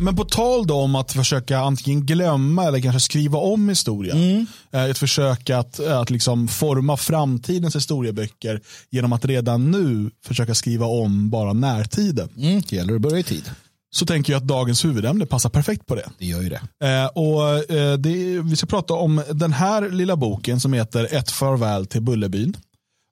Men 0.00 0.16
på 0.16 0.24
tal 0.24 0.66
då 0.66 0.74
om 0.74 0.94
att 0.94 1.12
försöka 1.12 1.58
antingen 1.58 2.06
glömma 2.06 2.64
eller 2.64 2.80
kanske 2.80 3.00
skriva 3.00 3.38
om 3.38 3.68
historia. 3.68 4.14
Mm. 4.14 4.46
Eh, 4.72 4.84
Ett 4.84 4.98
försök 4.98 5.50
att, 5.50 5.80
att 5.80 6.10
liksom 6.10 6.48
forma 6.48 6.96
framtidens 6.96 7.76
historieböcker 7.76 8.60
genom 8.90 9.12
att 9.12 9.24
redan 9.24 9.70
nu 9.70 10.10
försöka 10.24 10.54
skriva 10.54 10.86
om 10.86 11.30
bara 11.30 11.52
närtiden. 11.52 12.28
Mm. 12.36 12.62
Det 12.68 12.76
gäller 12.76 12.94
att 12.94 13.00
börja 13.00 13.18
i 13.18 13.22
tid. 13.22 13.50
Så 13.92 14.06
tänker 14.06 14.32
jag 14.32 14.40
att 14.40 14.48
dagens 14.48 14.84
huvudämne 14.84 15.26
passar 15.26 15.50
perfekt 15.50 15.86
på 15.86 15.94
det. 15.94 16.08
Det 16.18 16.26
gör 16.26 16.42
ju 16.42 16.48
det. 16.48 16.60
Eh, 16.86 17.06
och 17.06 17.70
eh, 17.70 17.98
det, 17.98 18.40
Vi 18.40 18.56
ska 18.56 18.66
prata 18.66 18.94
om 18.94 19.22
den 19.32 19.52
här 19.52 19.90
lilla 19.90 20.16
boken 20.16 20.60
som 20.60 20.72
heter 20.72 21.08
Ett 21.14 21.30
farväl 21.30 21.86
till 21.86 22.02
Bullerbyn. 22.02 22.56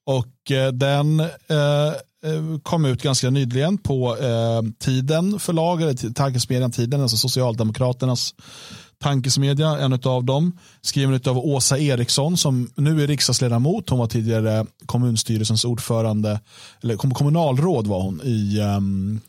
Och 0.06 0.50
eh, 0.50 0.72
den 0.72 1.20
eh, 1.20 1.26
eh, 1.48 1.92
kom 2.62 2.84
ut 2.84 3.02
ganska 3.02 3.30
nyligen 3.30 3.78
på 3.78 4.16
eh, 4.16 4.62
Tiden 4.78 5.38
förlag, 5.38 5.82
eller 5.82 6.12
tankesmedjan 6.12 6.70
Tiden, 6.70 7.02
alltså 7.02 7.16
Socialdemokraternas 7.16 8.34
tankesmedja, 9.02 9.78
en 9.78 9.92
av 9.92 10.24
dem. 10.24 10.58
Skriven 10.82 11.20
av 11.26 11.38
Åsa 11.38 11.78
Eriksson 11.78 12.36
som 12.36 12.70
nu 12.76 13.02
är 13.02 13.06
riksdagsledamot. 13.06 13.90
Hon 13.90 13.98
var 13.98 14.06
tidigare 14.06 14.66
kommunstyrelsens 14.86 15.64
ordförande, 15.64 16.40
eller 16.82 16.96
kom- 16.96 17.14
kommunalråd 17.14 17.86
var 17.86 18.02
hon 18.02 18.20
i 18.24 18.60
um, 18.60 19.20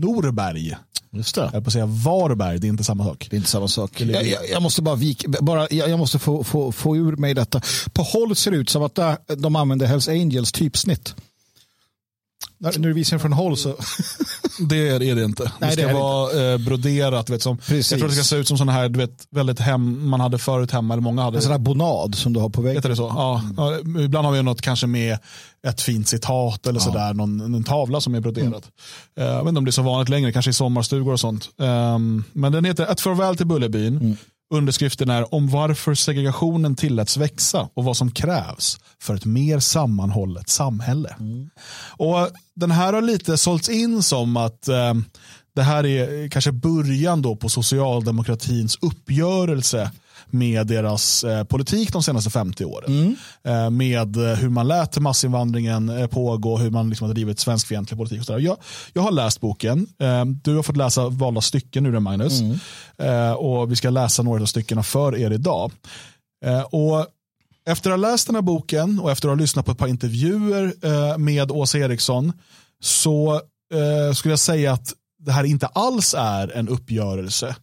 Norberg. 0.00 0.76
Just 1.10 1.34
det. 1.34 1.50
Jag 1.52 1.64
på 1.64 1.70
säga 1.70 1.86
Varberg, 1.86 2.58
det 2.58 2.66
är 2.66 2.68
inte 2.68 2.84
samma 2.84 3.04
sak. 3.04 3.26
Det 3.30 3.36
är 3.36 3.38
inte 3.38 3.50
samma 3.50 3.68
sak. 3.68 4.00
Jag, 4.00 4.26
jag, 4.26 4.50
jag 4.50 4.62
måste 4.62 4.82
bara, 4.82 4.94
vika, 4.94 5.28
bara 5.40 5.66
jag, 5.70 5.90
jag 5.90 5.98
måste 5.98 6.18
få, 6.18 6.44
få, 6.44 6.72
få 6.72 6.96
ur 6.96 7.16
mig 7.16 7.34
detta. 7.34 7.60
På 7.92 8.02
håll 8.02 8.36
ser 8.36 8.50
det 8.50 8.56
ut 8.56 8.70
som 8.70 8.82
att 8.82 8.94
där, 8.94 9.16
de 9.36 9.56
använder 9.56 9.86
Hells 9.86 10.08
Angels 10.08 10.52
typsnitt. 10.52 11.14
När, 12.58 12.78
när 12.78 12.88
du 12.88 12.94
visar 12.94 13.16
den 13.16 13.20
från 13.20 13.32
håll 13.32 13.56
så... 13.56 13.74
Det 14.68 14.88
är 14.88 14.98
det 14.98 15.24
inte. 15.24 15.52
Nej, 15.58 15.70
det 15.70 15.82
ska 15.82 15.86
det 15.86 15.94
vara 15.94 16.52
eh, 16.52 16.58
broderat. 16.58 17.30
Vet, 17.30 17.42
som, 17.42 17.56
Precis. 17.58 17.90
jag 17.90 18.00
tror 18.00 18.08
det 18.08 18.14
ska 18.14 18.24
se 18.24 18.36
ut 18.36 18.48
som 18.48 18.58
sådana 18.58 18.72
här, 18.72 18.88
du 18.88 18.98
vet, 18.98 19.26
väldigt 19.30 19.60
hem, 19.60 20.08
man 20.08 20.20
hade 20.20 20.38
förut 20.38 20.70
hemma, 20.70 20.94
eller 20.94 21.02
många 21.02 21.22
hade. 21.22 21.38
En 21.38 21.42
sån 21.42 21.52
här 21.52 21.58
bonad 21.58 22.14
som 22.14 22.32
du 22.32 22.40
har 22.40 22.48
på 22.48 22.62
väggen. 22.62 22.76
Heter 22.76 22.88
det 22.88 22.96
så? 22.96 23.12
Ja, 23.16 23.42
ja, 23.56 23.78
ibland 24.04 24.26
har 24.26 24.32
vi 24.32 24.42
något 24.42 24.60
kanske 24.60 24.86
med 24.86 25.18
ett 25.66 25.80
fint 25.80 26.08
citat 26.08 26.66
eller 26.66 26.80
sådär, 26.80 27.14
någon, 27.14 27.40
en 27.54 27.64
tavla 27.64 28.00
som 28.00 28.14
är 28.14 28.20
broderad. 28.20 28.66
Eh, 29.18 29.24
jag 29.24 29.38
vet 29.38 29.48
inte 29.48 29.58
om 29.58 29.64
det 29.64 29.70
är 29.70 29.72
så 29.72 29.82
vanligt 29.82 30.08
längre, 30.08 30.32
kanske 30.32 30.50
i 30.50 30.54
sommarstugor 30.54 31.12
och 31.12 31.20
sånt. 31.20 31.48
Ehm, 31.60 32.24
men 32.32 32.52
den 32.52 32.64
heter 32.64 32.86
Ett 32.92 33.00
farväl 33.00 33.36
till 33.36 33.46
Bullerbyn. 33.46 34.16
Underskriften 34.50 35.10
är 35.10 35.34
om 35.34 35.48
varför 35.48 35.94
segregationen 35.94 36.76
tilläts 36.76 37.16
växa 37.16 37.68
och 37.74 37.84
vad 37.84 37.96
som 37.96 38.10
krävs 38.10 38.78
för 39.02 39.14
ett 39.14 39.24
mer 39.24 39.58
sammanhållet 39.58 40.48
samhälle. 40.48 41.16
Och 41.96 42.30
Den 42.54 42.70
här 42.70 42.92
har 42.92 43.02
lite 43.02 43.38
sålts 43.38 43.68
in 43.68 44.02
som 44.02 44.36
att 44.36 44.68
eh, 44.68 44.94
det 45.54 45.62
här 45.62 45.86
är 45.86 46.28
kanske 46.28 46.52
början 46.52 47.22
då 47.22 47.36
på 47.36 47.48
socialdemokratins 47.48 48.78
uppgörelse 48.80 49.90
med 50.32 50.66
deras 50.66 51.24
eh, 51.24 51.44
politik 51.44 51.92
de 51.92 52.02
senaste 52.02 52.30
50 52.30 52.64
åren. 52.64 53.16
Eh, 53.44 53.70
med 53.70 54.16
eh, 54.16 54.22
hur 54.22 54.48
man 54.48 54.68
lät 54.68 54.98
massinvandringen 54.98 55.88
eh, 55.88 56.06
pågå, 56.06 56.58
hur 56.58 56.70
man 56.70 56.88
liksom 56.88 57.06
har 57.06 57.14
drivit 57.14 57.40
svenskfientlig 57.40 57.98
politik. 57.98 58.20
Och 58.20 58.26
så. 58.26 58.38
Jag, 58.38 58.56
jag 58.92 59.02
har 59.02 59.10
läst 59.10 59.40
boken, 59.40 59.86
eh, 59.98 60.24
du 60.24 60.56
har 60.56 60.62
fått 60.62 60.76
läsa 60.76 61.08
valda 61.08 61.40
stycken 61.40 61.86
ur 61.86 61.92
den 61.92 62.02
Magnus. 62.02 62.40
Eh, 62.98 63.32
och 63.32 63.72
vi 63.72 63.76
ska 63.76 63.90
läsa 63.90 64.22
några 64.22 64.42
av 64.42 64.46
styckena 64.46 64.82
för 64.82 65.16
er 65.16 65.30
idag. 65.30 65.72
Och 66.70 67.06
efter 67.66 67.90
att 67.90 68.00
ha 68.00 68.10
läst 68.10 68.26
den 68.26 68.34
här 68.34 68.42
boken 68.42 69.00
och 69.00 69.10
efter 69.10 69.28
att 69.28 69.36
ha 69.36 69.40
lyssnat 69.40 69.66
på 69.66 69.72
ett 69.72 69.78
par 69.78 69.88
intervjuer 69.88 71.18
med 71.18 71.50
Åsa 71.50 71.78
Eriksson 71.78 72.32
så 72.80 73.40
skulle 74.14 74.32
jag 74.32 74.38
säga 74.38 74.72
att 74.72 74.92
det 75.18 75.32
här 75.32 75.44
inte 75.44 75.66
alls 75.66 76.14
är 76.18 76.56
en 76.56 76.68
uppgörelse 76.68 77.56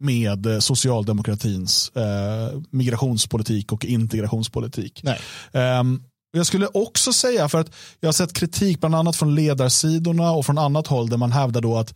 med 0.00 0.46
eh, 0.46 0.58
socialdemokratins 0.58 1.88
eh, 1.96 2.60
migrationspolitik 2.70 3.72
och 3.72 3.84
integrationspolitik. 3.84 5.00
Nej. 5.02 5.20
Ehm, 5.52 6.02
jag 6.32 6.46
skulle 6.46 6.66
också 6.66 7.12
säga, 7.12 7.48
för 7.48 7.60
att 7.60 7.70
jag 8.00 8.08
har 8.08 8.12
sett 8.12 8.32
kritik 8.32 8.80
bland 8.80 8.94
annat 8.94 9.16
från 9.16 9.34
ledarsidorna 9.34 10.30
och 10.30 10.46
från 10.46 10.58
annat 10.58 10.86
håll 10.86 11.08
där 11.08 11.16
man 11.16 11.32
hävdar 11.32 11.60
då 11.60 11.78
att 11.78 11.94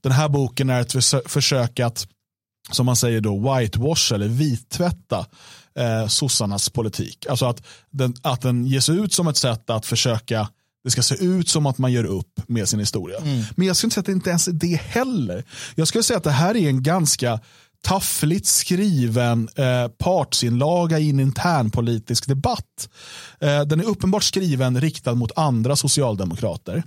den 0.00 0.12
här 0.12 0.28
boken 0.28 0.70
är 0.70 0.80
ett 0.80 0.94
försö- 0.94 1.28
försök 1.28 1.80
att, 1.80 2.08
som 2.70 2.86
man 2.86 2.96
säger 2.96 3.20
då, 3.20 3.54
whitewash 3.54 4.14
eller 4.14 4.28
vittvätta 4.28 5.26
eh, 5.78 6.06
sossarnas 6.06 6.70
politik. 6.70 7.26
Alltså 7.30 7.46
att 7.46 7.62
den, 7.90 8.14
att 8.22 8.40
den 8.40 8.66
ges 8.66 8.88
ut 8.88 9.12
som 9.12 9.28
ett 9.28 9.36
sätt 9.36 9.70
att 9.70 9.86
försöka 9.86 10.48
det 10.84 10.90
ska 10.90 11.02
se 11.02 11.24
ut 11.24 11.48
som 11.48 11.66
att 11.66 11.78
man 11.78 11.92
gör 11.92 12.04
upp 12.04 12.40
med 12.46 12.68
sin 12.68 12.80
historia. 12.80 13.18
Men 13.56 13.66
jag 13.66 13.76
skulle 13.76 13.86
inte 13.86 13.94
säga 13.94 14.00
att 14.00 14.06
det 14.06 14.12
inte 14.12 14.30
ens 14.30 14.48
är 14.48 14.52
det 14.52 14.80
heller. 14.80 15.44
Jag 15.74 15.88
skulle 15.88 16.04
säga 16.04 16.16
att 16.16 16.24
det 16.24 16.30
här 16.30 16.56
är 16.56 16.68
en 16.68 16.82
ganska 16.82 17.40
taffligt 17.84 18.46
skriven 18.46 19.48
eh, 19.56 19.88
partsinlaga 19.88 20.98
i 20.98 21.10
en 21.10 21.20
internpolitisk 21.20 22.28
debatt. 22.28 22.88
Eh, 23.40 23.60
den 23.60 23.80
är 23.80 23.84
uppenbart 23.84 24.22
skriven 24.22 24.80
riktad 24.80 25.14
mot 25.14 25.32
andra 25.36 25.76
socialdemokrater. 25.76 26.82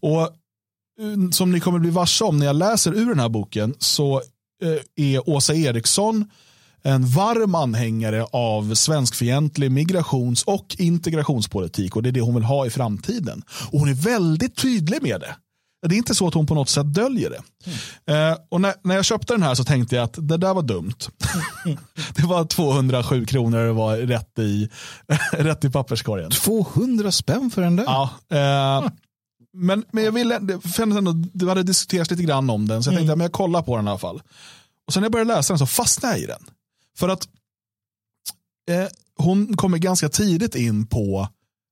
Och 0.00 0.20
eh, 0.22 0.28
som 1.32 1.52
ni 1.52 1.60
kommer 1.60 1.78
bli 1.78 1.90
varse 1.90 2.24
om 2.24 2.38
när 2.38 2.46
jag 2.46 2.56
läser 2.56 2.92
ur 2.94 3.08
den 3.08 3.20
här 3.20 3.28
boken 3.28 3.74
så 3.78 4.22
eh, 4.62 5.06
är 5.12 5.28
Åsa 5.28 5.54
Eriksson 5.54 6.30
en 6.82 7.06
varm 7.06 7.54
anhängare 7.54 8.26
av 8.32 8.74
svenskfientlig 8.74 9.70
migrations 9.72 10.42
och 10.42 10.76
integrationspolitik 10.78 11.96
och 11.96 12.02
det 12.02 12.08
är 12.08 12.12
det 12.12 12.20
hon 12.20 12.34
vill 12.34 12.44
ha 12.44 12.66
i 12.66 12.70
framtiden. 12.70 13.42
Och 13.70 13.78
hon 13.80 13.88
är 13.88 13.94
väldigt 13.94 14.56
tydlig 14.56 15.02
med 15.02 15.20
det. 15.20 15.36
Det 15.88 15.94
är 15.94 15.98
inte 15.98 16.14
så 16.14 16.28
att 16.28 16.34
hon 16.34 16.46
på 16.46 16.54
något 16.54 16.68
sätt 16.68 16.94
döljer 16.94 17.30
det. 17.30 17.42
Eh, 18.12 18.36
och 18.50 18.60
när, 18.60 18.74
när 18.84 18.94
jag 18.94 19.04
köpte 19.04 19.34
den 19.34 19.42
här 19.42 19.54
så 19.54 19.64
tänkte 19.64 19.96
jag 19.96 20.02
att 20.04 20.28
det 20.28 20.36
där 20.36 20.54
var 20.54 20.62
dumt. 20.62 20.94
det 22.14 22.22
var 22.22 22.44
207 22.44 23.26
kronor 23.26 23.58
det 23.58 23.72
var 23.72 23.96
rätt 23.96 24.38
i, 24.38 24.68
rätt 25.32 25.64
i 25.64 25.70
papperskorgen. 25.70 26.30
200 26.30 27.12
spänn 27.12 27.50
för 27.50 27.62
den 27.62 27.76
där? 27.76 27.84
Ja, 27.84 28.10
eh, 28.30 28.90
men, 29.54 29.84
men 29.92 30.04
jag 30.04 30.12
ville, 30.12 30.38
det- 30.38 30.78
ändå, 30.78 31.12
det 31.12 31.48
hade 31.48 31.62
diskuterats 31.62 32.10
lite 32.10 32.22
grann 32.22 32.50
om 32.50 32.68
den 32.68 32.82
så 32.82 32.90
jag 32.90 32.96
tänkte 32.96 33.12
att 33.12 33.18
men 33.18 33.24
jag 33.24 33.32
kollar 33.32 33.62
på 33.62 33.76
den 33.76 33.86
i 33.86 33.90
alla 33.90 33.98
fall. 33.98 34.22
Och 34.86 34.92
sen 34.92 35.00
när 35.00 35.04
jag 35.04 35.12
började 35.12 35.34
läsa 35.34 35.52
den 35.52 35.58
så 35.58 35.66
fastnade 35.66 36.14
jag 36.14 36.22
i 36.22 36.26
den. 36.26 36.42
För 36.98 37.08
att 37.08 37.28
eh, 38.70 38.86
hon 39.16 39.56
kommer 39.56 39.78
ganska 39.78 40.08
tidigt 40.08 40.54
in 40.54 40.86
på 40.86 41.28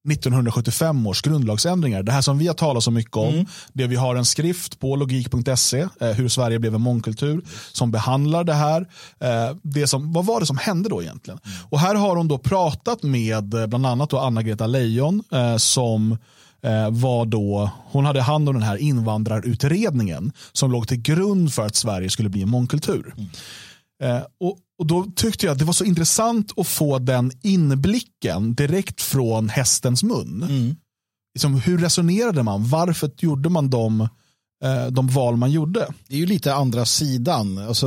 1975 0.09 1.07
års 1.07 1.23
grundlagsändringar. 1.23 2.03
Det 2.03 2.13
här 2.13 2.21
som 2.21 2.39
vi 2.39 2.47
har 2.47 2.55
talat 2.55 2.85
så 2.85 2.91
mycket 2.91 3.17
om. 3.17 3.47
Det 3.73 3.87
vi 3.87 3.97
har 3.97 4.17
en 4.17 4.25
skrift 4.25 4.81
på 4.81 4.97
logik.se, 4.97 5.89
eh, 6.01 6.09
hur 6.09 6.29
Sverige 6.29 6.59
blev 6.59 6.75
en 6.75 6.81
mångkultur, 6.81 7.43
som 7.73 7.91
behandlar 7.91 8.45
det 8.45 8.55
här. 8.55 8.81
Eh, 9.21 9.57
det 9.63 9.87
som, 9.87 10.13
vad 10.13 10.27
var 10.27 10.41
det 10.41 10.47
som 10.47 10.59
hände 10.59 10.89
då 10.89 11.03
egentligen? 11.03 11.41
Och 11.71 11.81
här 11.81 11.95
har 11.95 12.17
hon 12.17 12.29
då 12.29 12.39
pratat 12.39 13.03
med 13.03 13.55
eh, 13.55 13.67
bland 13.67 13.87
annat 13.87 14.15
Anna-Greta 14.15 14.67
Leijon 14.67 15.23
eh, 15.33 15.57
som 15.57 16.19
eh, 16.63 16.91
var 16.91 17.27
då, 17.27 17.71
hon 17.91 18.05
hade 18.05 18.23
hand 18.23 18.49
om 18.49 18.55
den 18.55 18.65
här 18.65 18.77
invandrarutredningen 18.77 20.33
som 20.53 20.73
låg 20.73 20.89
till 20.89 21.01
grund 21.03 21.53
för 21.53 21.67
att 21.67 21.77
Sverige 21.77 22.11
skulle 22.11 22.29
bli 22.29 22.43
en 22.43 22.49
mångkultur. 22.49 23.15
Eh, 24.03 24.23
och, 24.41 24.59
och 24.79 24.87
Då 24.87 25.07
tyckte 25.17 25.47
jag 25.47 25.53
att 25.53 25.59
det 25.59 25.65
var 25.65 25.73
så 25.73 25.85
intressant 25.85 26.59
att 26.59 26.67
få 26.67 26.99
den 26.99 27.33
inblicken 27.43 28.55
direkt 28.55 29.03
från 29.03 29.49
hästens 29.49 30.03
mun. 30.03 30.45
Liksom, 31.35 31.55
hur 31.55 31.79
resonerade 31.79 32.43
man? 32.43 32.69
Varför 32.69 33.11
gjorde 33.19 33.49
man 33.49 33.71
de, 33.71 34.01
eh, 34.65 34.87
de 34.91 35.09
val 35.09 35.37
man 35.37 35.51
gjorde? 35.51 35.89
Det 36.09 36.15
är 36.15 36.19
ju 36.19 36.27
lite 36.27 36.55
andra 36.55 36.85
sidan 36.85 37.59
alltså, 37.59 37.87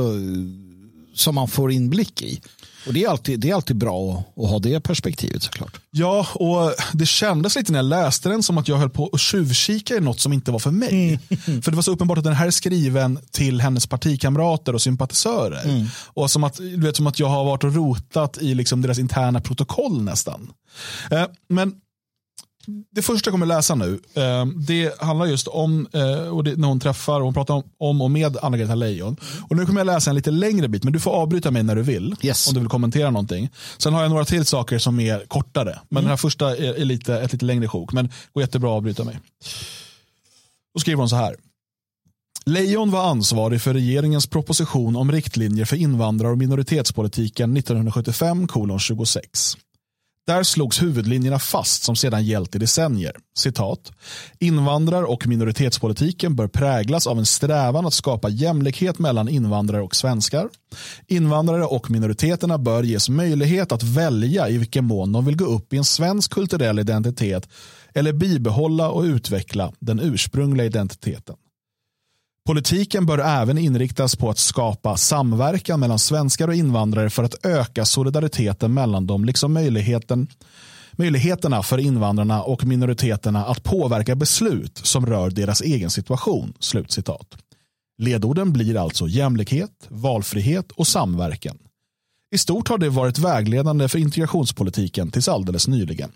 som 1.14 1.34
man 1.34 1.48
får 1.48 1.72
inblick 1.72 2.22
i. 2.22 2.40
Och 2.86 2.92
det 2.92 3.04
är 3.04 3.08
alltid, 3.08 3.40
det 3.40 3.50
är 3.50 3.54
alltid 3.54 3.76
bra 3.76 4.12
att, 4.12 4.44
att 4.44 4.50
ha 4.50 4.58
det 4.58 4.80
perspektivet 4.80 5.42
såklart. 5.42 5.80
Ja, 5.90 6.26
och 6.34 6.74
det 6.92 7.06
kändes 7.06 7.56
lite 7.56 7.72
när 7.72 7.78
jag 7.78 7.86
läste 7.86 8.28
den 8.28 8.42
som 8.42 8.58
att 8.58 8.68
jag 8.68 8.76
höll 8.76 8.90
på 8.90 9.10
att 9.12 9.20
tjuvkika 9.20 9.94
i 9.94 10.00
något 10.00 10.20
som 10.20 10.32
inte 10.32 10.52
var 10.52 10.58
för 10.58 10.70
mig. 10.70 11.18
För 11.62 11.70
det 11.70 11.76
var 11.76 11.82
så 11.82 11.92
uppenbart 11.92 12.18
att 12.18 12.24
den 12.24 12.32
här 12.32 12.46
är 12.46 12.50
skriven 12.50 13.18
till 13.30 13.60
hennes 13.60 13.86
partikamrater 13.86 14.74
och 14.74 14.82
sympatisörer. 14.82 15.86
Och 16.06 16.30
som 16.30 16.44
att, 16.44 16.56
du 16.56 16.80
vet, 16.80 16.96
som 16.96 17.06
att 17.06 17.18
jag 17.18 17.28
har 17.28 17.44
varit 17.44 17.64
och 17.64 17.74
rotat 17.74 18.38
i 18.40 18.54
liksom 18.54 18.82
deras 18.82 18.98
interna 18.98 19.40
protokoll 19.40 20.02
nästan. 20.02 20.52
Eh, 21.10 21.24
men 21.48 21.74
det 22.92 23.02
första 23.02 23.28
jag 23.28 23.32
kommer 23.32 23.46
läsa 23.46 23.74
nu, 23.74 24.00
eh, 24.14 24.46
det 24.46 25.00
handlar 25.00 25.26
just 25.26 25.48
om 25.48 25.88
eh, 25.92 26.28
och 26.28 26.44
det, 26.44 26.56
när 26.56 26.68
hon 26.68 26.80
träffar, 26.80 27.20
och 27.20 27.24
hon 27.24 27.34
pratar 27.34 27.54
om, 27.54 27.62
om 27.78 28.02
och 28.02 28.10
med 28.10 28.36
Anna-Greta 28.42 28.74
Leijon. 28.74 29.16
Och 29.48 29.56
nu 29.56 29.66
kommer 29.66 29.80
jag 29.80 29.86
läsa 29.86 30.10
en 30.10 30.16
lite 30.16 30.30
längre 30.30 30.68
bit, 30.68 30.84
men 30.84 30.92
du 30.92 31.00
får 31.00 31.10
avbryta 31.10 31.50
mig 31.50 31.62
när 31.62 31.76
du 31.76 31.82
vill. 31.82 32.16
Yes. 32.22 32.48
Om 32.48 32.54
du 32.54 32.60
vill 32.60 32.68
kommentera 32.68 33.10
någonting. 33.10 33.50
Sen 33.78 33.94
har 33.94 34.02
jag 34.02 34.10
några 34.10 34.24
till 34.24 34.44
saker 34.44 34.78
som 34.78 35.00
är 35.00 35.24
kortare. 35.28 35.78
Men 35.88 36.02
den 36.02 36.10
här 36.10 36.16
första 36.16 36.56
är, 36.56 36.74
är 36.74 36.84
lite, 36.84 37.20
ett 37.20 37.32
lite 37.32 37.44
längre 37.44 37.68
sjok. 37.68 37.92
Men 37.92 38.10
går 38.32 38.42
jättebra 38.42 38.70
att 38.70 38.76
avbryta 38.76 39.04
mig. 39.04 39.20
Då 40.74 40.80
skriver 40.80 40.98
hon 40.98 41.08
så 41.08 41.16
här. 41.16 41.36
Leijon 42.46 42.90
var 42.90 43.10
ansvarig 43.10 43.62
för 43.62 43.74
regeringens 43.74 44.26
proposition 44.26 44.96
om 44.96 45.12
riktlinjer 45.12 45.64
för 45.64 45.76
invandrar 45.76 46.30
och 46.30 46.38
minoritetspolitiken 46.38 47.56
1975 47.56 48.48
26. 48.78 49.56
Där 50.26 50.42
slogs 50.42 50.82
huvudlinjerna 50.82 51.38
fast 51.38 51.82
som 51.82 51.96
sedan 51.96 52.24
gällt 52.24 52.54
i 52.54 52.58
decennier. 52.58 53.16
Citat. 53.38 53.92
Invandrar 54.38 55.02
och 55.02 55.26
minoritetspolitiken 55.26 56.36
bör 56.36 56.48
präglas 56.48 57.06
av 57.06 57.18
en 57.18 57.26
strävan 57.26 57.86
att 57.86 57.94
skapa 57.94 58.28
jämlikhet 58.28 58.98
mellan 58.98 59.28
invandrare 59.28 59.82
och 59.82 59.96
svenskar. 59.96 60.48
Invandrare 61.06 61.64
och 61.64 61.90
minoriteterna 61.90 62.58
bör 62.58 62.82
ges 62.82 63.08
möjlighet 63.08 63.72
att 63.72 63.82
välja 63.82 64.48
i 64.48 64.58
vilken 64.58 64.84
mån 64.84 65.12
de 65.12 65.24
vill 65.24 65.36
gå 65.36 65.44
upp 65.44 65.72
i 65.72 65.76
en 65.76 65.84
svensk 65.84 66.32
kulturell 66.32 66.78
identitet 66.78 67.48
eller 67.94 68.12
bibehålla 68.12 68.90
och 68.90 69.02
utveckla 69.02 69.72
den 69.78 70.00
ursprungliga 70.00 70.66
identiteten. 70.66 71.36
Politiken 72.46 73.06
bör 73.06 73.18
även 73.18 73.58
inriktas 73.58 74.16
på 74.16 74.30
att 74.30 74.38
skapa 74.38 74.96
samverkan 74.96 75.80
mellan 75.80 75.98
svenskar 75.98 76.48
och 76.48 76.54
invandrare 76.54 77.10
för 77.10 77.24
att 77.24 77.46
öka 77.46 77.84
solidariteten 77.84 78.74
mellan 78.74 79.06
dem, 79.06 79.24
liksom 79.24 79.52
möjligheten, 79.52 80.28
möjligheterna 80.92 81.62
för 81.62 81.78
invandrarna 81.78 82.42
och 82.42 82.64
minoriteterna 82.64 83.44
att 83.44 83.62
påverka 83.62 84.14
beslut 84.14 84.78
som 84.78 85.06
rör 85.06 85.30
deras 85.30 85.60
egen 85.60 85.90
situation. 85.90 86.54
Slutcitat. 86.58 87.36
Ledorden 87.98 88.52
blir 88.52 88.76
alltså 88.76 89.08
jämlikhet, 89.08 89.86
valfrihet 89.88 90.72
och 90.72 90.86
samverkan. 90.86 91.58
I 92.34 92.38
stort 92.38 92.68
har 92.68 92.78
det 92.78 92.88
varit 92.88 93.18
vägledande 93.18 93.88
för 93.88 93.98
integrationspolitiken 93.98 95.10
tills 95.10 95.28
alldeles 95.28 95.68
nyligen. 95.68 96.12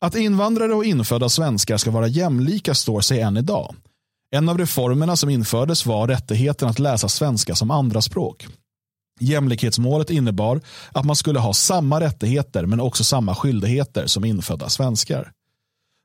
Att 0.00 0.16
invandrare 0.16 0.74
och 0.74 0.84
infödda 0.84 1.28
svenskar 1.28 1.76
ska 1.76 1.90
vara 1.90 2.06
jämlika 2.06 2.74
står 2.74 3.00
sig 3.00 3.20
än 3.20 3.36
idag. 3.36 3.74
En 4.34 4.48
av 4.48 4.58
reformerna 4.58 5.16
som 5.16 5.30
infördes 5.30 5.86
var 5.86 6.08
rättigheten 6.08 6.68
att 6.68 6.78
läsa 6.78 7.08
svenska 7.08 7.54
som 7.54 7.70
andraspråk. 7.70 8.46
Jämlikhetsmålet 9.20 10.10
innebar 10.10 10.60
att 10.92 11.04
man 11.04 11.16
skulle 11.16 11.38
ha 11.38 11.54
samma 11.54 12.00
rättigheter 12.00 12.66
men 12.66 12.80
också 12.80 13.04
samma 13.04 13.34
skyldigheter 13.34 14.06
som 14.06 14.24
infödda 14.24 14.68
svenskar. 14.68 15.32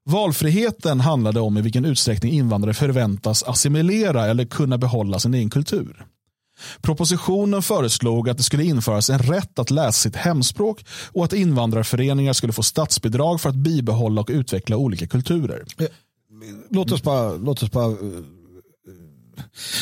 Valfriheten 0.09 0.99
handlade 0.99 1.39
om 1.39 1.57
i 1.57 1.61
vilken 1.61 1.85
utsträckning 1.85 2.33
invandrare 2.33 2.73
förväntas 2.73 3.43
assimilera 3.43 4.25
eller 4.25 4.45
kunna 4.45 4.77
behålla 4.77 5.19
sin 5.19 5.33
egen 5.33 5.49
kultur. 5.49 6.05
Propositionen 6.81 7.61
föreslog 7.61 8.29
att 8.29 8.37
det 8.37 8.43
skulle 8.43 8.63
införas 8.63 9.09
en 9.09 9.19
rätt 9.19 9.59
att 9.59 9.71
läsa 9.71 9.91
sitt 9.91 10.15
hemspråk 10.15 10.85
och 11.13 11.25
att 11.25 11.33
invandrarföreningar 11.33 12.33
skulle 12.33 12.53
få 12.53 12.63
statsbidrag 12.63 13.41
för 13.41 13.49
att 13.49 13.55
bibehålla 13.55 14.21
och 14.21 14.29
utveckla 14.31 14.77
olika 14.77 15.07
kulturer 15.07 15.63
eh, 15.77 15.87
låt 16.69 16.91
oss 16.91 17.03
bara, 17.03 17.35
låt 17.35 17.63
oss 17.63 17.71
bara 17.71 17.95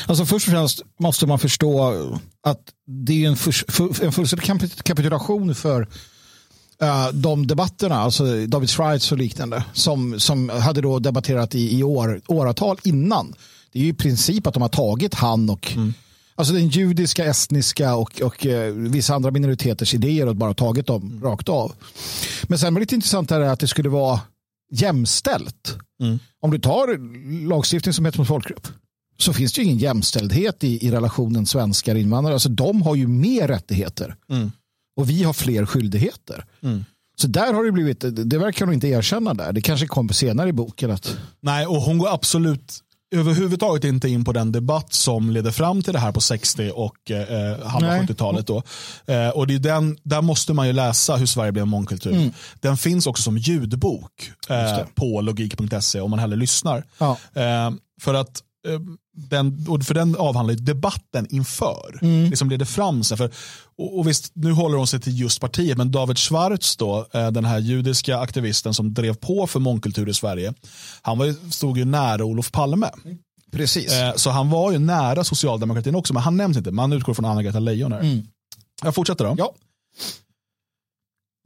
Alltså 0.05 0.25
först 0.25 0.47
och 0.47 0.53
främst 0.53 0.81
måste 0.99 1.27
man 1.27 1.39
förstå 1.39 2.19
att 2.43 2.61
det 2.85 3.23
är 3.23 3.27
en, 3.27 3.37
för, 3.37 4.03
en 4.05 4.11
fullständig 4.11 4.83
kapitulation 4.83 5.55
för 5.55 5.81
uh, 5.81 7.09
de 7.13 7.47
debatterna, 7.47 7.95
alltså 7.95 8.45
David 8.45 8.69
Schreitz 8.69 9.11
och 9.11 9.17
liknande, 9.17 9.63
som, 9.73 10.19
som 10.19 10.49
hade 10.49 10.81
då 10.81 10.99
debatterat 10.99 11.55
i, 11.55 11.79
i 11.79 11.83
år, 11.83 12.21
åratal 12.27 12.77
innan. 12.83 13.35
Det 13.71 13.79
är 13.79 13.83
ju 13.83 13.89
i 13.89 13.93
princip 13.93 14.47
att 14.47 14.53
de 14.53 14.61
har 14.61 14.69
tagit 14.69 15.13
han 15.13 15.49
och 15.49 15.73
mm. 15.75 15.93
Alltså 16.39 16.53
den 16.53 16.67
judiska, 16.67 17.25
estniska 17.25 17.95
och, 17.95 18.21
och 18.21 18.45
uh, 18.45 18.71
vissa 18.73 19.15
andra 19.15 19.31
minoriteters 19.31 19.93
idéer 19.93 20.27
och 20.27 20.35
bara 20.35 20.53
tagit 20.53 20.87
dem 20.87 21.01
mm. 21.01 21.23
rakt 21.23 21.49
av. 21.49 21.71
Men 22.43 22.59
sen 22.59 22.73
var 22.73 22.79
det 22.79 22.83
lite 22.83 22.95
intressant 22.95 23.31
här 23.31 23.41
att 23.41 23.59
det 23.59 23.67
skulle 23.67 23.89
vara 23.89 24.19
jämställt. 24.71 25.77
Mm. 26.01 26.19
Om 26.41 26.51
du 26.51 26.59
tar 26.59 26.97
lagstiftning 27.47 27.93
som 27.93 28.05
heter 28.05 28.19
mot 28.19 28.27
folkgrupp 28.27 28.67
så 29.19 29.33
finns 29.33 29.53
det 29.53 29.61
ju 29.61 29.65
ingen 29.65 29.77
jämställdhet 29.77 30.63
i, 30.63 30.87
i 30.87 30.91
relationen 30.91 31.45
svenskar-invandrare. 31.45 32.33
Alltså 32.33 32.49
de 32.49 32.81
har 32.81 32.95
ju 32.95 33.07
mer 33.07 33.47
rättigheter 33.47 34.15
mm. 34.29 34.51
och 34.97 35.09
vi 35.09 35.23
har 35.23 35.33
fler 35.33 35.65
skyldigheter. 35.65 36.45
Mm. 36.61 36.85
Så 37.19 37.27
där 37.27 37.53
har 37.53 37.63
det 37.63 37.71
blivit, 37.71 38.05
det 38.29 38.37
verkar 38.37 38.65
hon 38.65 38.73
inte 38.73 38.87
erkänna 38.87 39.33
där. 39.33 39.53
Det 39.53 39.61
kanske 39.61 39.87
kommer 39.87 40.13
senare 40.13 40.49
i 40.49 40.53
boken. 40.53 40.91
Att... 40.91 41.17
Nej, 41.39 41.65
och 41.65 41.81
hon 41.81 41.97
går 41.97 42.13
absolut 42.13 42.83
överhuvudtaget 43.15 43.83
inte 43.83 44.09
in 44.09 44.25
på 44.25 44.33
den 44.33 44.51
debatt 44.51 44.93
som 44.93 45.29
ledde 45.29 45.51
fram 45.51 45.81
till 45.81 45.93
det 45.93 45.99
här 45.99 46.11
på 46.11 46.21
60 46.21 46.71
och 46.75 47.11
eh, 47.11 47.67
halva 47.67 47.97
70-talet. 47.97 48.47
Då. 48.47 48.63
Eh, 49.05 49.29
och 49.29 49.47
det 49.47 49.55
är 49.55 49.59
den, 49.59 49.97
där 50.03 50.21
måste 50.21 50.53
man 50.53 50.67
ju 50.67 50.73
läsa 50.73 51.15
hur 51.15 51.25
Sverige 51.25 51.51
blev 51.51 51.67
mångkultur. 51.67 52.11
Mm. 52.11 52.31
Den 52.59 52.77
finns 52.77 53.07
också 53.07 53.23
som 53.23 53.37
ljudbok 53.37 54.31
eh, 54.49 54.79
på 54.95 55.21
logik.se 55.21 56.01
om 56.01 56.09
man 56.09 56.19
hellre 56.19 56.37
lyssnar. 56.37 56.83
Ja. 56.97 57.17
Eh, 57.33 57.71
för 58.01 58.13
att 58.13 58.41
eh, 58.67 58.79
den, 59.17 59.65
för 59.83 59.93
den 59.93 60.15
avhandlar 60.15 60.55
debatten 60.55 61.27
inför. 61.29 61.99
Mm. 62.01 62.29
Det 62.29 62.37
som 62.37 62.49
leder 62.49 62.65
fram 62.65 63.03
sig. 63.03 63.17
För, 63.17 63.31
och, 63.77 63.99
och, 63.99 64.07
visst, 64.07 64.31
nu 64.35 64.51
håller 64.51 64.77
hon 64.77 64.87
sig 64.87 64.99
till 64.99 65.19
just 65.19 65.41
partiet, 65.41 65.77
men 65.77 65.91
David 65.91 66.17
Schwartz, 66.17 66.77
då, 66.77 67.07
eh, 67.13 67.31
den 67.31 67.45
här 67.45 67.59
judiska 67.59 68.17
aktivisten 68.17 68.73
som 68.73 68.93
drev 68.93 69.13
på 69.13 69.47
för 69.47 69.59
mångkultur 69.59 70.09
i 70.09 70.13
Sverige, 70.13 70.53
han 71.01 71.17
var, 71.17 71.51
stod 71.51 71.77
ju 71.77 71.85
nära 71.85 72.25
Olof 72.25 72.51
Palme. 72.51 72.89
Precis. 73.51 73.93
Eh, 73.93 74.13
så 74.15 74.29
han 74.29 74.49
var 74.49 74.71
ju 74.71 74.79
nära 74.79 75.23
socialdemokratin 75.23 75.95
också, 75.95 76.13
men 76.13 76.23
han 76.23 76.37
nämns 76.37 76.57
inte. 76.57 76.71
Man 76.71 76.93
utgår 76.93 77.13
från 77.13 77.25
Anna-Greta 77.25 77.59
Leijon 77.59 77.91
här. 77.91 77.99
Mm. 77.99 78.27
Jag 78.83 78.95
fortsätter 78.95 79.25
då. 79.25 79.35
Ja. 79.37 79.53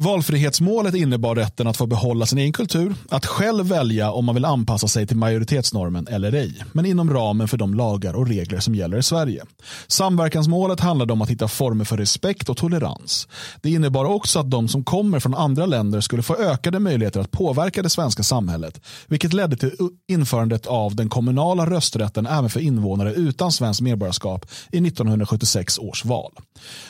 Valfrihetsmålet 0.03 0.95
innebar 0.95 1.35
rätten 1.35 1.67
att 1.67 1.77
få 1.77 1.87
behålla 1.87 2.25
sin 2.25 2.37
egen 2.37 2.53
kultur, 2.53 2.95
att 3.09 3.25
själv 3.25 3.65
välja 3.65 4.11
om 4.11 4.25
man 4.25 4.35
vill 4.35 4.45
anpassa 4.45 4.87
sig 4.87 5.07
till 5.07 5.17
majoritetsnormen 5.17 6.07
eller 6.07 6.33
ej, 6.33 6.63
men 6.71 6.85
inom 6.85 7.13
ramen 7.13 7.47
för 7.47 7.57
de 7.57 7.73
lagar 7.73 8.13
och 8.13 8.27
regler 8.27 8.59
som 8.59 8.75
gäller 8.75 8.97
i 8.97 9.03
Sverige. 9.03 9.43
Samverkansmålet 9.87 10.79
handlade 10.79 11.13
om 11.13 11.21
att 11.21 11.29
hitta 11.29 11.47
former 11.47 11.85
för 11.85 11.97
respekt 11.97 12.49
och 12.49 12.57
tolerans. 12.57 13.27
Det 13.61 13.69
innebar 13.69 14.05
också 14.05 14.39
att 14.39 14.51
de 14.51 14.67
som 14.67 14.83
kommer 14.83 15.19
från 15.19 15.35
andra 15.35 15.65
länder 15.65 16.01
skulle 16.01 16.23
få 16.23 16.35
ökade 16.35 16.79
möjligheter 16.79 17.19
att 17.19 17.31
påverka 17.31 17.81
det 17.81 17.89
svenska 17.89 18.23
samhället, 18.23 18.81
vilket 19.07 19.33
ledde 19.33 19.55
till 19.55 19.71
införandet 20.07 20.65
av 20.65 20.95
den 20.95 21.09
kommunala 21.09 21.65
rösträtten 21.65 22.25
även 22.25 22.49
för 22.49 22.59
invånare 22.59 23.13
utan 23.13 23.51
svenskt 23.51 23.81
medborgarskap 23.81 24.45
i 24.71 24.77
1976 24.77 25.79
års 25.79 26.05
val. 26.05 26.31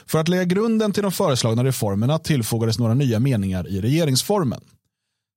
För 0.06 0.20
att 0.20 0.28
lägga 0.28 0.44
grunden 0.44 0.92
till 0.92 1.04
de 1.04 1.12
föreslagna 1.12 1.64
reformerna 1.64 2.20
tillfogades 2.20 2.80
några 2.80 3.01
nya 3.02 3.20
meningar 3.20 3.68
i 3.68 3.82
regeringsformen. 3.82 4.62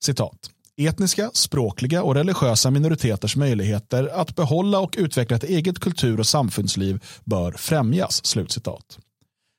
Citat. 0.05 0.51
Etniska, 0.77 1.31
språkliga 1.35 2.03
och 2.03 2.15
religiösa 2.15 2.71
minoriteters 2.71 3.37
möjligheter 3.37 4.21
att 4.21 4.37
behålla 4.37 4.81
och 4.81 4.95
utveckla 4.99 5.37
ett 5.37 5.45
eget 5.45 5.79
kultur 5.79 6.21
och 6.21 6.27
samfundsliv 6.27 7.03
bör 7.25 7.53
främjas. 7.53 8.27
Slutcitat. 8.27 8.99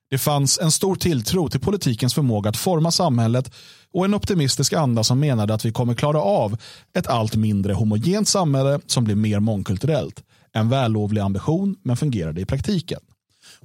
Det 0.10 0.18
fanns 0.18 0.60
en 0.60 0.72
stor 0.72 0.96
tilltro 0.96 1.50
till 1.50 1.60
politikens 1.60 2.13
förmåga 2.13 2.50
att 2.50 2.57
forma 2.57 2.92
samhället 2.92 3.52
och 3.94 4.06
en 4.06 4.13
optimistisk 4.13 4.74
anda 4.74 5.04
som 5.04 5.19
menade 5.19 5.54
att 5.54 5.66
vi 5.66 5.72
kommer 5.72 5.94
klara 5.94 6.22
av 6.22 6.58
ett 6.94 7.08
allt 7.08 7.36
mindre 7.36 7.74
homogent 7.74 8.28
samhälle 8.28 8.80
som 8.88 9.04
blir 9.04 9.16
mer 9.16 9.40
mångkulturellt. 9.40 10.24
En 10.51 10.69
vällovlig 10.69 11.22
ambition 11.22 11.75
men 11.84 11.98
fungerade 11.98 12.42
i 12.42 12.46
praktiken. 12.46 13.00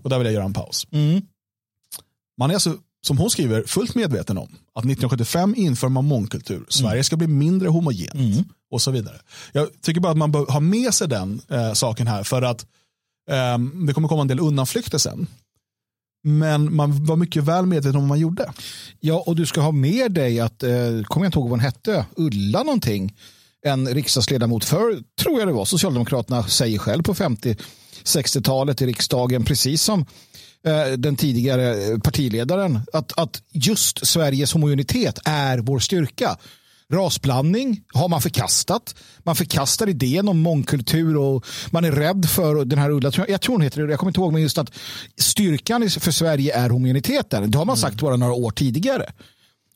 Och 0.02 0.10
där 0.10 0.18
vill 0.18 0.26
jag 0.26 0.34
göra 0.34 0.44
en 0.44 0.52
paus. 0.52 0.86
Mm. 0.90 1.22
Man 2.38 2.50
är 2.50 2.54
alltså 2.54 2.76
som 3.06 3.18
hon 3.18 3.30
skriver, 3.30 3.64
fullt 3.66 3.94
medveten 3.94 4.38
om 4.38 4.48
att 4.74 4.84
1975 4.84 5.54
inför 5.56 5.88
man 5.88 6.04
mångkultur. 6.04 6.64
Sverige 6.68 7.04
ska 7.04 7.16
bli 7.16 7.26
mindre 7.26 7.68
homogent 7.68 8.14
mm. 8.14 8.44
och 8.70 8.82
så 8.82 8.90
vidare. 8.90 9.16
Jag 9.52 9.68
tycker 9.82 10.00
bara 10.00 10.12
att 10.12 10.18
man 10.18 10.32
bör 10.32 10.46
ha 10.46 10.60
med 10.60 10.94
sig 10.94 11.08
den 11.08 11.40
eh, 11.48 11.72
saken 11.72 12.06
här 12.06 12.22
för 12.22 12.42
att 12.42 12.66
eh, 13.30 13.58
det 13.86 13.92
kommer 13.92 14.08
komma 14.08 14.22
en 14.22 14.28
del 14.28 14.40
undanflykter 14.40 14.98
sen. 14.98 15.26
Men 16.22 16.74
man 16.74 17.04
var 17.04 17.16
mycket 17.16 17.44
väl 17.44 17.66
medveten 17.66 17.96
om 17.96 18.02
vad 18.02 18.08
man 18.08 18.18
gjorde. 18.18 18.52
Ja, 19.00 19.24
och 19.26 19.36
du 19.36 19.46
ska 19.46 19.60
ha 19.60 19.72
med 19.72 20.12
dig 20.12 20.40
att, 20.40 20.62
eh, 20.62 20.70
kommer 21.04 21.24
jag 21.24 21.28
inte 21.28 21.38
ihåg 21.38 21.48
vad 21.48 21.50
hon 21.50 21.60
hette, 21.60 22.06
Ulla 22.16 22.62
någonting, 22.62 23.14
en 23.66 23.88
riksdagsledamot 23.88 24.64
för, 24.64 25.02
tror 25.20 25.38
jag 25.38 25.48
det 25.48 25.52
var, 25.52 25.64
Socialdemokraterna 25.64 26.42
säger 26.42 26.78
själv 26.78 27.02
på 27.02 27.14
50-60-talet 27.14 28.82
i 28.82 28.86
riksdagen, 28.86 29.44
precis 29.44 29.82
som 29.82 30.06
den 30.96 31.16
tidigare 31.16 31.98
partiledaren 31.98 32.80
att, 32.92 33.18
att 33.18 33.42
just 33.52 34.06
Sveriges 34.06 34.52
homogenitet 34.52 35.18
är 35.24 35.58
vår 35.58 35.78
styrka. 35.78 36.36
Rasblandning 36.92 37.80
har 37.94 38.08
man 38.08 38.20
förkastat. 38.20 38.94
Man 39.18 39.36
förkastar 39.36 39.88
idén 39.88 40.28
om 40.28 40.40
mångkultur 40.40 41.16
och 41.16 41.46
man 41.70 41.84
är 41.84 41.92
rädd 41.92 42.28
för 42.28 42.64
den 42.64 42.78
här 42.78 42.90
Ulla, 42.90 43.12
jag 43.28 43.40
tror 43.40 43.54
hon 43.54 43.62
heter 43.62 43.82
det, 43.82 43.90
jag 43.90 43.98
kommer 43.98 44.10
inte 44.10 44.20
ihåg, 44.20 44.32
men 44.32 44.42
just 44.42 44.58
att 44.58 44.72
styrkan 45.18 45.90
för 45.90 46.10
Sverige 46.10 46.56
är 46.56 46.70
homogeniteten. 46.70 47.50
Det 47.50 47.58
har 47.58 47.64
man 47.64 47.76
sagt 47.76 48.00
bara 48.00 48.16
några 48.16 48.32
år 48.32 48.50
tidigare. 48.50 49.12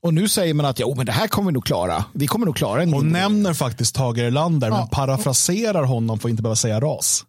Och 0.03 0.15
nu 0.15 0.29
säger 0.29 0.55
man 0.55 0.67
att 0.67 0.79
ja, 0.79 0.95
men 0.97 1.07
det 1.07 1.13
här 1.13 1.29
kommer 1.29 1.51
vi 1.51 1.53
nog 1.53 1.65
klara. 1.65 2.05
Vi 2.13 2.27
kommer 2.27 2.47
nog 2.47 2.57
klara 2.57 2.83
en 2.83 2.93
Hon 2.93 3.09
nämner 3.09 3.55
faktiskt 3.55 3.95
Tage 3.95 4.19
Erlander, 4.19 4.69
ja. 4.69 4.79
men 4.79 4.89
parafraserar 4.89 5.85
honom 5.85 6.19
för 6.19 6.29
att 6.29 6.31
inte 6.31 6.43
behöva 6.43 6.57
säga 6.57 6.81
ras. 6.81 7.25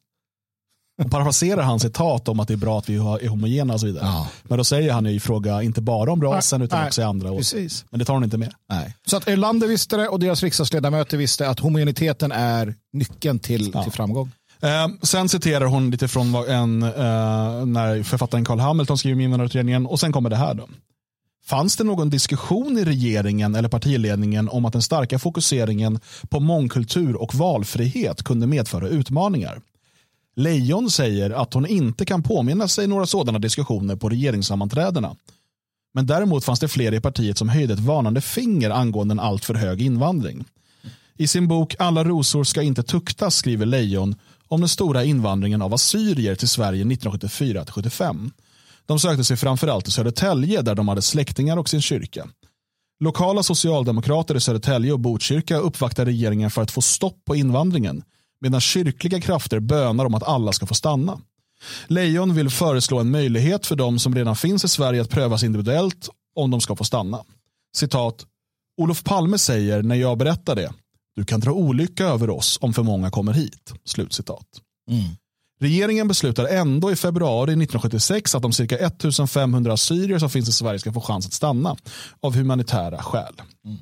Och 1.04 1.12
parafraserar 1.12 1.64
han 1.64 1.80
citat 1.80 2.28
om 2.28 2.40
att 2.40 2.48
det 2.48 2.54
är 2.54 2.58
bra 2.58 2.80
att 2.80 2.90
vi 2.90 2.96
är 2.96 3.28
homogena 3.28 3.74
och 3.74 3.80
så 3.80 3.86
vidare. 3.86 4.06
Ja. 4.06 4.28
Men 4.44 4.58
då 4.58 4.64
säger 4.64 4.94
han 4.94 5.08
i 5.08 5.20
fråga 5.20 5.64
inte 5.64 5.82
bara 5.82 6.12
om 6.12 6.22
rasen 6.22 6.62
utan 6.62 6.80
nej, 6.80 6.88
också 6.88 7.02
i 7.02 7.04
andra. 7.04 7.36
Precis. 7.36 7.86
Men 7.90 8.00
det 8.00 8.06
tar 8.06 8.14
hon 8.14 8.24
inte 8.24 8.38
med. 8.38 8.54
Nej. 8.70 8.96
Så 9.06 9.18
att 9.18 9.28
Erlander 9.28 9.68
visste 9.68 9.98
det 9.98 10.08
och 10.08 10.20
deras 10.20 10.44
riksdagsledamöter 10.44 11.18
visste 11.18 11.50
att 11.50 11.60
homogeniteten 11.60 12.32
är 12.32 12.76
nyckeln 12.94 13.40
till, 13.40 13.72
ja. 13.74 13.84
till 13.84 13.92
framgång. 13.92 14.32
Eh, 14.62 14.88
sen 15.02 15.30
citerar 15.30 15.66
hon 15.66 15.92
lite 15.92 16.08
från 16.08 16.36
en, 16.36 16.84
eh, 16.84 16.90
när 17.66 18.04
författaren 18.04 18.46
Carl 18.46 18.60
Hamilton 18.60 18.98
skriver 18.98 19.22
Invandrarutredningen 19.22 19.86
och 19.86 20.00
sen 20.00 20.12
kommer 20.12 20.30
det 20.30 20.36
här. 20.36 20.54
då. 20.54 20.68
Fanns 21.46 21.78
det 21.78 21.84
någon 21.84 22.10
diskussion 22.10 22.78
i 22.78 22.86
regeringen 22.86 23.56
eller 23.56 23.70
partiledningen 23.70 24.50
om 24.50 24.66
att 24.66 24.74
den 24.74 24.82
starka 24.82 25.20
fokuseringen 25.20 26.00
på 26.30 26.40
mångkultur 26.40 27.16
och 27.16 27.36
valfrihet 27.36 28.24
kunde 28.24 28.48
medföra 28.48 28.88
utmaningar? 28.88 29.62
Lejon 30.36 30.92
säger 30.92 31.30
att 31.30 31.54
hon 31.54 31.66
inte 31.66 32.06
kan 32.06 32.24
påminna 32.24 32.68
sig 32.68 32.88
några 32.88 33.06
sådana 33.06 33.40
diskussioner 33.40 33.96
på 33.96 34.10
regeringssammanträdena. 34.10 35.16
Men 35.94 36.06
däremot 36.06 36.46
fanns 36.46 36.60
det 36.60 36.68
fler 36.68 36.94
i 36.94 37.02
partiet 37.02 37.38
som 37.38 37.50
höjde 37.50 37.74
ett 37.74 37.80
varnande 37.80 38.22
finger 38.22 38.70
angående 38.70 39.12
en 39.12 39.20
alltför 39.20 39.54
hög 39.54 39.82
invandring. 39.82 40.46
I 41.18 41.28
sin 41.28 41.48
bok 41.48 41.76
Alla 41.80 42.04
rosor 42.04 42.44
ska 42.44 42.62
inte 42.62 42.84
tuktas 42.84 43.36
skriver 43.36 43.66
Lejon 43.66 44.16
om 44.48 44.62
den 44.62 44.70
stora 44.70 45.04
invandringen 45.04 45.62
av 45.62 45.74
assyrier 45.74 46.36
till 46.36 46.48
Sverige 46.48 46.84
1974-75. 46.84 48.32
De 48.86 49.00
sökte 49.00 49.24
sig 49.24 49.38
framförallt 49.38 49.86
till 49.86 49.94
Södertälje 49.94 50.62
där 50.62 50.76
de 50.76 50.88
hade 50.88 51.02
släktingar 51.02 51.58
och 51.58 51.70
sin 51.70 51.82
kyrka. 51.82 52.28
Lokala 53.00 53.44
socialdemokrater 53.44 54.36
i 54.36 54.42
Södertälje 54.42 54.94
och 54.94 55.00
Botkyrka 55.00 55.58
uppvaktade 55.58 56.12
regeringen 56.12 56.52
för 56.52 56.62
att 56.62 56.72
få 56.72 56.82
stopp 56.82 57.26
på 57.26 57.36
invandringen 57.36 58.04
medan 58.46 58.62
kyrkliga 58.62 59.22
krafter 59.22 59.60
bönar 59.60 60.06
om 60.06 60.14
att 60.14 60.24
alla 60.24 60.52
ska 60.52 60.66
få 60.66 60.74
stanna. 60.74 61.20
Lejon 61.88 62.36
vill 62.36 62.50
föreslå 62.50 63.00
en 63.00 63.12
möjlighet 63.12 63.66
för 63.66 63.76
de 63.76 64.00
som 64.00 64.16
redan 64.16 64.36
finns 64.36 64.64
i 64.64 64.68
Sverige 64.68 65.02
att 65.02 65.10
prövas 65.10 65.44
individuellt 65.44 66.10
om 66.36 66.52
de 66.52 66.62
ska 66.62 66.76
få 66.76 66.84
stanna. 66.84 67.24
Citat. 67.76 68.26
Olof 68.78 69.04
Palme 69.04 69.38
säger 69.38 69.84
när 69.84 69.96
jag 69.96 70.18
berättar 70.18 70.56
det, 70.56 70.74
du 71.16 71.26
kan 71.26 71.40
dra 71.40 71.52
olycka 71.52 72.06
över 72.06 72.30
oss 72.30 72.58
om 72.62 72.74
för 72.74 72.84
många 72.84 73.12
kommer 73.12 73.34
hit. 73.34 73.74
Slutcitat. 73.86 74.48
Mm. 74.92 75.04
Regeringen 75.60 76.08
beslutar 76.08 76.46
ändå 76.46 76.92
i 76.92 76.96
februari 76.96 77.52
1976 77.52 78.36
att 78.36 78.42
de 78.42 78.54
cirka 78.54 78.78
1500 78.78 79.74
assyrier 79.74 80.20
som 80.20 80.30
finns 80.30 80.50
i 80.50 80.52
Sverige 80.52 80.80
ska 80.80 80.94
få 80.94 81.02
chans 81.02 81.28
att 81.28 81.34
stanna 81.34 81.76
av 82.20 82.36
humanitära 82.36 83.04
skäl. 83.04 83.42
Mm. 83.66 83.78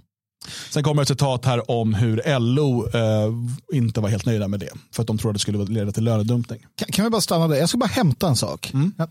Sen 0.70 0.84
kommer 0.84 1.02
ett 1.02 1.08
citat 1.08 1.46
här 1.46 1.72
om 1.72 1.94
hur 1.94 2.40
LO 2.40 2.88
eh, 2.88 3.34
inte 3.74 4.02
var 4.02 4.10
helt 4.10 4.26
nöjda 4.26 4.48
med 4.48 4.60
det. 4.60 4.70
För 4.92 5.02
att 5.02 5.08
de 5.08 5.18
tror 5.18 5.32
att 5.32 5.36
det 5.36 5.40
skulle 5.40 5.66
leda 5.66 5.92
till 5.92 6.04
lönedumpning. 6.04 6.66
Kan, 6.76 6.88
kan 6.92 7.06
vi 7.06 7.12
bara 7.12 7.22
stanna 7.22 7.48
där? 7.48 7.56
Jag 7.56 7.70
ska 7.70 7.78
bara 7.78 7.86
hämta 7.86 8.28
en 8.28 8.36
sak. 8.36 8.72
Mm. 8.74 8.94
Ja. 8.98 9.08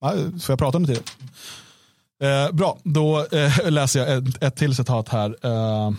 Ja, 0.00 0.12
får 0.40 0.52
jag 0.52 0.58
prata 0.58 0.78
det 0.78 0.86
till 0.86 1.02
eh, 2.22 2.52
Bra, 2.52 2.78
då 2.84 3.26
eh, 3.32 3.70
läser 3.70 4.00
jag 4.00 4.18
ett, 4.18 4.42
ett 4.42 4.56
till 4.56 4.76
citat 4.76 5.08
här. 5.08 5.36
Eh, 5.42 5.92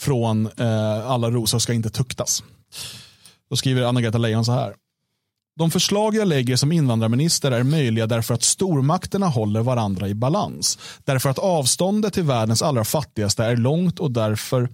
från 0.00 0.46
eh, 0.56 1.10
Alla 1.10 1.30
rosor 1.30 1.58
ska 1.58 1.72
inte 1.72 1.90
tuktas. 1.90 2.42
Då 3.50 3.56
skriver 3.56 3.82
Anna-Greta 3.82 4.18
Leijon 4.18 4.44
så 4.44 4.52
här. 4.52 4.74
De 5.58 5.70
förslag 5.70 6.14
jag 6.14 6.28
lägger 6.28 6.56
som 6.56 6.72
invandrarminister 6.72 7.50
är 7.50 7.62
möjliga 7.62 8.06
därför 8.06 8.34
att 8.34 8.42
stormakterna 8.42 9.26
håller 9.26 9.62
varandra 9.62 10.08
i 10.08 10.14
balans. 10.14 10.78
Därför 11.04 11.30
att 11.30 11.38
avståndet 11.38 12.14
till 12.14 12.22
världens 12.22 12.62
allra 12.62 12.84
fattigaste 12.84 13.44
är 13.44 13.56
långt 13.56 13.98
och 13.98 14.10
därför 14.10 14.68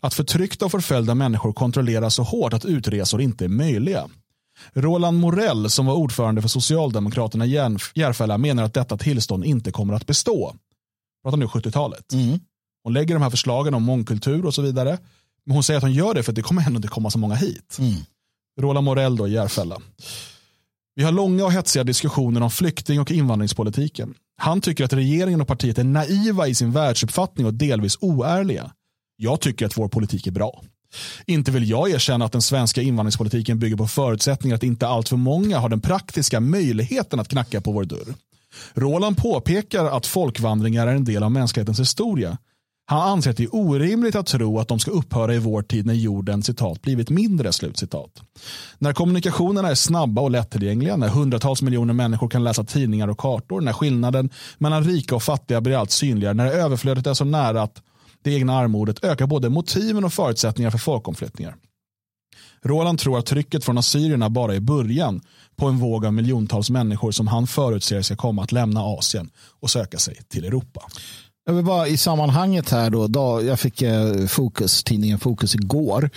att 0.00 0.14
förtryckta 0.14 0.64
och 0.64 0.70
förföljda 0.70 1.14
människor 1.14 1.52
kontrolleras 1.52 2.14
så 2.14 2.22
hårt 2.22 2.52
att 2.52 2.64
utresor 2.64 3.20
inte 3.20 3.44
är 3.44 3.48
möjliga. 3.48 4.08
Roland 4.72 5.18
Morell 5.18 5.70
som 5.70 5.86
var 5.86 5.94
ordförande 5.94 6.42
för 6.42 6.48
Socialdemokraterna 6.48 7.46
i 7.46 7.50
Järfälla 7.94 8.38
menar 8.38 8.62
att 8.62 8.74
detta 8.74 8.98
tillstånd 8.98 9.44
inte 9.44 9.72
kommer 9.72 9.94
att 9.94 10.06
bestå. 10.06 10.54
Pratar 11.24 11.36
nu 11.36 11.46
70-talet. 11.46 12.12
Mm. 12.12 12.38
Hon 12.84 12.92
lägger 12.92 13.14
de 13.14 13.22
här 13.22 13.30
förslagen 13.30 13.74
om 13.74 13.82
mångkultur 13.82 14.46
och 14.46 14.54
så 14.54 14.62
vidare. 14.62 14.98
Men 15.44 15.54
hon 15.54 15.62
säger 15.62 15.78
att 15.78 15.84
hon 15.84 15.92
gör 15.92 16.14
det 16.14 16.22
för 16.22 16.32
att 16.32 16.36
det 16.36 16.42
kommer 16.42 16.66
ändå 16.66 16.76
inte 16.76 16.88
komma 16.88 17.10
så 17.10 17.18
många 17.18 17.34
hit. 17.34 17.76
Mm. 17.78 17.94
Roland 18.60 18.84
Morell 18.84 19.16
då 19.16 19.28
i 19.28 19.32
Järfälla. 19.32 19.80
Vi 20.94 21.02
har 21.02 21.12
långa 21.12 21.44
och 21.44 21.52
hetsiga 21.52 21.84
diskussioner 21.84 22.40
om 22.40 22.50
flykting 22.50 23.00
och 23.00 23.10
invandringspolitiken. 23.10 24.14
Han 24.38 24.60
tycker 24.60 24.84
att 24.84 24.92
regeringen 24.92 25.40
och 25.40 25.48
partiet 25.48 25.78
är 25.78 25.84
naiva 25.84 26.48
i 26.48 26.54
sin 26.54 26.72
världsuppfattning 26.72 27.46
och 27.46 27.54
delvis 27.54 27.98
oärliga. 28.00 28.70
Jag 29.16 29.40
tycker 29.40 29.66
att 29.66 29.78
vår 29.78 29.88
politik 29.88 30.26
är 30.26 30.30
bra. 30.30 30.62
Inte 31.26 31.50
vill 31.50 31.70
jag 31.70 31.90
erkänna 31.90 32.24
att 32.24 32.32
den 32.32 32.42
svenska 32.42 32.82
invandringspolitiken 32.82 33.58
bygger 33.58 33.76
på 33.76 33.86
förutsättningar 33.88 34.56
att 34.56 34.62
inte 34.62 34.86
alltför 34.86 35.16
många 35.16 35.58
har 35.58 35.68
den 35.68 35.80
praktiska 35.80 36.40
möjligheten 36.40 37.20
att 37.20 37.28
knacka 37.28 37.60
på 37.60 37.72
vår 37.72 37.84
dörr. 37.84 38.14
Roland 38.74 39.16
påpekar 39.16 39.84
att 39.84 40.06
folkvandringar 40.06 40.86
är 40.86 40.94
en 40.94 41.04
del 41.04 41.22
av 41.22 41.32
mänsklighetens 41.32 41.80
historia. 41.80 42.38
Han 42.88 43.08
anser 43.08 43.30
att 43.30 43.36
det 43.36 43.42
är 43.42 43.54
orimligt 43.54 44.16
att 44.16 44.26
tro 44.26 44.58
att 44.58 44.68
de 44.68 44.78
ska 44.78 44.90
upphöra 44.90 45.34
i 45.34 45.38
vår 45.38 45.62
tid 45.62 45.86
när 45.86 45.94
jorden 45.94 46.42
citat, 46.42 46.82
blivit 46.82 47.10
mindre. 47.10 47.52
Slutcitat. 47.52 48.22
När 48.78 48.92
kommunikationerna 48.92 49.68
är 49.68 49.74
snabba 49.74 50.22
och 50.22 50.30
lättillgängliga, 50.30 50.96
när 50.96 51.08
hundratals 51.08 51.62
miljoner 51.62 51.94
människor 51.94 52.28
kan 52.28 52.44
läsa 52.44 52.64
tidningar 52.64 53.08
och 53.08 53.18
kartor, 53.18 53.60
när 53.60 53.72
skillnaden 53.72 54.30
mellan 54.58 54.84
rika 54.84 55.16
och 55.16 55.22
fattiga 55.22 55.60
blir 55.60 55.76
allt 55.76 55.90
synligare, 55.90 56.34
när 56.34 56.46
överflödet 56.46 57.06
är 57.06 57.14
så 57.14 57.24
nära 57.24 57.62
att 57.62 57.82
det 58.22 58.34
egna 58.34 58.58
armodet 58.58 59.04
ökar 59.04 59.26
både 59.26 59.48
motiven 59.48 60.04
och 60.04 60.12
förutsättningar 60.12 60.70
för 60.70 60.78
folkomflyttningar. 60.78 61.56
Roland 62.62 62.98
tror 62.98 63.18
att 63.18 63.26
trycket 63.26 63.64
från 63.64 63.78
assyrierna 63.78 64.30
bara 64.30 64.54
är 64.54 64.60
början 64.60 65.20
på 65.56 65.66
en 65.66 65.78
våg 65.78 66.06
av 66.06 66.14
miljontals 66.14 66.70
människor 66.70 67.12
som 67.12 67.26
han 67.26 67.46
förutser 67.46 68.02
ska 68.02 68.16
komma 68.16 68.42
att 68.42 68.52
lämna 68.52 68.80
Asien 68.80 69.30
och 69.60 69.70
söka 69.70 69.98
sig 69.98 70.16
till 70.28 70.44
Europa. 70.44 70.80
Jag 71.48 71.54
vill 71.54 71.64
bara 71.64 71.88
i 71.88 71.96
sammanhanget 71.96 72.70
här 72.70 72.90
då, 72.90 73.06
då 73.06 73.42
jag 73.42 73.60
fick 73.60 73.82
eh, 73.82 74.26
Fokus, 74.26 74.84
tidningen 74.84 75.18
Fokus 75.18 75.54
igår. 75.54 76.10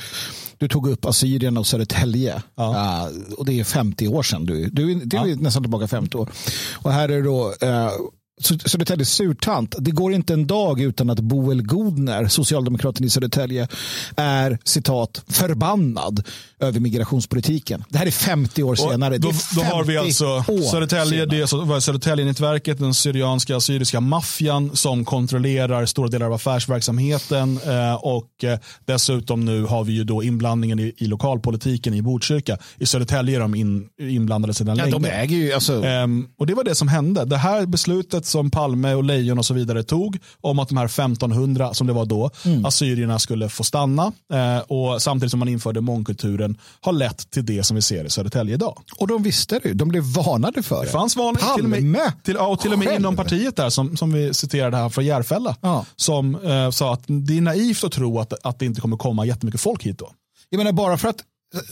Du 0.57 0.67
tog 0.67 0.89
upp 0.89 1.05
Assyrien 1.05 1.57
och 1.57 1.67
Södertälje. 1.67 2.41
Ja. 2.55 3.09
Uh, 3.11 3.33
och 3.33 3.45
det 3.45 3.59
är 3.59 3.63
50 3.63 4.07
år 4.07 4.23
sedan. 4.23 4.45
Du, 4.45 4.69
du, 4.69 4.93
du 4.93 5.17
är 5.17 5.27
ja. 5.27 5.35
nästan 5.39 5.63
tillbaka 5.63 5.87
50 5.87 6.17
år. 6.17 6.29
Och 6.75 6.91
här 6.91 7.09
är 7.09 7.23
då 7.23 7.47
uh, 7.47 7.91
Södertälje 8.39 9.05
surtant. 9.05 9.75
Det 9.79 9.91
går 9.91 10.13
inte 10.13 10.33
en 10.33 10.47
dag 10.47 10.81
utan 10.81 11.09
att 11.09 11.19
Boel 11.19 11.61
Godner, 11.61 12.27
socialdemokraten 12.27 13.05
i 13.05 13.09
Södertälje, 13.09 13.67
är 14.15 14.59
citat 14.63 15.23
förbannad 15.27 16.23
över 16.59 16.79
migrationspolitiken. 16.79 17.83
Det 17.89 17.97
här 17.97 18.05
är 18.05 18.11
50 18.11 18.63
år 18.63 18.75
senare. 18.75 19.17
Då, 19.17 19.31
då 19.55 19.61
har 19.61 19.83
vi 19.83 19.97
alltså 19.97 20.43
Södertälje, 20.71 21.25
det 21.25 21.47
Södertäljenätverket, 21.81 22.79
den 22.79 22.93
syrianska 22.93 23.57
assyriska 23.57 23.99
maffian 23.99 24.75
som 24.75 25.05
kontrollerar 25.05 25.85
stora 25.85 26.07
delar 26.07 26.25
av 26.25 26.33
affärsverksamheten 26.33 27.59
eh, 27.65 27.93
och 27.93 28.43
eh, 28.43 28.59
dessutom 28.85 29.45
nu 29.45 29.63
har 29.63 29.83
vi 29.83 29.93
ju 29.93 30.03
då 30.03 30.23
inblandningen 30.23 30.79
i, 30.79 30.93
i 30.97 31.05
lokalpolitiken 31.05 31.93
i 31.93 32.01
Botkyrka. 32.01 32.57
I 32.77 32.85
Södertälje 32.85 33.35
är 33.35 33.39
de 33.39 33.55
in, 33.55 33.87
inblandade 33.99 34.53
sedan 34.53 34.67
ja, 34.77 34.85
länge. 34.85 34.91
De 34.91 35.05
äger 35.05 35.37
ju, 35.37 35.53
alltså... 35.53 35.83
Ehm, 35.83 36.27
och 36.37 36.47
det 36.47 36.53
var 36.53 36.63
det 36.63 36.75
som 36.75 36.87
hände. 36.87 37.25
Det 37.25 37.37
här 37.37 37.65
beslutet 37.65 38.25
som 38.29 38.51
Palme 38.51 38.93
och 38.93 39.03
Lejon 39.03 39.37
och 39.37 39.45
så 39.45 39.53
vidare 39.53 39.83
tog 39.83 40.17
om 40.41 40.59
att 40.59 40.69
de 40.69 40.77
här 40.77 40.85
1500 40.85 41.73
som 41.73 41.87
det 41.87 41.93
var 41.93 42.05
då, 42.05 42.31
mm. 42.45 42.65
assyrierna 42.65 43.19
skulle 43.19 43.49
få 43.49 43.63
stanna 43.63 44.11
eh, 44.33 44.59
och 44.59 45.01
samtidigt 45.01 45.31
som 45.31 45.39
man 45.39 45.49
införde 45.49 45.81
mångkulturen 45.81 46.57
har 46.81 46.93
lett 46.93 47.31
till 47.31 47.45
det 47.45 47.63
som 47.63 47.75
vi 47.75 47.81
ser 47.81 48.05
i 48.05 48.09
Södertälje 48.09 48.53
idag. 48.53 48.81
Och 48.97 49.07
de 49.07 49.23
visste 49.23 49.59
det, 49.63 49.73
de 49.73 49.89
blev 49.89 50.03
varnade 50.03 50.63
för 50.63 50.79
det. 50.79 50.85
Det 50.85 50.91
fanns 50.91 51.15
varningar 51.15 51.55
till 51.55 51.63
och 51.63 51.69
med, 51.69 52.11
till, 52.23 52.37
och 52.37 52.59
till 52.59 52.73
och 52.73 52.79
med 52.79 52.95
inom 52.95 53.15
partiet 53.15 53.55
där 53.55 53.69
som, 53.69 53.97
som 53.97 54.13
vi 54.13 54.33
citerade 54.33 54.77
här 54.77 54.89
från 54.89 55.05
Järfälla 55.05 55.55
ja. 55.61 55.85
som 55.95 56.35
eh, 56.35 56.69
sa 56.69 56.93
att 56.93 57.03
det 57.07 57.37
är 57.37 57.41
naivt 57.41 57.83
att 57.83 57.91
tro 57.91 58.19
att, 58.19 58.33
att 58.45 58.59
det 58.59 58.65
inte 58.65 58.81
kommer 58.81 58.97
komma 58.97 59.25
jättemycket 59.25 59.61
folk 59.61 59.83
hit 59.83 59.97
då. 59.97 60.11
Jag 60.49 60.57
menar 60.57 60.71
bara 60.71 60.97
för 60.97 61.07
att 61.07 61.23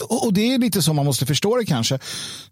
och 0.08 0.32
det 0.32 0.54
är 0.54 0.58
lite 0.58 0.82
så 0.82 0.92
man 0.92 1.04
måste 1.04 1.26
förstå 1.26 1.56
det 1.56 1.64
kanske. 1.64 1.98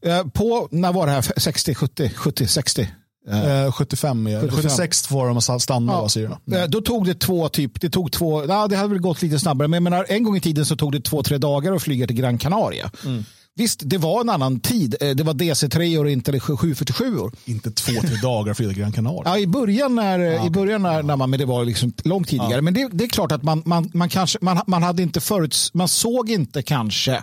Eh, 0.03 0.27
på, 0.27 0.69
när 0.71 0.93
var 0.93 1.07
det 1.07 1.13
här? 1.13 1.41
60, 1.41 1.75
70, 1.75 2.11
70, 2.17 2.47
60? 2.47 2.89
Eh, 3.31 3.73
75, 3.73 4.27
75, 4.27 4.51
76 4.51 5.07
får 5.07 5.27
de 5.27 5.37
att 5.37 5.63
stanna 5.63 5.93
ja. 5.93 6.07
assyrierna. 6.07 6.39
Mm. 6.47 6.71
Då 6.71 6.81
tog 6.81 7.07
det 7.07 7.15
två, 7.15 7.49
typ, 7.49 7.81
det 7.81 7.91
tog 7.91 8.13
två, 8.13 8.47
ja, 8.47 8.67
det 8.69 8.77
hade 8.77 8.89
väl 8.89 8.99
gått 8.99 9.23
lite 9.23 9.39
snabbare, 9.39 9.69
men 9.69 9.83
menar, 9.83 10.07
en 10.09 10.23
gång 10.23 10.37
i 10.37 10.41
tiden 10.41 10.67
så 10.67 10.77
tog 10.77 10.93
det 10.93 11.01
två, 11.01 11.23
tre 11.23 11.39
dagar 11.39 11.73
att 11.73 11.83
flyga 11.83 12.07
till 12.07 12.17
Gran 12.17 12.39
Canaria. 12.39 12.91
Mm. 13.05 13.25
Visst, 13.59 13.81
det 13.85 13.99
var 13.99 14.21
en 14.21 14.29
annan 14.29 14.61
tid. 14.61 14.97
Eh, 15.01 15.11
det 15.11 15.23
var 15.23 15.35
DC3 15.35 15.99
och 15.99 16.11
inte 16.11 16.41
747 16.41 17.19
år. 17.19 17.33
Inte 17.45 17.71
två, 17.71 17.93
tre 18.01 18.17
dagar 18.23 18.55
för 18.55 18.65
Gran 18.65 18.93
Canaria. 18.93 19.23
Ja, 19.25 19.39
i 19.39 19.47
början 19.47 19.95
när, 19.95 20.19
ja, 20.19 20.47
i 20.47 20.51
början 20.51 20.83
när, 20.83 21.03
när 21.03 21.17
man, 21.17 21.31
men 21.31 21.39
det 21.39 21.45
var 21.45 21.65
liksom 21.65 21.93
långt 22.05 22.29
tidigare. 22.29 22.55
Ja. 22.55 22.61
Men 22.61 22.75
det, 22.75 22.89
det, 22.93 23.05
är 23.05 23.09
klart 23.09 23.33
att 23.33 23.43
man, 23.43 23.63
man, 23.65 23.91
man, 23.95 24.09
kanske, 24.09 24.39
man, 24.41 24.61
man 24.67 24.83
hade 24.83 25.03
inte 25.03 25.21
förut, 25.21 25.71
man 25.73 25.89
såg 25.89 26.31
inte 26.31 26.63
kanske 26.63 27.23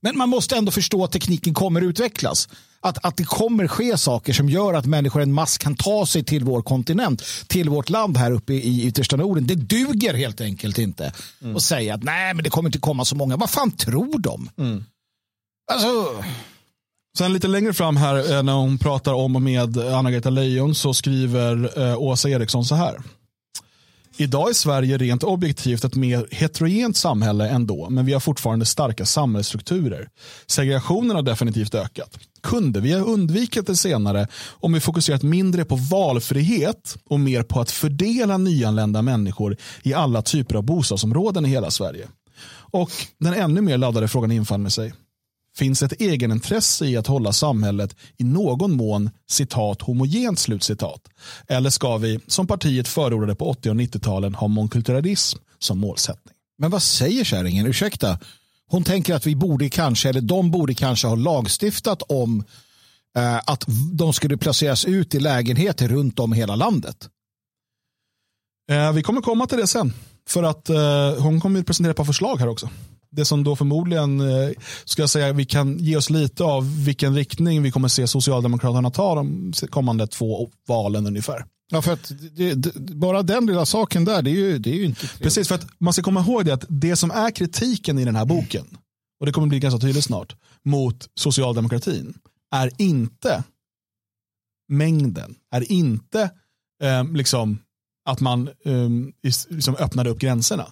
men 0.00 0.18
man 0.18 0.28
måste 0.28 0.56
ändå 0.56 0.70
förstå 0.72 1.04
att 1.04 1.12
tekniken 1.12 1.54
kommer 1.54 1.80
utvecklas. 1.80 2.48
Att, 2.82 3.04
att 3.04 3.16
det 3.16 3.24
kommer 3.24 3.66
ske 3.66 3.98
saker 3.98 4.32
som 4.32 4.48
gör 4.48 4.74
att 4.74 4.86
människor 4.86 5.22
en 5.22 5.32
mass 5.32 5.58
kan 5.58 5.76
ta 5.76 6.06
sig 6.06 6.24
till 6.24 6.44
vår 6.44 6.62
kontinent, 6.62 7.22
till 7.46 7.68
vårt 7.68 7.88
land 7.88 8.16
här 8.16 8.32
uppe 8.32 8.52
i 8.52 8.86
yttersta 8.86 9.16
Norden. 9.16 9.46
Det 9.46 9.54
duger 9.54 10.14
helt 10.14 10.40
enkelt 10.40 10.78
inte 10.78 11.12
mm. 11.42 11.56
att 11.56 11.62
säga 11.62 11.94
att 11.94 12.02
nej, 12.02 12.34
men 12.34 12.44
det 12.44 12.50
kommer 12.50 12.68
inte 12.68 12.78
komma 12.78 13.04
så 13.04 13.16
många. 13.16 13.36
Vad 13.36 13.50
fan 13.50 13.70
tror 13.70 14.18
de? 14.18 14.50
Mm. 14.58 14.84
Alltså... 15.72 15.88
Sen 17.18 17.32
lite 17.32 17.48
längre 17.48 17.72
fram 17.72 17.96
här 17.96 18.36
eh, 18.36 18.42
när 18.42 18.52
hon 18.52 18.78
pratar 18.78 19.12
om 19.12 19.36
och 19.36 19.42
med 19.42 19.78
Anna-Greta 19.78 20.30
Leijon 20.30 20.74
så 20.74 20.94
skriver 20.94 21.80
eh, 21.80 21.98
Åsa 21.98 22.28
Eriksson 22.28 22.64
så 22.64 22.74
här. 22.74 23.02
Idag 24.20 24.48
är 24.48 24.54
Sverige 24.54 24.98
rent 24.98 25.22
objektivt 25.22 25.84
ett 25.84 25.94
mer 25.94 26.26
heterogent 26.30 26.96
samhälle 26.96 27.48
än 27.48 27.66
då, 27.66 27.90
men 27.90 28.06
vi 28.06 28.12
har 28.12 28.20
fortfarande 28.20 28.66
starka 28.66 29.06
samhällsstrukturer. 29.06 30.08
Segregationen 30.46 31.16
har 31.16 31.22
definitivt 31.22 31.74
ökat. 31.74 32.18
Kunde 32.42 32.80
vi 32.80 32.92
ha 32.92 33.00
undvikit 33.00 33.66
det 33.66 33.76
senare 33.76 34.26
om 34.50 34.72
vi 34.72 34.80
fokuserat 34.80 35.22
mindre 35.22 35.64
på 35.64 35.76
valfrihet 35.76 36.96
och 37.10 37.20
mer 37.20 37.42
på 37.42 37.60
att 37.60 37.70
fördela 37.70 38.38
nyanlända 38.38 39.02
människor 39.02 39.56
i 39.82 39.94
alla 39.94 40.22
typer 40.22 40.54
av 40.54 40.62
bostadsområden 40.62 41.46
i 41.46 41.48
hela 41.48 41.70
Sverige? 41.70 42.08
Och 42.72 42.90
den 43.18 43.34
ännu 43.34 43.60
mer 43.60 43.78
laddade 43.78 44.08
frågan 44.08 44.32
infann 44.32 44.70
sig. 44.70 44.92
Finns 45.56 45.82
ett 45.82 46.00
egenintresse 46.00 46.86
i 46.86 46.96
att 46.96 47.06
hålla 47.06 47.32
samhället 47.32 47.96
i 48.16 48.24
någon 48.24 48.72
mån 48.72 49.10
citat 49.28 49.82
homogent 49.82 50.38
slutcitat? 50.38 51.08
Eller 51.48 51.70
ska 51.70 51.96
vi, 51.96 52.18
som 52.26 52.46
partiet 52.46 52.88
förordade 52.88 53.34
på 53.34 53.50
80 53.50 53.70
och 53.70 53.76
90-talen, 53.76 54.34
ha 54.34 54.48
mångkulturalism 54.48 55.38
som 55.58 55.78
målsättning? 55.78 56.34
Men 56.58 56.70
vad 56.70 56.82
säger 56.82 57.24
kärringen? 57.24 57.66
Ursäkta. 57.66 58.18
Hon 58.66 58.84
tänker 58.84 59.14
att 59.14 59.26
vi 59.26 59.36
borde 59.36 59.68
kanske, 59.68 60.08
eller 60.08 60.20
de 60.20 60.50
borde 60.50 60.74
kanske 60.74 61.06
ha 61.06 61.14
lagstiftat 61.14 62.02
om 62.02 62.44
eh, 63.16 63.36
att 63.36 63.64
de 63.92 64.12
skulle 64.12 64.36
placeras 64.36 64.84
ut 64.84 65.14
i 65.14 65.20
lägenheter 65.20 65.88
runt 65.88 66.18
om 66.18 66.32
hela 66.32 66.56
landet. 66.56 67.08
Eh, 68.70 68.92
vi 68.92 69.02
kommer 69.02 69.20
komma 69.20 69.46
till 69.46 69.58
det 69.58 69.66
sen. 69.66 69.92
För 70.28 70.42
att 70.42 70.70
eh, 70.70 71.22
hon 71.22 71.40
kommer 71.40 71.60
att 71.60 71.66
presentera 71.66 71.90
ett 71.90 71.96
par 71.96 72.04
förslag 72.04 72.36
här 72.36 72.48
också. 72.48 72.70
Det 73.10 73.24
som 73.24 73.44
då 73.44 73.56
förmodligen, 73.56 74.20
eh, 74.20 74.50
ska 74.84 75.02
jag 75.02 75.10
säga, 75.10 75.32
vi 75.32 75.44
kan 75.44 75.78
ge 75.78 75.96
oss 75.96 76.10
lite 76.10 76.44
av 76.44 76.84
vilken 76.84 77.14
riktning 77.14 77.62
vi 77.62 77.70
kommer 77.70 77.88
se 77.88 78.06
Socialdemokraterna 78.06 78.90
ta 78.90 79.14
de 79.14 79.52
kommande 79.70 80.06
två 80.06 80.50
valen 80.68 81.06
ungefär. 81.06 81.44
Ja, 81.72 81.82
för 81.82 81.92
att 81.92 82.12
det, 82.32 82.54
det, 82.54 82.72
bara 82.76 83.22
den 83.22 83.46
lilla 83.46 83.66
saken 83.66 84.04
där, 84.04 84.22
det 84.22 84.30
är 84.30 84.34
ju, 84.34 84.58
det 84.58 84.70
är 84.70 84.74
ju 84.74 84.84
inte 84.84 85.00
trevligt. 85.00 85.22
Precis, 85.22 85.48
för 85.48 85.54
att 85.54 85.66
man 85.78 85.92
ska 85.92 86.02
komma 86.02 86.20
ihåg 86.20 86.44
det 86.44 86.54
att 86.54 86.64
det 86.68 86.96
som 86.96 87.10
är 87.10 87.30
kritiken 87.30 87.98
i 87.98 88.04
den 88.04 88.16
här 88.16 88.24
boken, 88.24 88.66
och 89.20 89.26
det 89.26 89.32
kommer 89.32 89.46
bli 89.46 89.60
ganska 89.60 89.80
tydligt 89.80 90.04
snart, 90.04 90.36
mot 90.64 91.08
socialdemokratin 91.14 92.14
är 92.54 92.70
inte 92.78 93.44
mängden, 94.68 95.34
är 95.50 95.72
inte 95.72 96.30
eh, 96.82 97.04
liksom 97.12 97.58
att 98.10 98.20
man 98.20 98.50
um, 98.64 99.12
liksom 99.22 99.76
öppnade 99.76 100.10
upp 100.10 100.18
gränserna, 100.18 100.66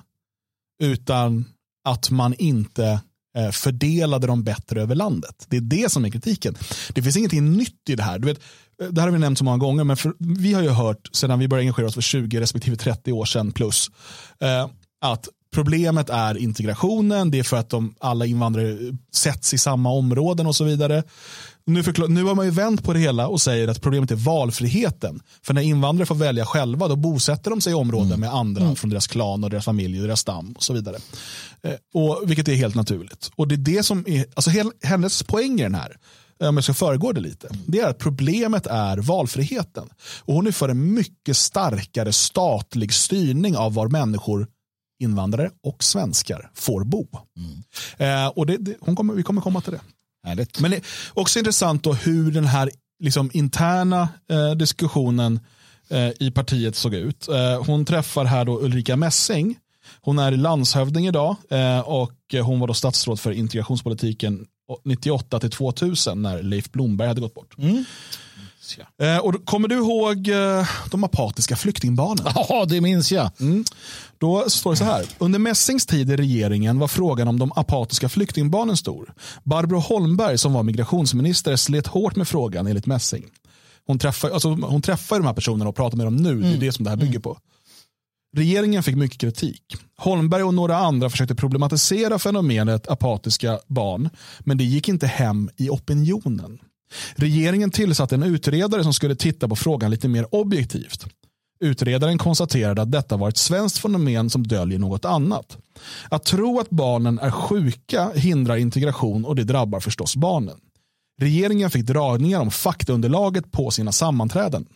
utan 0.83 1.45
att 1.85 2.11
man 2.11 2.35
inte 2.35 3.01
eh, 3.37 3.51
fördelade 3.51 4.27
dem 4.27 4.45
bättre 4.45 4.83
över 4.83 4.95
landet. 4.95 5.47
Det 5.49 5.57
är 5.57 5.61
det 5.61 5.93
som 5.93 6.05
är 6.05 6.11
kritiken. 6.11 6.55
Det 6.93 7.03
finns 7.03 7.17
ingenting 7.17 7.53
nytt 7.53 7.89
i 7.89 7.95
det 7.95 8.03
här. 8.03 8.19
Du 8.19 8.27
vet, 8.27 8.41
eh, 8.83 8.89
det 8.89 9.01
här 9.01 9.09
har 9.09 9.13
vi 9.13 9.19
nämnt 9.19 9.39
så 9.39 9.45
många 9.45 9.59
gånger, 9.59 9.85
men 9.85 9.97
för, 9.97 10.15
vi 10.19 10.55
har 10.55 10.63
ju 10.63 10.69
hört 10.69 11.09
sedan 11.13 11.39
vi 11.39 11.49
började 11.49 11.63
engagera 11.63 11.87
oss 11.87 11.95
för 11.95 12.01
20 12.01 12.41
respektive 12.41 12.77
30 12.77 13.13
år 13.13 13.25
sedan 13.25 13.53
plus, 13.53 13.91
eh, 14.41 14.69
att 15.01 15.29
problemet 15.55 16.11
är 16.11 16.39
integrationen, 16.39 17.31
det 17.31 17.39
är 17.39 17.43
för 17.43 17.57
att 17.57 17.71
de, 17.71 17.95
alla 18.01 18.27
invandrare 18.27 18.71
eh, 18.71 18.95
sätts 19.15 19.55
i 19.55 19.59
samma 19.59 19.91
områden 19.91 20.47
och 20.47 20.57
så 20.57 20.65
vidare. 20.65 21.03
Nu, 21.69 21.83
förklar, 21.83 22.09
nu 22.09 22.25
har 22.25 22.35
man 22.35 22.45
ju 22.45 22.51
vänt 22.51 22.85
på 22.85 22.93
det 22.93 22.99
hela 22.99 23.29
och 23.29 23.41
säger 23.41 23.69
att 23.69 23.81
problemet 23.81 24.11
är 24.11 24.17
valfriheten. 24.17 25.21
För 25.43 25.55
när 25.55 25.63
invandrare 25.63 26.07
får 26.07 26.15
välja 26.15 26.47
själva 26.47 26.89
då 26.89 26.97
bosätter 26.97 27.51
de 27.51 27.61
sig 27.61 27.71
i 27.71 27.75
områden 27.75 28.07
mm. 28.07 28.21
med 28.21 28.35
andra 28.35 28.63
mm. 28.63 28.77
från 28.77 28.91
deras 28.91 29.07
klan 29.07 29.45
och 29.45 29.51
deras 29.51 29.65
familj 29.65 30.01
och 30.01 30.07
deras 30.07 30.21
stam 30.21 30.53
och 30.53 30.63
så 30.63 30.73
vidare. 30.73 30.97
Eh, 31.63 31.75
och, 31.95 32.23
vilket 32.27 32.49
är 32.49 32.55
helt 32.55 32.75
naturligt. 32.75 33.31
Och 33.37 33.49
det 33.49 33.55
är 33.55 33.57
det 33.57 33.83
som 33.83 34.05
är, 34.07 34.27
alltså 34.35 34.51
hennes 34.83 35.23
poäng 35.23 35.61
i 35.61 35.63
den 35.63 35.75
här, 35.75 35.97
om 36.41 36.57
jag 36.57 36.65
ska 36.65 36.75
föregå 36.75 37.13
det 37.13 37.21
lite, 37.21 37.49
det 37.67 37.81
är 37.81 37.89
att 37.89 37.99
problemet 37.99 38.67
är 38.67 38.97
valfriheten. 38.97 39.89
Och 40.21 40.35
hon 40.35 40.47
är 40.47 40.53
för 40.53 40.69
en 40.69 40.95
mycket 40.95 41.37
starkare 41.37 42.13
statlig 42.13 42.93
styrning 42.93 43.57
av 43.57 43.75
var 43.75 43.89
människor 43.89 44.47
invandrare 45.01 45.51
och 45.63 45.85
svenskar 45.85 46.51
får 46.55 46.85
bo. 46.85 47.07
Mm. 47.37 48.25
Eh, 48.25 48.29
och 48.29 48.47
det, 48.47 48.57
det, 48.57 48.75
hon 48.81 48.97
kommer, 48.97 49.15
vi 49.15 49.23
kommer 49.23 49.41
komma 49.41 49.61
till 49.61 49.73
det. 49.73 49.81
Härligt. 50.25 50.61
Men 50.61 50.71
det 50.71 50.77
är 50.77 50.83
också 51.15 51.39
intressant 51.39 51.83
då 51.83 51.93
hur 51.93 52.33
den 52.33 52.47
här 52.47 52.71
liksom, 53.01 53.31
interna 53.35 54.09
eh, 54.31 54.51
diskussionen 54.51 55.41
eh, 55.91 56.11
i 56.21 56.31
partiet 56.31 56.77
såg 56.77 56.95
ut. 56.95 57.29
Eh, 57.29 57.65
hon 57.65 57.85
träffar 57.85 58.25
här 58.25 58.45
då 58.45 58.61
Ulrika 58.61 58.97
Messing. 58.97 59.59
Hon 60.01 60.19
är 60.19 60.31
landshövding 60.31 61.07
idag 61.07 61.37
eh, 61.51 61.81
och 61.81 62.35
hon 62.43 62.61
var 62.61 62.67
då 62.67 62.75
statsråd 62.75 63.21
för 63.21 63.33
integrationspolitiken 63.33 64.47
98 64.85 65.41
till 65.41 65.51
2000 65.51 66.23
när 66.23 66.43
Leif 66.43 66.71
Blomberg 66.73 67.09
hade 67.09 67.21
gått 67.21 67.35
bort. 67.35 67.59
Mm. 67.59 67.85
Eh, 68.99 69.19
och 69.19 69.45
kommer 69.45 69.69
du 69.69 69.75
ihåg 69.75 70.29
eh, 70.29 70.69
de 70.91 71.05
apatiska 71.05 71.57
flyktingbarnen? 71.57 72.27
Ja, 72.35 72.65
det 72.69 72.81
minns 72.81 73.13
jag. 73.13 73.31
Mm. 73.41 73.65
Då 74.19 74.45
står 74.49 74.71
det 74.71 74.77
så 74.77 74.85
här. 74.85 75.07
Under 75.19 75.39
Messings 75.39 75.87
tid 75.87 76.11
i 76.11 76.17
regeringen 76.17 76.79
var 76.79 76.89
frågan 76.89 77.29
om 77.29 77.39
de 77.39 77.53
apatiska 77.57 78.09
flyktingbarnen 78.09 78.77
stor. 78.77 79.15
Barbro 79.45 79.79
Holmberg 79.79 80.39
som 80.39 80.53
var 80.53 80.63
migrationsminister 80.63 81.57
slet 81.57 81.87
hårt 81.87 82.17
med 82.17 82.29
frågan 82.29 82.67
enligt 82.67 82.87
Messing. 82.87 83.25
Hon 83.87 83.99
träffar, 83.99 84.31
alltså, 84.31 84.49
hon 84.49 84.83
träffar 84.83 85.17
de 85.17 85.27
här 85.27 85.35
personerna 85.35 85.69
och 85.69 85.77
pratar 85.77 85.97
med 85.97 86.07
dem 86.07 86.17
nu. 86.17 86.31
Mm. 86.31 86.41
Det 86.41 86.47
är 86.47 86.51
mm. 86.51 86.61
det 86.61 86.73
som 86.73 86.85
det 86.85 86.91
här 86.91 86.97
bygger 86.97 87.11
mm. 87.11 87.23
på. 87.23 87.39
Regeringen 88.37 88.83
fick 88.83 88.97
mycket 88.97 89.21
kritik. 89.21 89.63
Holmberg 89.99 90.43
och 90.43 90.55
några 90.55 90.77
andra 90.77 91.11
försökte 91.11 91.35
problematisera 91.35 92.19
fenomenet 92.19 92.89
apatiska 92.89 93.59
barn, 93.67 94.11
men 94.41 94.59
det 94.59 94.65
gick 94.65 94.89
inte 94.89 95.07
hem 95.07 95.51
i 95.57 95.71
opinionen. 95.71 96.59
Regeringen 97.15 97.71
tillsatte 97.71 98.15
en 98.15 98.23
utredare 98.23 98.83
som 98.83 98.95
skulle 98.95 99.17
titta 99.17 99.49
på 99.49 99.57
frågan 99.57 99.91
lite 99.91 100.09
mer 100.09 100.35
objektivt. 100.35 101.07
Utredaren 101.61 102.19
konstaterade 102.19 102.83
att 102.83 102.93
detta 102.93 103.17
var 103.17 103.29
ett 103.29 103.37
svenskt 103.37 103.79
fenomen 103.79 104.31
som 104.31 104.47
döljer 104.47 104.79
något 104.79 105.05
annat. 105.05 105.59
Att 106.09 106.25
tro 106.25 106.61
att 106.61 106.71
barnen 106.71 107.19
är 107.19 107.31
sjuka 107.31 108.11
hindrar 108.15 108.57
integration 108.57 109.25
och 109.25 109.37
det 109.37 109.45
drabbar 109.45 109.81
förstås 109.81 110.17
barnen. 110.17 110.57
Regeringen 111.21 111.71
fick 111.71 111.87
dragningar 111.87 112.41
om 112.41 112.51
faktaunderlaget 112.51 113.53
på 113.53 113.71
sina 113.71 113.93
sammanträden. 113.93 114.67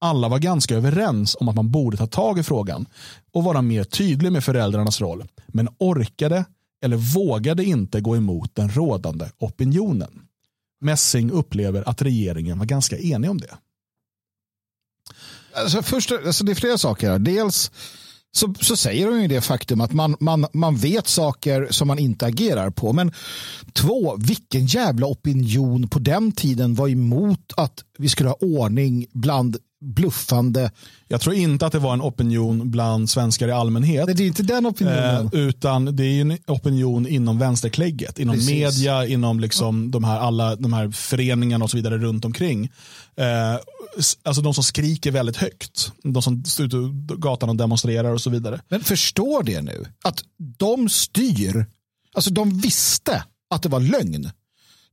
Alla 0.00 0.28
var 0.28 0.38
ganska 0.38 0.74
överens 0.76 1.36
om 1.40 1.48
att 1.48 1.56
man 1.56 1.70
borde 1.70 1.96
ta 1.96 2.06
tag 2.06 2.38
i 2.38 2.42
frågan 2.42 2.86
och 3.32 3.44
vara 3.44 3.62
mer 3.62 3.84
tydlig 3.84 4.32
med 4.32 4.44
föräldrarnas 4.44 5.00
roll, 5.00 5.24
men 5.46 5.68
orkade 5.78 6.44
eller 6.84 6.96
vågade 6.96 7.64
inte 7.64 8.00
gå 8.00 8.16
emot 8.16 8.54
den 8.54 8.70
rådande 8.70 9.26
opinionen. 9.38 10.20
Messing 10.80 11.30
upplever 11.30 11.88
att 11.88 12.02
regeringen 12.02 12.58
var 12.58 12.66
ganska 12.66 12.98
enig 12.98 13.30
om 13.30 13.38
det. 13.38 13.54
Alltså 15.52 15.82
först, 15.82 16.12
alltså 16.12 16.44
det 16.44 16.52
är 16.52 16.54
flera 16.54 16.78
saker. 16.78 17.18
Dels 17.18 17.70
så, 18.32 18.54
så 18.60 18.76
säger 18.76 19.06
de 19.06 19.22
ju 19.22 19.28
det 19.28 19.40
faktum 19.40 19.80
att 19.80 19.92
man, 19.92 20.16
man, 20.20 20.46
man 20.52 20.76
vet 20.76 21.08
saker 21.08 21.68
som 21.70 21.88
man 21.88 21.98
inte 21.98 22.26
agerar 22.26 22.70
på. 22.70 22.92
Men 22.92 23.12
två, 23.72 24.16
vilken 24.16 24.66
jävla 24.66 25.06
opinion 25.06 25.88
på 25.88 25.98
den 25.98 26.32
tiden 26.32 26.74
var 26.74 26.88
emot 26.88 27.52
att 27.56 27.84
vi 27.98 28.08
skulle 28.08 28.28
ha 28.28 28.36
ordning 28.40 29.06
bland 29.12 29.56
bluffande. 29.80 30.70
Jag 31.08 31.20
tror 31.20 31.34
inte 31.34 31.66
att 31.66 31.72
det 31.72 31.78
var 31.78 31.92
en 31.92 32.02
opinion 32.02 32.70
bland 32.70 33.10
svenskar 33.10 33.48
i 33.48 33.52
allmänhet. 33.52 34.06
Nej, 34.06 34.14
det 34.14 34.22
är 34.22 34.26
inte 34.26 34.42
den 34.42 34.66
opinionen. 34.66 35.30
Eh, 35.32 35.40
utan 35.40 35.96
det 35.96 36.04
är 36.04 36.20
en 36.20 36.38
opinion 36.46 37.06
inom 37.06 37.38
vänsterklägget. 37.38 38.18
Inom 38.18 38.34
Precis. 38.34 38.50
media, 38.50 39.06
inom 39.06 39.40
liksom 39.40 39.90
de 39.90 40.04
här, 40.04 40.20
alla 40.20 40.56
de 40.56 40.72
här 40.72 40.90
föreningarna 40.90 41.64
och 41.64 41.70
så 41.70 41.76
vidare 41.76 41.98
runt 41.98 42.24
omkring. 42.24 42.64
Eh, 43.16 43.54
alltså 44.22 44.42
de 44.42 44.54
som 44.54 44.64
skriker 44.64 45.10
väldigt 45.10 45.36
högt. 45.36 45.92
De 46.02 46.22
som 46.22 46.44
står 46.44 46.66
ute 46.66 46.76
på 46.76 47.16
gatan 47.16 47.48
och 47.48 47.56
demonstrerar 47.56 48.12
och 48.12 48.20
så 48.20 48.30
vidare. 48.30 48.60
Men 48.68 48.80
förstår 48.80 49.42
det 49.42 49.62
nu? 49.62 49.86
Att 50.04 50.22
de 50.58 50.88
styr, 50.88 51.66
alltså 52.14 52.30
de 52.30 52.60
visste 52.60 53.24
att 53.50 53.62
det 53.62 53.68
var 53.68 53.80
lögn. 53.80 54.30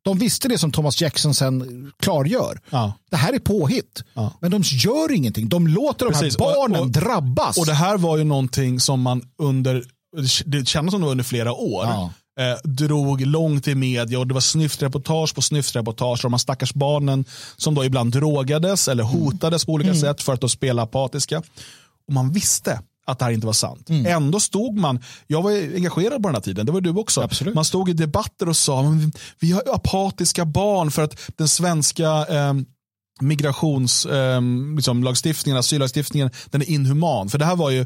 De 0.06 0.18
visste 0.18 0.48
det 0.48 0.58
som 0.58 0.72
Thomas 0.72 1.02
Jackson 1.02 1.34
sen 1.34 1.92
klargör. 2.00 2.60
Ja. 2.70 2.94
Det 3.12 3.18
här 3.18 3.34
är 3.34 3.40
påhitt. 3.40 4.04
Ja. 4.14 4.34
Men 4.40 4.52
de 4.52 4.62
gör 4.66 5.12
ingenting. 5.12 5.50
De 5.50 5.68
låter 5.68 6.06
Precis. 6.06 6.36
de 6.36 6.44
här 6.44 6.56
barnen 6.56 6.80
och, 6.80 6.86
och, 6.86 6.92
drabbas. 6.92 7.58
Och 7.58 7.66
det 7.66 7.74
här 7.74 7.98
var 7.98 8.18
ju 8.18 8.24
någonting 8.24 8.80
som 8.80 9.02
man 9.02 9.22
under, 9.38 9.84
det 10.46 10.68
kändes 10.68 10.92
som 10.92 11.02
det 11.02 11.06
var 11.06 11.12
under 11.12 11.24
flera 11.24 11.54
år. 11.54 11.86
Ja. 11.86 12.12
Eh, 12.40 12.58
drog 12.64 13.22
långt 13.22 13.68
i 13.68 13.76
media 13.76 14.20
och 14.20 14.28
det 14.28 14.34
var 14.34 14.42
snyftreportage 14.42 15.36
på 15.36 15.42
snyftreportage 15.42 16.26
om 16.26 16.32
de 16.32 16.40
stackars 16.40 16.74
barnen 16.74 17.26
som 17.58 17.76
då 17.76 17.86
ibland 17.86 18.12
drogades 18.12 18.88
eller 18.88 19.04
hotades 19.04 19.64
mm. 19.64 19.66
på 19.66 19.72
olika 19.72 19.90
mm. 19.90 20.02
sätt 20.02 20.22
för 20.22 20.34
att 20.34 20.42
de 20.42 20.50
spela 20.50 20.82
apatiska. 20.82 21.38
Och 22.08 22.14
man 22.14 22.32
visste 22.32 22.80
att 23.06 23.20
det 23.20 23.26
här 23.26 23.32
inte 23.32 23.48
var 23.48 23.54
sant. 23.54 23.90
Mm. 23.90 24.06
Ändå 24.06 24.40
stod 24.40 24.78
man, 24.78 25.04
jag 25.28 25.42
var 25.42 25.52
engagerad 25.52 26.22
på 26.22 26.28
den 26.28 26.36
här 26.36 26.42
tiden, 26.42 26.66
det 26.66 26.72
var 26.72 26.82
du 26.82 26.90
också. 26.90 27.22
Absolut. 27.22 27.56
Man 27.56 27.66
stod 27.66 27.90
i 27.90 27.94
debatter 27.94 28.50
och 28.50 28.58
sa, 28.58 28.96
vi 29.40 29.52
har 29.52 29.64
apatiska 29.74 30.46
barn 30.46 30.92
för 30.92 31.04
att 31.04 31.20
den 31.38 31.48
svenska 31.48 32.26
eh, 32.30 32.54
migrationslagstiftningen, 33.22 35.56
eh, 35.56 35.60
liksom, 35.60 35.60
asyllagstiftningen, 35.60 36.30
den 36.50 36.62
är 36.62 36.70
inhuman. 36.70 37.30
För 37.30 37.38
det 37.38 37.46
här 37.46 37.56
var 37.56 37.70
ju, 37.70 37.86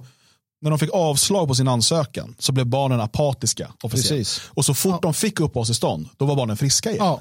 när 0.62 0.70
de 0.70 0.80
fick 0.80 0.94
avslag 0.94 1.48
på 1.48 1.56
sin 1.56 1.68
ansökan 1.68 2.36
så 2.40 2.52
blev 2.52 2.66
barnen 2.66 3.02
apatiska. 3.02 3.72
Precis. 3.82 4.42
Och 4.48 4.66
så 4.66 4.74
fort 4.74 4.92
ja. 4.92 5.00
de 5.02 5.14
fick 5.14 5.40
uppehållstillstånd, 5.40 6.10
då 6.18 6.26
var 6.26 6.36
barnen 6.36 6.58
friska 6.58 6.92
igen. 6.92 7.18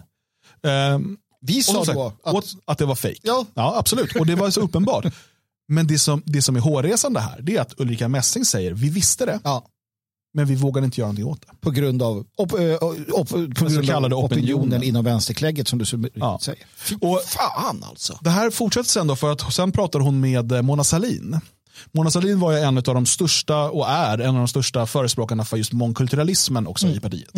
Ja. 0.62 0.94
Um, 0.94 1.18
vi 1.40 1.62
sa 1.62 1.84
då 1.84 2.12
att, 2.22 2.44
att, 2.64 2.78
det 2.78 2.84
var 2.84 2.94
fejk. 2.94 3.20
Ja. 3.22 3.46
ja, 3.54 3.74
absolut. 3.78 4.16
Och 4.16 4.26
det 4.26 4.34
var 4.34 4.50
så 4.50 4.60
uppenbart. 4.60 5.04
Men 5.68 5.86
det 5.86 5.98
som, 5.98 6.22
det 6.26 6.42
som 6.42 6.56
är 6.56 6.60
hårresande 6.60 7.20
här 7.20 7.40
det 7.42 7.56
är 7.56 7.60
att 7.60 7.80
Ulrika 7.80 8.08
Messing 8.08 8.44
säger 8.44 8.72
vi 8.72 8.88
visste 8.90 9.26
det, 9.26 9.40
Ja. 9.44 9.64
men 10.34 10.46
vi 10.46 10.54
vågade 10.54 10.84
inte 10.84 11.00
göra 11.00 11.06
någonting 11.12 11.26
åt 11.26 11.40
det. 11.42 11.56
På 11.60 11.70
grund 11.70 12.02
av, 12.02 12.26
op, 12.36 12.52
eh, 12.52 12.74
op, 13.12 13.28
på 13.28 13.36
grund 13.36 13.86
kallade 13.86 14.14
av 14.14 14.24
opinionen 14.24 14.54
opinionen. 14.58 14.82
inom 14.82 15.04
vänsterklägget 15.04 15.68
som 15.68 15.78
du 15.78 16.10
Ja. 16.14 16.38
säger. 16.42 16.66
Och- 17.00 17.22
fan 17.26 17.84
alltså. 17.88 18.18
Det 18.22 18.30
här 18.30 18.50
fortsätter 18.50 18.88
sen 18.88 19.06
då 19.06 19.16
för 19.16 19.32
att 19.32 19.52
sen 19.54 19.72
pratar 19.72 20.00
hon 20.00 20.20
med 20.20 20.52
eh, 20.52 20.62
Mona 20.62 20.84
Sahlin. 20.84 21.40
Mona 21.92 22.10
Sahlin 22.10 22.40
var 22.40 22.52
ju 22.52 22.58
en 22.58 22.76
av 22.78 22.82
de 22.82 23.06
största 23.06 23.70
och 23.70 23.88
är 23.88 24.18
en 24.18 24.28
av 24.30 24.34
de 24.36 24.48
största 24.48 24.86
förespråkarna 24.86 25.44
för 25.44 25.56
just 25.56 25.72
mångkulturalismen 25.72 26.66
också 26.66 26.88
i 26.88 27.00
partiet. 27.00 27.30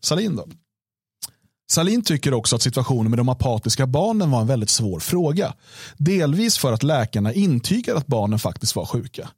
Sahlin 0.00 0.36
då. 0.36 0.46
Sahlin 1.70 2.02
tycker 2.02 2.34
också 2.34 2.56
att 2.56 2.62
situationen 2.62 3.10
med 3.10 3.18
de 3.18 3.28
apatiska 3.28 3.86
barnen 3.86 4.30
var 4.30 4.40
en 4.40 4.46
väldigt 4.46 4.70
svår 4.70 5.00
fråga. 5.00 5.54
Delvis 5.96 6.58
för 6.58 6.72
att 6.72 6.82
läkarna 6.82 7.32
intygade 7.32 7.98
att 7.98 8.06
barnen 8.06 8.38
faktiskt 8.38 8.76
var 8.76 8.86
sjuka. 8.86 9.28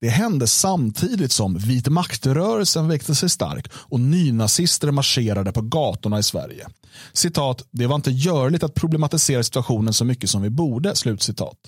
Det 0.00 0.08
hände 0.08 0.46
samtidigt 0.46 1.32
som 1.32 1.58
vit 1.58 1.88
maktrörelsen 1.88 2.88
växte 2.88 3.14
sig 3.14 3.28
stark 3.28 3.72
och 3.72 4.00
nynazister 4.00 4.90
marscherade 4.90 5.52
på 5.52 5.60
gatorna 5.60 6.18
i 6.18 6.22
Sverige. 6.22 6.66
Citat, 7.12 7.64
det 7.70 7.86
var 7.86 7.96
inte 7.96 8.10
görligt 8.10 8.62
att 8.62 8.74
problematisera 8.74 9.42
situationen 9.42 9.92
så 9.92 10.04
mycket 10.04 10.30
som 10.30 10.42
vi 10.42 10.50
borde. 10.50 10.96
Slutcitat. 10.96 11.58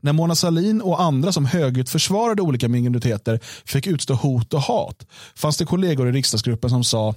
När 0.00 0.12
Mona 0.12 0.34
Sahlin 0.34 0.80
och 0.80 1.02
andra 1.02 1.32
som 1.32 1.46
högljutt 1.46 1.90
försvarade 1.90 2.42
olika 2.42 2.68
minoriteter 2.68 3.40
fick 3.64 3.86
utstå 3.86 4.14
hot 4.14 4.54
och 4.54 4.60
hat 4.60 5.06
fanns 5.34 5.56
det 5.56 5.64
kollegor 5.64 6.08
i 6.08 6.12
riksdagsgruppen 6.12 6.70
som 6.70 6.84
sa 6.84 7.14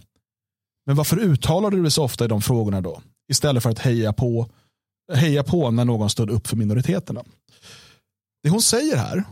men 0.86 0.96
varför 0.96 1.20
uttalade 1.20 1.76
du 1.76 1.82
dig 1.82 1.92
så 1.92 2.04
ofta 2.04 2.26
i 2.26 2.28
de 2.28 2.42
frågorna 2.42 2.82
då? 2.82 3.02
Istället 3.32 3.64
för 3.64 3.70
att 3.70 3.80
heja 3.80 4.14
på, 4.14 4.50
heja 5.14 5.44
på 5.44 5.72
när 5.72 5.86
någon 5.86 6.10
stod 6.10 6.30
upp 6.30 6.48
för 6.48 6.56
minoriteterna. 6.56 7.24
Det 8.44 8.50
hon 8.50 8.62
säger 8.62 8.98
här, 8.98 9.24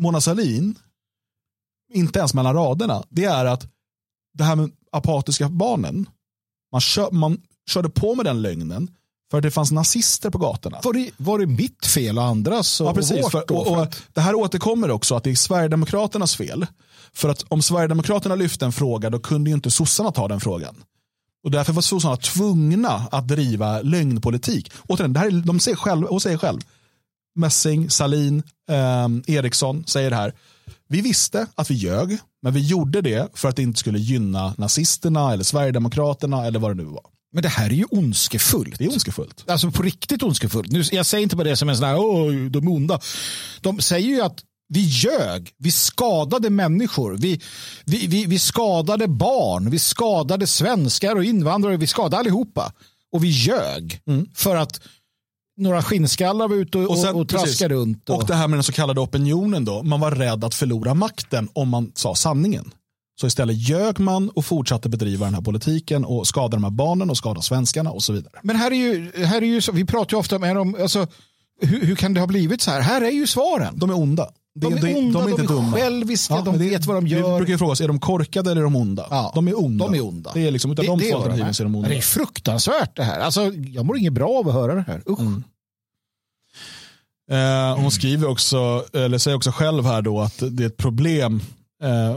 Mona 0.00 0.20
Sahlin, 0.20 0.78
inte 1.92 2.18
ens 2.18 2.34
mellan 2.34 2.54
raderna, 2.54 3.02
det 3.08 3.24
är 3.24 3.44
att 3.44 3.66
det 4.38 4.44
här 4.44 4.56
med 4.56 4.70
apatiska 4.92 5.48
barnen, 5.48 6.08
man, 6.72 6.80
kör, 6.80 7.10
man 7.10 7.42
körde 7.70 7.88
på 7.88 8.14
med 8.14 8.26
den 8.26 8.42
lögnen 8.42 8.90
för 9.30 9.38
att 9.38 9.42
det 9.42 9.50
fanns 9.50 9.72
nazister 9.72 10.30
på 10.30 10.38
gatorna. 10.38 10.80
Var 10.82 10.92
det, 10.92 11.10
var 11.16 11.38
det 11.38 11.46
mitt 11.46 11.86
fel 11.86 12.18
och 12.18 12.24
andras 12.24 12.80
och, 12.80 12.86
Ja, 12.86 12.94
precis. 12.94 13.12
och 13.12 13.22
vårt 13.22 13.32
För, 13.32 13.52
och, 13.52 13.80
och, 13.80 13.94
det 14.12 14.20
här 14.20 14.34
återkommer 14.34 14.90
också 14.90 15.14
att 15.14 15.24
det 15.24 15.30
är 15.30 15.34
Sverigedemokraternas 15.34 16.36
fel. 16.36 16.66
För 17.14 17.28
att 17.28 17.44
om 17.48 17.62
Sverigedemokraterna 17.62 18.34
lyfte 18.34 18.64
en 18.64 18.72
fråga 18.72 19.10
då 19.10 19.18
kunde 19.18 19.50
ju 19.50 19.54
inte 19.54 19.70
sossarna 19.70 20.12
ta 20.12 20.28
den 20.28 20.40
frågan. 20.40 20.74
Och 21.44 21.50
därför 21.50 21.72
var 21.72 21.82
sossarna 21.82 22.16
tvungna 22.16 23.08
att 23.10 23.28
driva 23.28 23.82
lögnpolitik. 23.82 24.72
Återigen, 24.88 25.12
det 25.12 25.20
här 25.20 25.26
är, 25.26 25.30
de 25.30 25.60
säger 25.60 25.76
själv, 25.76 26.06
och 26.06 26.22
säger 26.22 26.38
själv. 26.38 26.60
Messing, 27.34 27.90
Salin, 27.90 28.42
eh, 28.70 29.34
Eriksson 29.36 29.84
säger 29.86 30.10
det 30.10 30.16
här. 30.16 30.32
Vi 30.88 31.00
visste 31.00 31.46
att 31.54 31.70
vi 31.70 31.74
ljög, 31.74 32.18
men 32.42 32.52
vi 32.52 32.60
gjorde 32.66 33.00
det 33.00 33.28
för 33.34 33.48
att 33.48 33.56
det 33.56 33.62
inte 33.62 33.78
skulle 33.78 33.98
gynna 33.98 34.54
nazisterna 34.58 35.32
eller 35.32 35.44
Sverigedemokraterna 35.44 36.46
eller 36.46 36.58
vad 36.58 36.70
det 36.70 36.82
nu 36.82 36.84
var. 36.84 37.02
Men 37.32 37.42
det 37.42 37.48
här 37.48 37.66
är 37.66 37.74
ju 37.74 37.84
ondskefullt. 37.84 38.78
Det 38.78 38.84
är 38.84 38.88
ondskefullt. 38.88 39.44
Alltså 39.50 39.70
på 39.70 39.82
riktigt 39.82 40.22
ondskefullt. 40.22 40.70
Nu, 40.70 40.82
jag 40.92 41.06
säger 41.06 41.22
inte 41.22 41.36
bara 41.36 41.48
det 41.48 41.56
som 41.56 41.68
en 41.68 41.76
sån 41.76 41.86
här, 41.86 41.98
åh, 41.98 42.32
de 42.32 42.66
är 42.66 42.72
onda. 42.72 43.00
De 43.60 43.80
säger 43.80 44.08
ju 44.08 44.20
att 44.20 44.44
vi 44.72 44.80
ljög, 44.80 45.50
vi 45.58 45.70
skadade 45.70 46.50
människor, 46.50 47.16
vi, 47.20 47.40
vi, 47.86 48.06
vi, 48.06 48.26
vi 48.26 48.38
skadade 48.38 49.08
barn, 49.08 49.70
vi 49.70 49.78
skadade 49.78 50.46
svenskar 50.46 51.16
och 51.16 51.24
invandrare, 51.24 51.76
vi 51.76 51.86
skadade 51.86 52.16
allihopa. 52.16 52.72
Och 53.12 53.24
vi 53.24 53.28
ljög 53.28 54.00
för 54.34 54.56
att 54.56 54.80
några 55.56 55.82
skinnskallar 55.82 56.48
var 56.48 56.56
ute 56.56 56.78
och, 56.78 56.90
och, 56.90 56.98
sen- 56.98 57.14
och, 57.14 57.28
precis. 57.28 57.44
traskade 57.44 57.74
runt. 57.74 58.08
Och, 58.10 58.16
Och 58.16 58.26
det 58.26 58.34
här 58.34 58.48
med 58.48 58.56
den 58.56 58.64
så 58.64 58.72
kallade 58.72 59.00
opinionen 59.00 59.64
då. 59.64 59.82
Man 59.82 60.00
var 60.00 60.10
rädd 60.10 60.44
att 60.44 60.54
förlora 60.54 60.94
makten 60.94 61.48
om 61.52 61.68
man 61.68 61.92
sa 61.94 62.14
sanningen. 62.14 62.70
Så 63.20 63.26
istället 63.26 63.56
ljög 63.68 64.00
man 64.00 64.28
och 64.30 64.44
fortsatte 64.44 64.88
bedriva 64.88 65.24
den 65.26 65.34
här 65.34 65.42
politiken 65.42 66.04
och 66.04 66.26
skada 66.26 66.56
de 66.56 66.64
här 66.64 66.70
barnen 66.70 67.10
och 67.10 67.16
skada 67.16 67.42
svenskarna 67.42 67.90
och 67.90 68.02
så 68.02 68.12
vidare. 68.12 68.32
Men 68.42 68.56
här 68.56 68.70
är 68.70 68.74
ju, 68.74 69.24
här 69.24 69.42
är 69.42 69.46
ju 69.46 69.60
så, 69.60 69.72
vi 69.72 69.84
pratar 69.84 70.16
ju 70.16 70.18
ofta 70.20 70.38
med 70.38 70.58
om, 70.58 70.76
alltså, 70.80 71.06
hur, 71.60 71.86
hur 71.86 71.96
kan 71.96 72.14
det 72.14 72.20
ha 72.20 72.26
blivit 72.26 72.62
så 72.62 72.70
här? 72.70 72.80
Här 72.80 73.00
är 73.00 73.10
ju 73.10 73.26
svaren. 73.26 73.78
De 73.78 73.90
är 73.90 73.94
onda. 73.98 74.28
De 74.54 74.72
är 74.74 74.96
onda, 74.98 75.20
de 75.26 75.32
är 75.42 75.46
dumma. 75.46 75.72
själviska, 75.76 76.34
de 76.36 76.44
men 76.50 76.58
det- 76.58 76.70
vet 76.70 76.86
vad 76.86 76.96
de 76.96 77.04
Vi 77.04 77.10
gör. 77.10 77.36
brukar 77.36 77.52
ju 77.52 77.58
fråga 77.58 77.72
oss, 77.72 77.80
är 77.80 77.88
de 77.88 78.00
korkade 78.00 78.50
eller 78.50 78.60
är 78.60 78.64
de 78.64 78.76
onda? 78.76 79.06
Ja, 79.10 79.32
de 79.34 79.48
är 79.48 79.58
onda. 79.64 79.86
De 79.86 79.94
är 79.94 80.04
onda. 80.04 80.30
Det 80.34 80.46
är 80.46 80.50
liksom, 80.50 80.72
utav 80.72 80.84
de 80.84 80.98
två 81.00 81.06
är 81.06 81.12
vad 81.12 81.16
alternativen 81.16 81.48
är. 81.48 81.52
så 81.52 81.62
är 81.62 81.64
de 81.64 81.74
onda. 81.74 81.88
Det 81.88 81.96
är 81.96 82.00
fruktansvärt 82.00 82.96
det 82.96 83.02
här. 83.04 83.20
Alltså, 83.20 83.52
jag 83.54 83.84
mår 83.86 83.96
inget 83.98 84.12
bra 84.12 84.28
av 84.38 84.48
att 84.48 84.54
höra 84.54 84.74
det 84.74 84.84
här. 84.86 85.02
Usch. 85.08 85.20
Mm. 85.20 85.44
Eh, 87.30 87.76
hon 87.82 87.90
skriver 87.90 88.28
också, 88.28 88.84
eller 88.92 89.18
säger 89.18 89.36
också 89.36 89.50
själv 89.50 89.84
här 89.84 90.02
då 90.02 90.20
att 90.20 90.42
det 90.50 90.62
är 90.64 90.66
ett 90.66 90.76
problem. 90.76 91.40
Eh, 91.82 92.16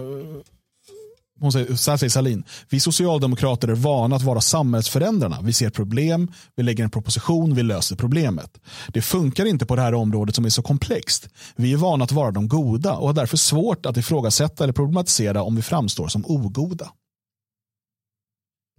hon 1.43 1.51
säger, 1.51 1.75
så 1.75 1.91
här 1.91 1.97
säger 1.97 2.09
Salin, 2.09 2.43
vi 2.69 2.79
socialdemokrater 2.79 3.67
är 3.67 3.75
vana 3.75 4.15
att 4.15 4.21
vara 4.21 4.41
samhällsförändrarna. 4.41 5.39
Vi 5.41 5.53
ser 5.53 5.69
problem, 5.69 6.31
vi 6.55 6.63
lägger 6.63 6.83
en 6.83 6.89
proposition, 6.89 7.55
vi 7.55 7.63
löser 7.63 7.95
problemet. 7.95 8.57
Det 8.87 9.01
funkar 9.01 9.45
inte 9.45 9.65
på 9.65 9.75
det 9.75 9.81
här 9.81 9.93
området 9.93 10.35
som 10.35 10.45
är 10.45 10.49
så 10.49 10.61
komplext. 10.61 11.29
Vi 11.55 11.73
är 11.73 11.77
vana 11.77 12.03
att 12.03 12.11
vara 12.11 12.31
de 12.31 12.47
goda 12.47 12.93
och 12.93 13.07
har 13.07 13.13
därför 13.13 13.37
svårt 13.37 13.85
att 13.85 13.97
ifrågasätta 13.97 14.63
eller 14.63 14.73
problematisera 14.73 15.43
om 15.43 15.55
vi 15.55 15.61
framstår 15.61 16.07
som 16.07 16.25
ogoda. 16.25 16.91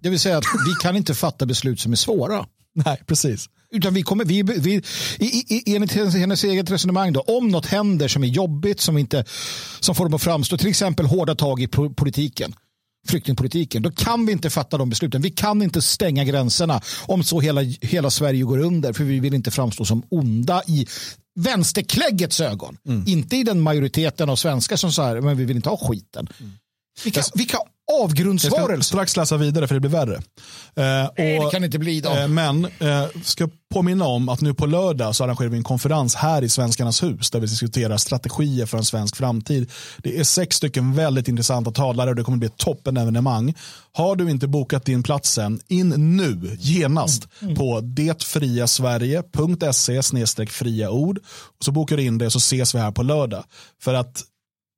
Det 0.03 0.11
vill 0.11 0.21
säga 0.21 0.39
att 0.39 0.45
vi 0.67 0.73
kan 0.83 0.97
inte 0.97 1.15
fatta 1.15 1.47
beslut 1.47 1.81
som 1.81 1.93
är 1.93 1.97
svåra. 1.97 2.47
Nej, 2.85 3.03
precis. 3.07 3.49
Utan 3.75 3.95
vi 3.95 4.03
kommer, 4.03 4.25
vi, 4.25 4.43
vi, 4.43 4.83
i, 5.19 5.55
i, 5.55 5.75
enligt 5.77 5.93
hennes, 5.93 6.15
hennes 6.15 6.45
eget 6.45 6.71
resonemang 6.71 7.13
då, 7.13 7.21
om 7.21 7.49
något 7.49 7.67
händer 7.67 8.09
som 8.09 8.25
är 8.25 8.29
jobbigt, 8.29 8.81
som, 8.81 8.99
inte, 8.99 9.25
som 9.81 9.95
får 9.95 10.05
dem 10.05 10.15
att 10.15 10.23
framstå, 10.23 10.59
till 10.59 10.69
exempel 10.69 11.07
hårda 11.07 11.35
tag 11.35 11.63
i 11.63 11.67
po- 11.67 11.95
politiken, 11.95 12.55
flyktingpolitiken, 13.09 13.83
då 13.83 13.91
kan 13.91 14.27
vi 14.27 14.33
inte 14.33 14.51
fatta 14.51 14.79
de 14.79 14.89
besluten. 14.91 15.23
Vi 15.23 15.31
kan 15.31 15.63
inte 15.63 15.83
stänga 15.83 16.25
gränserna 16.25 16.81
om 17.07 17.25
så 17.25 17.41
hela, 17.41 17.61
hela 17.81 18.11
Sverige 18.11 18.43
går 18.43 18.59
under, 18.59 18.93
för 18.93 19.05
vi 19.05 19.21
vill 19.21 19.35
inte 19.35 19.51
framstå 19.51 19.85
som 19.85 20.03
onda 20.09 20.63
i 20.67 20.87
vänsterkläggets 21.41 22.41
ögon. 22.41 22.77
Inte 23.07 23.37
i 23.37 23.43
den 23.43 23.61
majoriteten 23.61 24.31
av 24.31 24.37
svenskar 24.37 24.77
som 24.77 24.93
säger 24.93 25.21
men 25.21 25.37
vi 25.37 25.45
vill 25.45 25.57
inte 25.57 25.69
ha 25.69 25.77
skiten. 25.77 26.29
Vilka, 27.35 27.59
vilka 28.43 28.57
Jag 28.67 28.77
ska 28.79 28.83
strax 28.83 29.17
läsa 29.17 29.37
vidare 29.37 29.67
för 29.67 29.75
det 29.75 29.81
blir 29.81 29.91
värre. 29.91 30.15
Eh, 30.17 30.23
Nej, 30.77 31.09
och- 31.39 31.45
det 31.45 31.51
kan 31.51 31.65
inte 31.65 31.79
bli 31.79 32.01
då. 32.01 32.11
Eh, 32.11 32.29
Men 32.29 32.65
eh, 32.65 33.05
ska 33.23 33.49
påminna 33.75 34.05
om 34.05 34.29
att 34.29 34.41
nu 34.41 34.55
på 34.55 34.67
lördag 34.67 35.17
så 35.17 35.25
arrangerar 35.25 35.49
vi 35.51 35.57
en 35.57 35.65
konferens 35.65 36.15
här 36.15 36.43
i 36.43 36.49
Svenskarnas 36.49 37.03
hus 37.03 37.31
där 37.31 37.41
vi 37.41 37.47
diskuterar 37.47 37.97
strategier 37.97 38.67
för 38.67 38.79
en 38.79 38.85
svensk 38.85 39.17
framtid. 39.17 39.71
Det 39.99 40.19
är 40.21 40.25
sex 40.25 40.57
stycken 40.57 40.95
väldigt 40.95 41.29
intressanta 41.29 41.71
talare 41.71 42.11
och 42.11 42.17
det 42.17 42.23
kommer 42.23 42.39
bli 42.39 42.47
ett 42.47 42.57
toppenevenemang. 42.57 43.55
Har 43.93 44.17
du 44.17 44.31
inte 44.31 44.49
bokat 44.49 44.85
din 44.85 45.03
plats 45.03 45.39
än, 45.39 45.61
in 45.69 45.89
nu 46.17 46.57
genast 46.61 47.29
på 47.57 47.81
detfriasverige.se 47.81 50.03
fria 50.47 50.91
ord. 50.91 51.19
Och 51.59 51.65
så 51.65 51.73
bokar 51.73 51.97
du 51.97 52.03
in 52.03 52.19
det 52.19 52.31
så 52.31 52.39
ses 52.39 52.75
vi 52.75 52.79
här 52.79 52.91
på 52.91 53.03
lördag. 53.03 53.45
För 53.83 53.95
att 53.95 54.23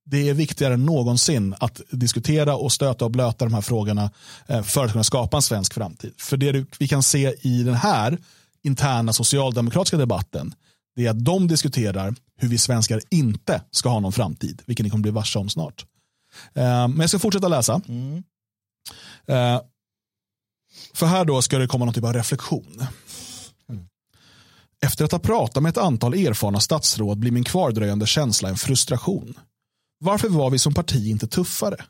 det 0.06 0.28
är 0.28 0.34
viktigare 0.34 0.74
än 0.74 0.86
någonsin 0.86 1.54
att 1.60 1.80
diskutera 1.90 2.56
och 2.56 2.72
stöta 2.72 3.04
och 3.04 3.10
blöta 3.10 3.44
de 3.44 3.54
här 3.54 3.60
frågorna 3.60 4.10
eh, 4.46 4.62
för 4.62 4.84
att 4.84 4.92
kunna 4.92 5.04
skapa 5.04 5.36
en 5.36 5.42
svensk 5.42 5.74
framtid. 5.74 6.14
För 6.18 6.36
det 6.36 6.66
vi 6.78 6.88
kan 6.88 7.02
se 7.02 7.34
i 7.40 7.62
den 7.62 7.74
här 7.74 8.18
interna 8.62 9.12
socialdemokratiska 9.12 9.96
debatten 9.96 10.54
det 10.96 11.06
är 11.06 11.10
att 11.10 11.24
de 11.24 11.48
diskuterar 11.48 12.14
hur 12.36 12.48
vi 12.48 12.58
svenskar 12.58 13.00
inte 13.10 13.62
ska 13.70 13.88
ha 13.88 14.00
någon 14.00 14.12
framtid, 14.12 14.62
vilket 14.66 14.84
ni 14.84 14.90
kommer 14.90 15.02
bli 15.02 15.10
varse 15.10 15.38
om 15.38 15.48
snart. 15.48 15.86
Eh, 16.54 16.88
men 16.88 17.00
jag 17.00 17.08
ska 17.08 17.18
fortsätta 17.18 17.48
läsa. 17.48 17.80
Mm. 17.88 18.22
För 20.94 21.06
här 21.06 21.24
då 21.24 21.42
ska 21.42 21.58
det 21.58 21.66
komma 21.66 21.84
någon 21.84 21.94
typ 21.94 22.04
av 22.04 22.12
reflektion. 22.12 22.86
Efter 24.80 25.04
att 25.04 25.12
ha 25.12 25.18
pratat 25.18 25.62
med 25.62 25.70
ett 25.70 25.78
antal 25.78 26.14
erfarna 26.14 26.60
statsråd 26.60 27.18
blir 27.18 27.30
min 27.30 27.44
kvardröjande 27.44 28.06
känsla 28.06 28.48
en 28.48 28.56
frustration. 28.56 29.34
Varför 29.98 30.28
var 30.28 30.50
vi 30.50 30.58
som 30.58 30.74
parti 30.74 31.06
inte 31.06 31.26
tuffare? 31.26 31.84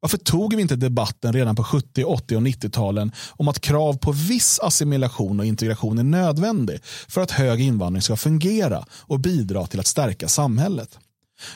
Varför 0.00 0.18
tog 0.18 0.54
vi 0.54 0.62
inte 0.62 0.76
debatten 0.76 1.32
redan 1.32 1.56
på 1.56 1.64
70, 1.64 2.04
80 2.04 2.36
och 2.36 2.42
90-talen 2.42 3.12
om 3.30 3.48
att 3.48 3.60
krav 3.60 3.98
på 3.98 4.12
viss 4.12 4.60
assimilation 4.60 5.40
och 5.40 5.46
integration 5.46 5.98
är 5.98 6.02
nödvändig 6.02 6.80
för 7.08 7.20
att 7.20 7.30
hög 7.30 7.60
invandring 7.60 8.02
ska 8.02 8.16
fungera 8.16 8.84
och 8.92 9.20
bidra 9.20 9.66
till 9.66 9.80
att 9.80 9.86
stärka 9.86 10.28
samhället? 10.28 10.98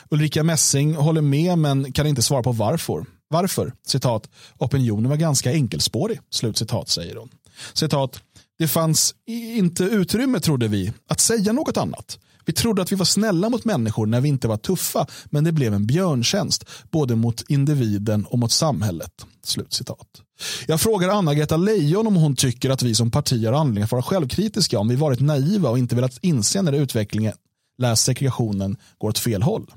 Ulrika 0.09 0.43
Messing 0.43 0.95
håller 0.95 1.21
med 1.21 1.57
men 1.57 1.93
kan 1.93 2.07
inte 2.07 2.21
svara 2.21 2.43
på 2.43 2.51
varför. 2.51 3.05
Varför? 3.27 3.73
Citat, 3.87 4.29
opinionen 4.57 5.09
var 5.09 5.17
ganska 5.17 5.51
enkelspårig. 5.51 6.19
Slutcitat 6.29 6.89
säger 6.89 7.15
hon. 7.15 7.29
Citat, 7.73 8.19
det 8.57 8.67
fanns 8.67 9.15
inte 9.27 9.83
utrymme 9.83 10.39
trodde 10.39 10.67
vi 10.67 10.93
att 11.07 11.19
säga 11.19 11.53
något 11.53 11.77
annat. 11.77 12.19
Vi 12.45 12.53
trodde 12.53 12.81
att 12.81 12.91
vi 12.91 12.95
var 12.95 13.05
snälla 13.05 13.49
mot 13.49 13.65
människor 13.65 14.05
när 14.05 14.21
vi 14.21 14.29
inte 14.29 14.47
var 14.47 14.57
tuffa, 14.57 15.07
men 15.25 15.43
det 15.43 15.51
blev 15.51 15.73
en 15.73 15.85
björntjänst 15.85 16.65
både 16.91 17.15
mot 17.15 17.43
individen 17.49 18.25
och 18.25 18.39
mot 18.39 18.51
samhället. 18.51 19.25
Slutcitat. 19.43 20.07
Jag 20.67 20.81
frågar 20.81 21.09
Anna-Greta 21.09 21.57
Leijon 21.57 22.07
om 22.07 22.15
hon 22.15 22.35
tycker 22.35 22.69
att 22.69 22.83
vi 22.83 22.95
som 22.95 23.11
parti 23.11 23.45
har 23.45 23.53
anledning 23.53 23.83
att 23.83 23.91
vara 23.91 24.01
självkritiska 24.01 24.79
om 24.79 24.87
vi 24.87 24.95
varit 24.95 25.19
naiva 25.19 25.69
och 25.69 25.77
inte 25.77 25.95
velat 25.95 26.17
inse 26.21 26.61
när 26.61 26.73
utvecklingen, 26.73 27.33
läs 27.77 28.01
segregationen 28.01 28.77
går 28.97 29.09
åt 29.09 29.19
fel 29.19 29.43
håll. 29.43 29.71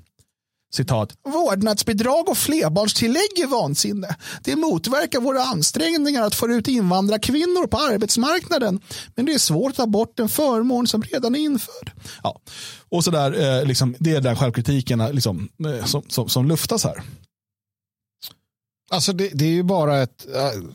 Citat. 0.75 1.13
Vårdnadsbidrag 1.29 2.29
och 2.29 2.39
flerbarnstillägg 2.39 3.39
är 3.39 3.47
vansinne. 3.47 4.17
Det 4.43 4.57
motverkar 4.57 5.21
våra 5.21 5.43
ansträngningar 5.43 6.23
att 6.23 6.35
få 6.35 6.49
ut 6.49 6.69
invandrarkvinnor 6.69 7.67
på 7.67 7.77
arbetsmarknaden. 7.77 8.81
Men 9.15 9.27
det 9.27 9.35
är 9.35 9.39
svårt 9.39 9.71
att 9.71 9.77
ta 9.77 9.87
bort 9.87 10.21
en 10.21 10.29
förmån 10.29 10.87
som 10.87 11.03
redan 11.03 11.35
är 11.35 11.39
införd. 11.39 11.91
Ja. 12.23 12.41
Och 12.89 13.05
så 13.05 13.11
där, 13.11 13.59
eh, 13.61 13.65
liksom, 13.65 13.95
det 13.99 14.15
är 14.15 14.21
den 14.21 14.37
självkritiken 14.37 15.01
eh, 15.01 15.13
liksom, 15.13 15.49
eh, 15.67 15.85
som, 15.85 16.03
som, 16.09 16.29
som 16.29 16.49
luftas 16.49 16.85
här. 16.85 17.03
Alltså 18.91 19.13
det, 19.13 19.29
det 19.29 19.45
är 19.45 19.53
ju 19.53 19.63
bara 19.63 20.03
ett... 20.03 20.27
Uh... 20.29 20.71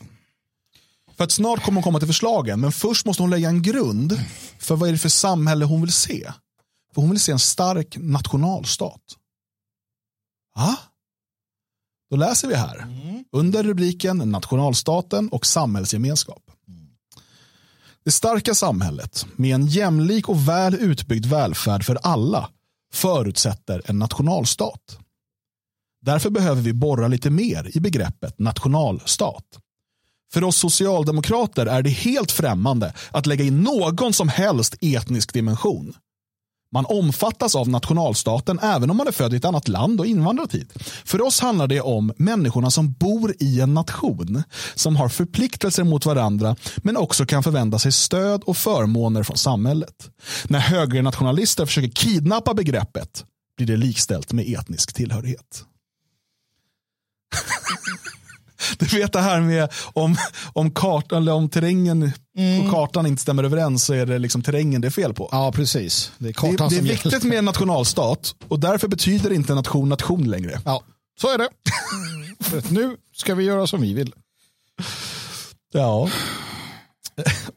För 1.16 1.24
att 1.24 1.32
snart 1.32 1.64
kommer 1.64 1.76
hon 1.76 1.82
komma 1.82 1.98
till 1.98 2.08
förslagen, 2.08 2.60
men 2.60 2.72
först 2.72 3.06
måste 3.06 3.22
hon 3.22 3.30
lägga 3.30 3.48
en 3.48 3.62
grund 3.62 4.20
för 4.58 4.76
vad 4.76 4.88
är 4.88 4.92
det 4.92 4.98
för 4.98 5.08
samhälle 5.08 5.64
hon 5.64 5.80
vill 5.80 5.92
se. 5.92 6.32
För 6.94 7.00
hon 7.00 7.10
vill 7.10 7.20
se 7.20 7.32
en 7.32 7.38
stark 7.38 7.96
nationalstat. 8.00 9.00
Ja. 10.54 10.76
Då 12.10 12.16
läser 12.16 12.48
vi 12.48 12.54
här, 12.54 12.76
mm. 12.78 13.24
under 13.32 13.62
rubriken 13.62 14.18
nationalstaten 14.18 15.28
och 15.28 15.46
samhällsgemenskap. 15.46 16.42
Det 18.04 18.10
starka 18.10 18.54
samhället 18.54 19.26
med 19.36 19.54
en 19.54 19.66
jämlik 19.66 20.28
och 20.28 20.48
väl 20.48 20.74
utbyggd 20.74 21.26
välfärd 21.26 21.84
för 21.84 21.98
alla 22.02 22.48
förutsätter 22.92 23.82
en 23.84 23.98
nationalstat. 23.98 24.98
Därför 26.02 26.30
behöver 26.30 26.62
vi 26.62 26.72
borra 26.72 27.08
lite 27.08 27.30
mer 27.30 27.76
i 27.76 27.80
begreppet 27.80 28.38
nationalstat. 28.38 29.44
För 30.32 30.44
oss 30.44 30.56
socialdemokrater 30.56 31.66
är 31.66 31.82
det 31.82 31.90
helt 31.90 32.32
främmande 32.32 32.94
att 33.10 33.26
lägga 33.26 33.44
in 33.44 33.60
någon 33.62 34.12
som 34.12 34.28
helst 34.28 34.76
etnisk 34.80 35.32
dimension. 35.32 35.94
Man 36.74 36.86
omfattas 36.86 37.54
av 37.54 37.68
nationalstaten 37.68 38.58
även 38.58 38.90
om 38.90 38.96
man 38.96 39.08
är 39.08 39.12
född 39.12 39.34
i 39.34 39.36
ett 39.36 39.44
annat 39.44 39.68
land 39.68 40.00
och 40.00 40.06
invandrat 40.06 40.54
hit. 40.54 40.72
För 41.04 41.22
oss 41.22 41.40
handlar 41.40 41.66
det 41.66 41.80
om 41.80 42.12
människorna 42.16 42.70
som 42.70 42.92
bor 42.92 43.34
i 43.38 43.60
en 43.60 43.74
nation, 43.74 44.42
som 44.74 44.96
har 44.96 45.08
förpliktelser 45.08 45.84
mot 45.84 46.06
varandra, 46.06 46.56
men 46.76 46.96
också 46.96 47.26
kan 47.26 47.42
förvänta 47.42 47.78
sig 47.78 47.92
stöd 47.92 48.42
och 48.42 48.56
förmåner 48.56 49.22
från 49.22 49.36
samhället. 49.36 50.10
När 50.44 50.58
högernationalister 50.58 51.66
försöker 51.66 51.90
kidnappa 51.90 52.54
begreppet 52.54 53.24
blir 53.56 53.66
det 53.66 53.76
likställt 53.76 54.32
med 54.32 54.48
etnisk 54.48 54.92
tillhörighet. 54.94 55.64
Du 58.78 58.86
vet 58.86 59.12
det 59.12 59.20
här 59.20 59.40
med 59.40 59.68
om, 59.92 60.16
om, 60.52 60.70
kartan, 60.70 61.22
eller 61.22 61.32
om 61.32 61.48
terrängen 61.48 62.12
mm. 62.38 62.60
och 62.60 62.72
kartan 62.72 63.06
inte 63.06 63.22
stämmer 63.22 63.44
överens 63.44 63.84
så 63.84 63.94
är 63.94 64.06
det 64.06 64.18
liksom 64.18 64.42
terrängen 64.42 64.80
det 64.80 64.88
är 64.88 64.90
fel 64.90 65.14
på. 65.14 65.28
Ja, 65.32 65.52
precis. 65.52 66.12
Det 66.18 66.28
är, 66.28 66.32
kartan 66.32 66.68
det, 66.68 66.74
det 66.74 66.80
är 66.80 66.82
viktigt 66.82 67.12
gäller. 67.12 67.28
med 67.28 67.38
en 67.38 67.44
nationalstat 67.44 68.34
och 68.48 68.60
därför 68.60 68.88
betyder 68.88 69.32
inte 69.32 69.54
nation 69.54 69.88
nation 69.88 70.30
längre. 70.30 70.60
Ja, 70.64 70.82
så 71.20 71.28
är 71.28 71.38
det. 71.38 71.48
Nu 72.68 72.96
ska 73.16 73.34
vi 73.34 73.44
göra 73.44 73.66
som 73.66 73.82
vi 73.82 73.94
vill. 73.94 74.12
Ja. 75.72 76.08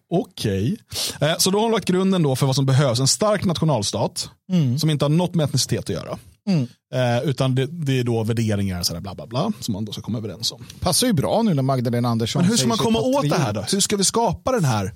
Okej. 0.09 0.77
Okay. 1.19 1.29
Eh, 1.29 1.37
så 1.37 1.51
då 1.51 1.57
har 1.57 1.63
hon 1.63 1.71
lagt 1.71 1.87
grunden 1.87 2.23
då 2.23 2.35
för 2.35 2.45
vad 2.45 2.55
som 2.55 2.65
behövs. 2.65 2.99
En 2.99 3.07
stark 3.07 3.45
nationalstat 3.45 4.29
mm. 4.51 4.79
som 4.79 4.89
inte 4.89 5.05
har 5.05 5.09
något 5.09 5.35
med 5.35 5.43
etnicitet 5.43 5.79
att 5.79 5.89
göra. 5.89 6.17
Mm. 6.47 6.67
Eh, 6.93 7.29
utan 7.29 7.55
det, 7.55 7.65
det, 7.65 7.99
är 7.99 8.03
då 8.03 8.23
värderingar 8.23 8.83
så 8.83 9.01
bla, 9.01 9.15
bla, 9.15 9.27
bla, 9.27 9.51
som 9.59 9.73
man 9.73 9.85
då 9.85 9.91
ska 9.91 10.01
komma 10.01 10.17
överens 10.17 10.51
om. 10.51 10.65
Passar 10.79 11.07
ju 11.07 11.13
bra 11.13 11.41
nu 11.41 11.53
när 11.53 11.63
Magdalena 11.63 12.09
Andersson 12.09 12.41
Men 12.41 12.49
hur 12.49 12.57
ska 12.57 12.67
man 12.67 12.77
komma 12.77 12.99
åt 12.99 13.29
det 13.29 13.37
här 13.37 13.53
då? 13.53 13.61
Hur 13.71 13.79
ska 13.79 13.97
vi 13.97 14.03
skapa 14.03 14.51
den 14.51 14.65
här, 14.65 14.93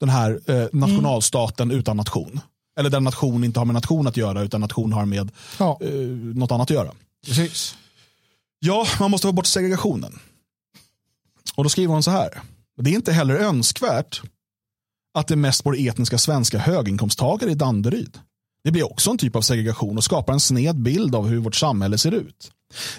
den 0.00 0.08
här 0.08 0.40
eh, 0.46 0.66
nationalstaten 0.72 1.68
mm. 1.68 1.78
utan 1.78 1.96
nation? 1.96 2.40
Eller 2.78 2.90
där 2.90 3.00
nation 3.00 3.44
inte 3.44 3.60
har 3.60 3.64
med 3.64 3.74
nation 3.74 4.06
att 4.06 4.16
göra 4.16 4.42
utan 4.42 4.60
nation 4.60 4.92
har 4.92 5.04
med 5.04 5.30
ja. 5.58 5.78
eh, 5.80 5.90
något 6.34 6.52
annat 6.52 6.70
att 6.70 6.74
göra. 6.74 6.92
Precis. 7.26 7.74
Ja, 8.58 8.86
man 9.00 9.10
måste 9.10 9.26
få 9.26 9.32
bort 9.32 9.46
segregationen. 9.46 10.18
Och 11.56 11.64
då 11.64 11.70
skriver 11.70 11.92
hon 11.92 12.02
så 12.02 12.10
här. 12.10 12.40
Det 12.82 12.90
är 12.90 12.94
inte 12.94 13.12
heller 13.12 13.34
önskvärt 13.34 14.22
att 15.14 15.28
det 15.28 15.36
mest 15.36 15.64
bor 15.64 15.76
etniska 15.78 16.18
svenska 16.18 16.58
höginkomsttagare 16.58 17.50
i 17.50 17.54
Danderyd. 17.54 18.18
Det 18.64 18.70
blir 18.70 18.92
också 18.92 19.10
en 19.10 19.18
typ 19.18 19.36
av 19.36 19.40
segregation 19.40 19.96
och 19.96 20.04
skapar 20.04 20.32
en 20.32 20.40
sned 20.40 20.82
bild 20.82 21.14
av 21.14 21.28
hur 21.28 21.38
vårt 21.38 21.54
samhälle 21.54 21.98
ser 21.98 22.14
ut. 22.14 22.50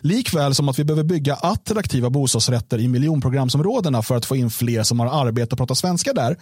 Likväl 0.02 0.56
som 0.56 0.70
att 0.70 0.80
vi 0.80 0.84
behöver 0.84 1.04
bygga 1.04 1.36
attraktiva 1.36 2.10
bostadsrätter 2.10 2.80
i 2.80 2.88
miljonprogramsområdena 2.88 4.02
för 4.02 4.16
att 4.16 4.26
få 4.26 4.36
in 4.36 4.50
fler 4.50 4.84
som 4.84 5.00
har 5.00 5.28
arbete 5.28 5.56
och 5.56 5.58
pratar 5.58 5.76
svenska 5.76 6.14
där. 6.14 6.38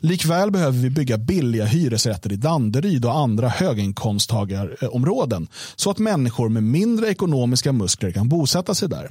Likväl 0.00 0.50
behöver 0.50 0.78
vi 0.78 0.90
bygga 0.90 1.18
billiga 1.18 1.64
hyresrätter 1.64 2.32
i 2.32 2.36
Danderyd 2.36 3.04
och 3.04 3.16
andra 3.16 3.48
höginkomsttagarområden 3.48 5.48
så 5.76 5.90
att 5.90 5.98
människor 5.98 6.48
med 6.48 6.62
mindre 6.62 7.08
ekonomiska 7.08 7.72
muskler 7.72 8.10
kan 8.10 8.28
bosätta 8.28 8.74
sig 8.74 8.88
där. 8.88 9.10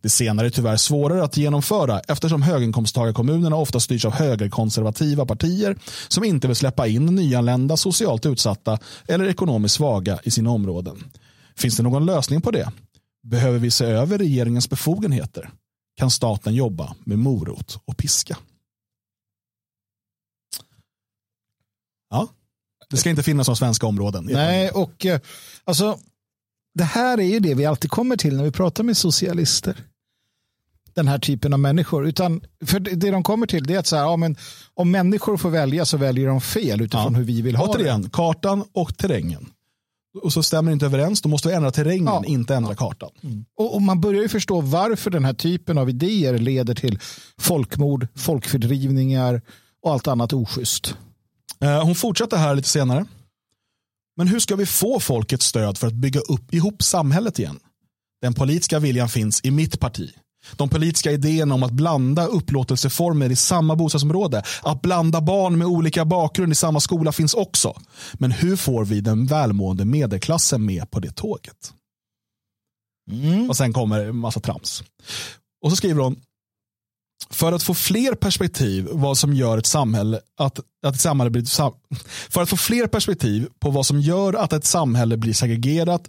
Det 0.00 0.08
senare 0.08 0.46
är 0.46 0.50
tyvärr 0.50 0.76
svårare 0.76 1.24
att 1.24 1.36
genomföra 1.36 2.00
eftersom 2.00 2.42
höginkomsttagarkommunerna 2.42 3.56
ofta 3.56 3.80
styrs 3.80 4.04
av 4.04 4.12
högerkonservativa 4.12 5.26
partier 5.26 5.76
som 6.08 6.24
inte 6.24 6.46
vill 6.46 6.56
släppa 6.56 6.86
in 6.86 7.06
nyanlända, 7.06 7.76
socialt 7.76 8.26
utsatta 8.26 8.78
eller 9.08 9.28
ekonomiskt 9.28 9.74
svaga 9.74 10.18
i 10.22 10.30
sina 10.30 10.50
områden. 10.50 11.04
Finns 11.56 11.76
det 11.76 11.82
någon 11.82 12.06
lösning 12.06 12.40
på 12.40 12.50
det? 12.50 12.72
Behöver 13.28 13.58
vi 13.58 13.70
se 13.70 13.84
över 13.84 14.18
regeringens 14.18 14.70
befogenheter? 14.70 15.50
Kan 15.96 16.10
staten 16.10 16.54
jobba 16.54 16.94
med 17.04 17.18
morot 17.18 17.80
och 17.84 17.96
piska? 17.96 18.38
Ja, 22.10 22.28
det 22.90 22.96
ska 22.96 23.10
inte 23.10 23.22
finnas 23.22 23.48
några 23.48 23.56
svenska 23.56 23.86
områden. 23.86 24.28
Nej, 24.32 24.70
och 24.70 25.06
eh, 25.06 25.20
alltså 25.64 25.98
det 26.74 26.84
här 26.84 27.18
är 27.18 27.24
ju 27.24 27.40
det 27.40 27.54
vi 27.54 27.66
alltid 27.66 27.90
kommer 27.90 28.16
till 28.16 28.36
när 28.36 28.44
vi 28.44 28.52
pratar 28.52 28.84
med 28.84 28.96
socialister. 28.96 29.84
Den 30.94 31.08
här 31.08 31.18
typen 31.18 31.52
av 31.52 31.58
människor. 31.58 32.06
Utan, 32.06 32.40
för 32.66 32.80
det 32.80 33.10
de 33.10 33.22
kommer 33.22 33.46
till 33.46 33.70
är 33.70 33.78
att 33.78 33.86
så 33.86 33.96
här, 33.96 34.02
ja, 34.02 34.16
men, 34.16 34.36
om 34.74 34.90
människor 34.90 35.36
får 35.36 35.50
välja 35.50 35.84
så 35.84 35.96
väljer 35.96 36.26
de 36.28 36.40
fel 36.40 36.80
utifrån 36.80 37.12
ja. 37.12 37.18
hur 37.18 37.24
vi 37.24 37.42
vill 37.42 37.56
ha 37.56 37.68
Återigen, 37.68 38.02
det. 38.02 38.10
kartan 38.10 38.64
och 38.72 38.96
terrängen. 38.96 39.52
Och 40.22 40.32
så 40.32 40.42
stämmer 40.42 40.70
det 40.70 40.72
inte 40.72 40.86
överens, 40.86 41.22
då 41.22 41.28
måste 41.28 41.48
vi 41.48 41.54
ändra 41.54 41.70
terrängen, 41.70 42.06
ja. 42.06 42.24
inte 42.26 42.54
ändra 42.54 42.74
kartan. 42.74 43.10
Mm. 43.22 43.44
Och, 43.58 43.74
och, 43.74 43.82
man 43.82 44.00
börjar 44.00 44.22
ju 44.22 44.28
förstå 44.28 44.60
varför 44.60 45.10
den 45.10 45.24
här 45.24 45.32
typen 45.32 45.78
av 45.78 45.90
idéer 45.90 46.38
leder 46.38 46.74
till 46.74 46.98
folkmord, 47.38 48.06
folkfördrivningar 48.14 49.42
och 49.82 49.92
allt 49.92 50.08
annat 50.08 50.32
oschysst. 50.32 50.94
Eh, 51.60 51.84
hon 51.84 51.94
fortsätter 51.94 52.36
här 52.36 52.54
lite 52.54 52.68
senare. 52.68 53.04
Men 54.16 54.28
hur 54.28 54.38
ska 54.38 54.56
vi 54.56 54.66
få 54.66 55.00
folkets 55.00 55.46
stöd 55.46 55.78
för 55.78 55.86
att 55.86 55.94
bygga 55.94 56.20
upp 56.20 56.54
ihop 56.54 56.82
samhället 56.82 57.38
igen? 57.38 57.60
Den 58.22 58.34
politiska 58.34 58.78
viljan 58.78 59.08
finns 59.08 59.40
i 59.44 59.50
mitt 59.50 59.80
parti. 59.80 60.10
De 60.56 60.68
politiska 60.68 61.12
idéerna 61.12 61.54
om 61.54 61.62
att 61.62 61.72
blanda 61.72 62.26
upplåtelseformer 62.26 63.30
i 63.30 63.36
samma 63.36 63.76
bostadsområde, 63.76 64.42
att 64.62 64.82
blanda 64.82 65.20
barn 65.20 65.58
med 65.58 65.66
olika 65.66 66.04
bakgrund 66.04 66.52
i 66.52 66.54
samma 66.54 66.80
skola 66.80 67.12
finns 67.12 67.34
också. 67.34 67.80
Men 68.14 68.32
hur 68.32 68.56
får 68.56 68.84
vi 68.84 69.00
den 69.00 69.26
välmående 69.26 69.84
medelklassen 69.84 70.66
med 70.66 70.90
på 70.90 71.00
det 71.00 71.12
tåget? 71.12 71.72
Mm. 73.10 73.50
Och 73.50 73.56
sen 73.56 73.72
kommer 73.72 74.00
en 74.00 74.16
massa 74.16 74.40
trams. 74.40 74.82
Och 75.62 75.70
så 75.70 75.76
skriver 75.76 76.02
hon, 76.02 76.16
för 77.30 77.52
att 77.52 77.62
få 77.62 77.74
fler 77.74 78.14
perspektiv 78.14 78.88
vad 78.92 79.18
som 79.18 79.34
gör 79.34 79.58
ett 79.58 79.66
samhälle 79.66 80.20
att, 80.38 80.60
att 80.82 80.94
ett 80.94 81.00
samhälle 81.00 81.30
blir 81.30 81.44
för 82.30 82.42
att 82.42 82.48
få 82.48 82.56
fler 82.56 82.86
perspektiv 82.86 83.48
på 83.58 83.70
vad 83.70 83.86
som 83.86 84.00
gör 84.00 84.34
att 84.34 84.52
ett 84.52 84.64
samhälle 84.64 85.16
blir 85.16 85.32
segregerat 85.32 86.08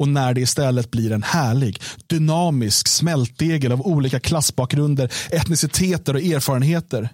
och 0.00 0.08
när 0.08 0.34
det 0.34 0.40
istället 0.40 0.90
blir 0.90 1.12
en 1.12 1.22
härlig, 1.22 1.82
dynamisk 2.06 2.88
smältdegel 2.88 3.72
av 3.72 3.86
olika 3.86 4.20
klassbakgrunder, 4.20 5.12
etniciteter 5.30 6.14
och 6.14 6.20
erfarenheter 6.20 7.08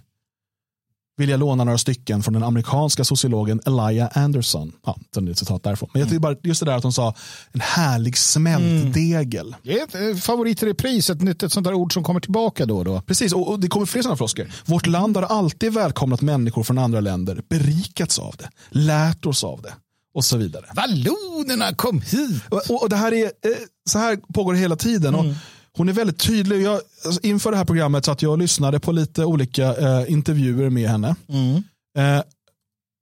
vill 1.16 1.28
jag 1.28 1.40
låna 1.40 1.64
några 1.64 1.78
stycken 1.78 2.22
från 2.22 2.34
den 2.34 2.42
amerikanska 2.42 3.04
sociologen 3.04 3.60
Elia 3.66 4.08
Anderson. 4.08 4.72
Ja, 4.86 4.96
det 5.14 5.20
är 5.20 5.30
ett 5.30 5.38
citat 5.38 5.62
därifrån. 5.62 5.88
Men 5.92 6.00
jag 6.00 6.08
tycker 6.08 6.20
bara 6.20 6.36
just 6.42 6.60
det 6.60 6.66
där 6.66 6.76
att 6.76 6.82
hon 6.82 6.92
sa 6.92 7.14
en 7.52 7.60
härlig 7.60 8.16
smältdegel. 8.18 9.46
Mm. 9.46 9.86
Det 9.88 9.94
är 9.94 10.44
eh, 10.46 10.50
i 10.50 10.54
repris, 10.54 11.10
ett 11.10 11.22
nytt 11.22 11.42
ett 11.42 11.52
sånt 11.52 11.66
där 11.66 11.74
ord 11.74 11.92
som 11.92 12.04
kommer 12.04 12.20
tillbaka 12.20 12.66
då 12.66 12.78
och 12.78 12.84
då. 12.84 13.00
Precis, 13.00 13.32
och, 13.32 13.50
och 13.50 13.60
det 13.60 13.68
kommer 13.68 13.86
fler 13.86 14.02
sådana 14.02 14.16
floskler. 14.16 14.54
Vårt 14.64 14.86
land 14.86 15.16
har 15.16 15.24
alltid 15.24 15.74
välkomnat 15.74 16.20
människor 16.20 16.62
från 16.62 16.78
andra 16.78 17.00
länder, 17.00 17.42
berikats 17.48 18.18
av 18.18 18.34
det, 18.38 18.50
lärt 18.70 19.26
oss 19.26 19.44
av 19.44 19.62
det 19.62 19.72
och 20.16 20.24
så 20.24 20.36
vidare. 20.36 20.64
Vallonerna 20.74 21.74
kom 21.74 22.00
hit! 22.00 22.42
Och, 22.48 22.82
och, 22.82 22.88
det 22.88 22.96
här 22.96 23.14
är, 23.14 23.24
eh, 23.24 23.56
så 23.90 23.98
här 23.98 24.16
pågår 24.34 24.52
det 24.52 24.58
hela 24.58 24.76
tiden. 24.76 25.14
Mm. 25.14 25.30
Och 25.30 25.34
hon 25.76 25.88
är 25.88 25.92
väldigt 25.92 26.18
tydlig. 26.18 26.62
Jag, 26.62 26.80
alltså, 27.04 27.20
inför 27.22 27.50
det 27.50 27.56
här 27.56 27.64
programmet 27.64 28.04
så 28.04 28.10
att 28.12 28.22
jag 28.22 28.38
lyssnade 28.38 28.80
på 28.80 28.92
lite 28.92 29.24
olika 29.24 29.76
eh, 29.76 30.12
intervjuer 30.12 30.70
med 30.70 30.90
henne. 30.90 31.16
Mm. 31.28 31.54
Eh, 31.98 32.22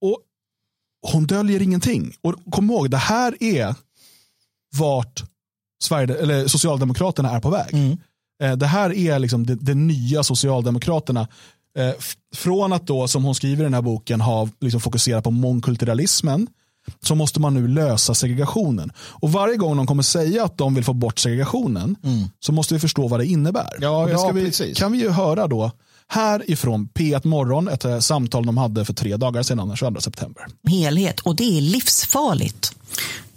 och 0.03 0.19
Hon 1.13 1.27
döljer 1.27 1.63
ingenting. 1.63 2.13
Och 2.23 2.35
kom 2.51 2.71
ihåg, 2.71 2.91
det 2.91 2.97
här 2.97 3.43
är 3.43 3.75
vart 4.77 5.25
Sverige, 5.83 6.15
eller 6.15 6.47
Socialdemokraterna 6.47 7.31
är 7.31 7.41
på 7.41 7.51
väg. 7.51 7.75
Mm. 7.75 7.97
Eh, 8.43 8.57
det 8.57 8.67
här 8.67 8.93
är 8.93 9.19
liksom 9.19 9.47
det, 9.47 9.55
det 9.55 9.75
nya 9.75 10.23
Socialdemokraterna. 10.23 11.29
Eh, 11.79 11.93
från 12.35 12.73
att 12.73 12.87
då, 12.87 13.09
som 13.09 13.25
hon 13.25 13.35
skriver 13.35 13.63
i 13.63 13.67
den 13.67 13.75
här 13.75 13.83
boken, 13.83 14.21
ha 14.21 14.49
liksom 14.61 14.81
fokuserat 14.81 15.25
på 15.25 15.31
mångkulturalismen 15.31 16.47
så 17.03 17.15
måste 17.15 17.41
man 17.41 17.55
nu 17.55 17.69
lösa 17.69 18.15
segregationen. 18.15 18.93
Och 18.99 19.33
varje 19.33 19.57
gång 19.57 19.77
de 19.77 19.87
kommer 19.87 20.03
säga 20.03 20.45
att 20.45 20.59
de 20.59 20.75
vill 20.75 20.85
få 20.85 20.93
bort 20.93 21.19
segregationen 21.19 21.97
så 22.41 22.53
måste 22.53 22.75
vi 22.75 22.81
förstå 22.81 23.09
vad 23.09 23.21
det 23.21 23.27
innebär. 23.27 23.79
Ja, 23.81 24.11
ja, 24.11 24.31
vi, 24.35 24.45
precis. 24.45 24.79
kan 24.79 24.93
vi 24.93 24.99
ju 24.99 25.11
höra 25.11 25.47
då 25.47 25.71
här 26.09 26.51
ifrån 26.51 26.89
P1 26.95 27.27
Morgon, 27.27 27.69
ett 27.69 27.85
eh, 27.85 27.99
samtal 27.99 28.47
de 28.47 28.57
hade 28.57 28.85
för 28.85 28.93
tre 28.93 29.17
dagar 29.17 29.43
sedan, 29.43 29.69
den 29.69 29.77
22 29.77 30.01
september. 30.01 30.47
helhet 30.69 31.21
och 31.21 31.37
det 31.37 31.59
är 31.59 31.61
livsfarligt. 31.61 32.75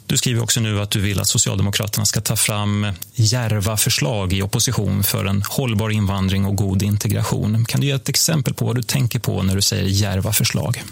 Du 0.08 0.18
skriver 0.18 0.44
också 0.44 0.60
nu 0.60 0.82
att 0.82 0.92
du 0.92 1.02
vill 1.02 1.20
att 1.20 1.28
Socialdemokraterna 1.28 2.06
ska 2.06 2.22
ta 2.22 2.36
fram 2.36 2.88
järva 3.14 3.78
förslag 3.78 4.34
i 4.34 4.42
opposition 4.42 5.04
för 5.04 5.26
en 5.26 5.44
hållbar 5.50 5.90
invandring 5.90 6.46
och 6.46 6.56
god 6.56 6.84
integration. 6.84 7.66
Kan 7.66 7.82
du 7.82 7.88
ge 7.88 7.94
ett 7.94 8.10
exempel 8.10 8.54
på 8.54 8.66
vad 8.66 8.76
du 8.76 8.84
tänker 8.84 9.20
på 9.20 9.44
när 9.44 9.56
du 9.56 9.62
säger 9.62 9.84
järva 9.84 10.34
förslag? 10.34 10.84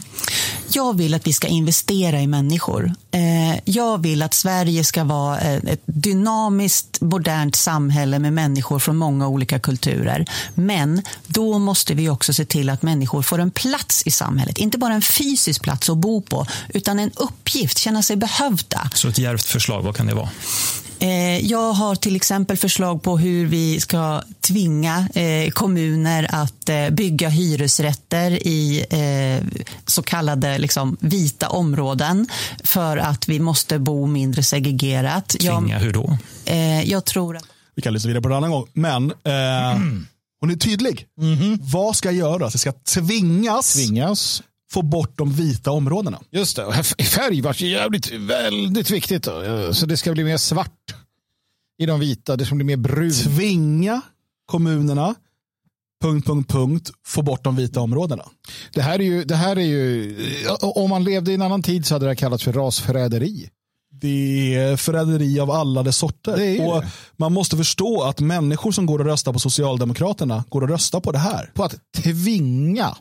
Jag 0.69 0.97
vill 0.97 1.13
att 1.13 1.27
vi 1.27 1.33
ska 1.33 1.47
investera 1.47 2.21
i 2.21 2.27
människor. 2.27 2.93
Eh, 3.11 3.59
Jag 3.65 4.01
vill 4.01 4.21
att 4.21 4.33
Sverige 4.33 4.83
ska 4.83 5.03
vara 5.03 5.39
eh, 5.39 5.55
ett 5.55 5.81
dynamiskt, 5.85 7.01
modernt 7.01 7.55
samhälle 7.55 8.19
med 8.19 8.33
människor 8.33 8.79
från 8.79 8.97
många 8.97 9.27
olika 9.27 9.59
kulturer. 9.59 10.25
Men 10.55 11.01
då 11.27 11.59
måste 11.59 11.93
vi 11.93 12.09
också 12.09 12.33
se 12.33 12.45
till 12.45 12.69
att 12.69 12.81
människor 12.81 13.21
får 13.21 13.39
en 13.39 13.51
plats 13.51 14.03
i 14.05 14.11
samhället. 14.11 14.57
Inte 14.57 14.77
bara 14.77 14.93
en 14.93 15.01
fysisk 15.01 15.61
plats 15.61 15.89
att 15.89 15.97
bo 15.97 16.21
på, 16.21 16.47
utan 16.69 16.99
en 16.99 17.11
uppgift, 17.15 17.77
känna 17.77 18.03
sig 18.03 18.15
behövda. 18.15 18.89
Så 18.93 19.04
ett 19.09 19.17
djärvt 19.17 19.45
förslag, 19.45 19.81
vad 19.81 19.95
kan 19.95 20.05
det 20.05 20.15
vara? 20.15 20.29
Eh, 20.99 21.37
Jag 21.45 21.73
har 21.73 21.95
till 21.95 22.15
exempel 22.15 22.57
förslag 22.57 23.03
på 23.03 23.17
hur 23.17 23.45
vi 23.45 23.79
ska 23.79 24.21
tvinga 24.41 25.07
eh, 25.13 25.51
kommuner 25.51 26.27
att 26.29 26.69
eh, 26.69 26.89
bygga 26.89 27.29
hyresrätter 27.29 28.31
i 28.31 28.85
så 29.85 30.01
kallade 30.03 30.57
liksom, 30.57 30.97
vita 30.99 31.49
områden 31.49 32.27
för 32.63 32.97
att 32.97 33.27
vi 33.29 33.39
måste 33.39 33.79
bo 33.79 34.05
mindre 34.07 34.43
segregerat. 34.43 35.27
Tvinga, 35.29 35.67
Jag, 35.73 35.79
hur 35.79 35.93
då? 35.93 36.17
jag 36.85 37.05
tror 37.05 37.37
att 37.37 37.43
Vi 37.75 37.81
kan 37.81 37.93
lyssna 37.93 38.07
vidare 38.07 38.21
på 38.21 38.29
det 38.29 38.35
en 38.35 38.37
annan 38.37 38.51
gång. 38.51 38.67
Men 38.73 39.11
eh, 39.11 39.79
hon 40.41 40.51
är 40.51 40.55
tydlig. 40.55 41.05
Vad 41.59 41.95
ska 41.95 42.11
göras? 42.11 42.53
Det 42.53 42.59
ska 42.59 42.71
tvingas 42.71 43.73
Tvingas. 43.73 44.43
Få 44.71 44.81
bort 44.81 45.17
de 45.17 45.33
vita 45.33 45.71
områdena. 45.71 46.19
Just 46.31 46.55
det. 46.55 46.83
Färg 47.03 47.41
var 47.41 47.63
jävligt, 47.63 48.11
väldigt 48.11 48.91
viktigt. 48.91 49.23
Då. 49.23 49.73
Så 49.73 49.85
det 49.85 49.97
ska 49.97 50.11
bli 50.11 50.23
mer 50.23 50.37
svart 50.37 50.95
i 51.77 51.85
de 51.85 51.99
vita. 51.99 52.35
Det 52.35 52.45
ska 52.45 52.55
bli 52.55 52.65
mer 52.65 52.77
brunt. 52.77 53.23
Tvinga 53.23 54.01
kommunerna 54.45 55.15
punkt, 56.01 56.27
punkt, 56.27 56.51
punkt, 56.51 56.91
få 57.05 57.21
bort 57.21 57.43
de 57.43 57.55
vita 57.55 57.81
områdena. 57.81 58.23
Det 58.73 58.81
här 58.81 58.99
är 58.99 59.03
ju, 59.03 59.23
det 59.23 59.35
här 59.35 59.55
är 59.55 59.61
ju 59.61 60.15
om 60.59 60.89
man 60.89 61.03
levde 61.03 61.31
i 61.31 61.35
en 61.35 61.41
annan 61.41 61.63
tid 61.63 61.85
så 61.85 61.95
hade 61.95 62.05
det 62.05 62.09
här 62.09 62.15
kallats 62.15 62.43
för 62.43 62.53
rasförräderi. 62.53 63.49
Det 64.01 64.55
är 64.55 64.77
förräderi 64.77 65.39
av 65.39 65.51
alla 65.51 65.83
dess 65.83 65.97
sorter. 65.97 66.37
Det 66.37 66.67
och 66.67 66.81
det. 66.81 66.91
Man 67.17 67.33
måste 67.33 67.57
förstå 67.57 68.03
att 68.03 68.19
människor 68.19 68.71
som 68.71 68.85
går 68.85 68.99
och 68.99 69.05
röstar 69.05 69.33
på 69.33 69.39
Socialdemokraterna 69.39 70.43
går 70.49 70.61
och 70.61 70.69
röstar 70.69 70.99
på 70.99 71.11
det 71.11 71.17
här. 71.17 71.51
På 71.53 71.63
att 71.63 71.75
tvinga. 71.97 72.97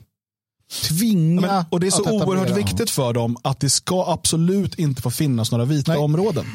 Tvinga. 0.89 1.41
Men, 1.41 1.65
och 1.69 1.79
det 1.79 1.87
är 1.87 1.91
så 1.91 2.11
oerhört 2.11 2.57
viktigt 2.57 2.89
för 2.89 3.13
dem 3.13 3.37
att 3.41 3.59
det 3.59 3.69
ska 3.69 4.05
absolut 4.11 4.75
inte 4.79 5.01
få 5.01 5.11
finnas 5.11 5.51
några 5.51 5.65
vita 5.65 5.91
Nej. 5.91 6.01
områden. 6.01 6.45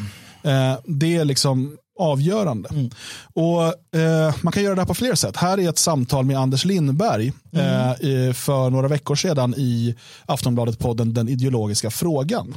Eh, 0.43 0.79
det 0.87 1.17
är 1.17 1.25
liksom 1.25 1.77
avgörande. 1.99 2.69
Mm. 2.69 2.91
Och 3.35 3.97
eh, 4.01 4.35
Man 4.43 4.53
kan 4.53 4.63
göra 4.63 4.75
det 4.75 4.81
här 4.81 4.87
på 4.87 4.95
fler 4.95 5.15
sätt. 5.15 5.37
Här 5.37 5.61
är 5.61 5.69
ett 5.69 5.79
samtal 5.79 6.25
med 6.25 6.39
Anders 6.39 6.65
Lindberg 6.65 7.33
Mm. 7.53 8.29
eh, 8.29 8.33
för 8.33 8.71
några 8.71 8.89
veckor 8.89 9.15
sedan 9.15 9.55
i 9.57 9.95
Aftonbladet-podden 10.27 11.13
Den 11.15 11.29
ideologiska 11.29 11.91
frågan. 11.91 12.55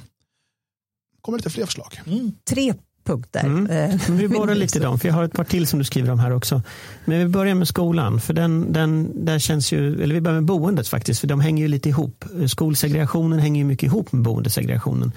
kommer 1.22 1.38
lite 1.38 1.50
fler 1.50 1.66
förslag. 1.66 2.02
Tre 2.50 2.74
punkter. 3.04 3.40
Mm. 3.46 3.66
Eh, 3.92 4.00
Men 4.08 4.18
vi 4.18 4.28
borrar 4.28 4.56
lite 4.64 4.78
i 4.80 4.82
dem, 4.82 5.00
för 5.00 5.08
jag 5.08 5.16
har 5.16 5.24
ett 5.24 5.34
par 5.34 5.44
till 5.44 5.68
som 5.68 5.80
du 5.80 5.86
skriver 5.86 6.12
om 6.12 6.20
här 6.20 6.32
också. 6.32 6.62
Men 7.06 7.20
vi 7.20 7.26
börjar 7.28 7.56
med 7.56 7.68
skolan, 7.68 8.22
för 8.22 8.34
den, 8.34 8.74
den, 8.74 9.26
där 9.26 9.40
känns 9.40 9.72
ju, 9.72 10.04
eller 10.04 10.16
vi 10.16 10.22
börjar 10.22 10.36
med 10.36 10.46
boendet 10.46 10.88
faktiskt, 10.88 11.20
för 11.20 11.28
de 11.28 11.40
hänger 11.40 11.64
ju 11.64 11.68
lite 11.68 11.90
ihop. 11.90 12.26
Skolsegregationen 12.48 13.40
hänger 13.40 13.60
ju 13.62 13.66
mycket 13.66 13.88
ihop 13.88 14.12
med 14.12 14.22
boendesegregationen. 14.24 15.12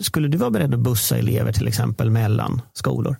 Skulle 0.00 0.28
du 0.28 0.38
vara 0.38 0.50
beredd 0.50 0.74
att 0.74 0.80
bussa 0.80 1.16
elever 1.18 1.52
till 1.52 1.68
exempel 1.68 2.10
mellan 2.10 2.62
skolor? 2.72 3.16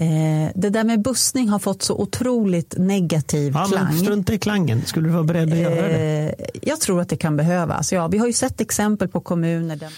Eh, 0.00 0.50
det 0.54 0.70
där 0.70 0.84
med 0.84 1.02
bussning 1.02 1.48
har 1.48 1.58
fått 1.58 1.82
så 1.82 1.94
otroligt 1.94 2.74
negativ 2.78 3.52
Ja, 3.54 3.60
men 3.60 3.78
klang. 3.78 3.98
strunta 3.98 4.34
i 4.34 4.38
klangen. 4.38 4.82
Skulle 4.86 5.08
du 5.08 5.12
vara 5.12 5.24
beredd 5.24 5.52
att 5.52 5.58
göra 5.58 5.88
det? 5.88 6.34
Eh, 6.38 6.46
jag 6.62 6.80
tror 6.80 7.00
att 7.00 7.08
det 7.08 7.16
kan 7.16 7.36
behövas. 7.36 7.92
Ja, 7.92 8.08
vi 8.08 8.18
har 8.18 8.26
ju 8.26 8.32
sett 8.32 8.60
exempel 8.60 9.08
på 9.08 9.20
kommuner 9.20 9.76
där 9.76 9.92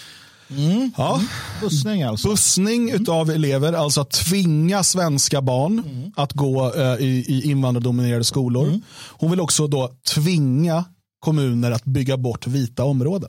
Ja. 0.97 1.21
Bussning 1.61 2.03
alltså. 2.03 2.27
Bussning 2.27 3.07
av 3.09 3.29
elever, 3.29 3.73
alltså 3.73 4.01
att 4.01 4.11
tvinga 4.11 4.83
svenska 4.83 5.41
barn 5.41 6.11
att 6.15 6.33
gå 6.33 6.73
eh, 6.75 6.95
i, 6.99 7.25
i 7.27 7.49
invandrardominerade 7.49 8.23
skolor. 8.23 8.81
Hon 9.09 9.31
vill 9.31 9.39
också 9.39 9.67
då 9.67 9.91
tvinga 10.13 10.85
kommuner 11.19 11.71
att 11.71 11.83
bygga 11.83 12.17
bort 12.17 12.47
vita 12.47 12.83
områden. 12.83 13.27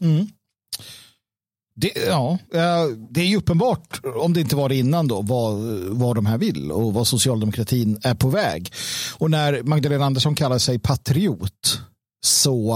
Det, 1.77 1.93
ja, 2.07 2.39
eh, 2.55 2.87
det 3.11 3.21
är 3.21 3.27
ju 3.27 3.37
uppenbart, 3.37 4.01
om 4.17 4.33
det 4.33 4.41
inte 4.41 4.57
var 4.57 4.69
det 4.69 4.77
innan 4.77 5.09
då, 5.09 5.23
vad, 5.23 5.59
vad 5.89 6.17
de 6.17 6.27
här 6.27 6.39
vill 6.39 6.73
och 6.73 6.95
vad 6.95 7.07
socialdemokratin 7.07 8.01
är 8.03 8.15
på 8.15 8.29
väg. 8.29 8.73
Och 9.19 9.31
när 9.31 9.63
Magdalena 9.63 10.05
Andersson 10.05 10.35
kallar 10.35 10.59
sig 10.59 10.79
patriot 10.79 11.81
så 12.27 12.75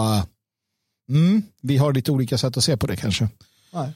mm, 1.11 1.43
vi 1.63 1.77
har 1.77 1.93
lite 1.93 2.13
olika 2.13 2.39
sätt 2.39 2.57
att 2.57 2.65
se 2.65 2.77
på 2.77 2.87
det 2.87 2.97
kanske. 2.97 3.29
Nej. 3.73 3.93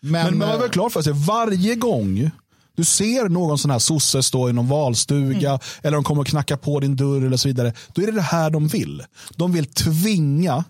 Men, 0.00 0.24
Men 0.24 0.38
man 0.38 0.48
har 0.48 0.54
eh, 0.54 0.60
väl 0.60 0.70
klart 0.70 0.92
för 0.92 1.02
sig, 1.02 1.12
varje 1.12 1.74
gång 1.74 2.30
du 2.78 2.84
ser 2.84 3.28
någon 3.28 3.58
sån 3.58 3.70
här 3.70 3.78
sosse 3.78 4.22
stå 4.22 4.50
i 4.50 4.52
någon 4.52 4.68
valstuga 4.68 5.58
eller 5.82 5.94
de 5.94 6.04
kommer 6.04 6.22
att 6.22 6.28
knacka 6.28 6.56
på 6.56 6.80
din 6.80 6.96
dörr 6.96 7.26
eller 7.26 7.36
så 7.36 7.48
vidare. 7.48 7.72
Då 7.92 8.02
är 8.02 8.06
det 8.06 8.12
det 8.12 8.20
här 8.20 8.50
de 8.50 8.68
vill. 8.68 9.02
De 9.36 9.52
vill 9.52 9.66
tvinga 9.66 10.64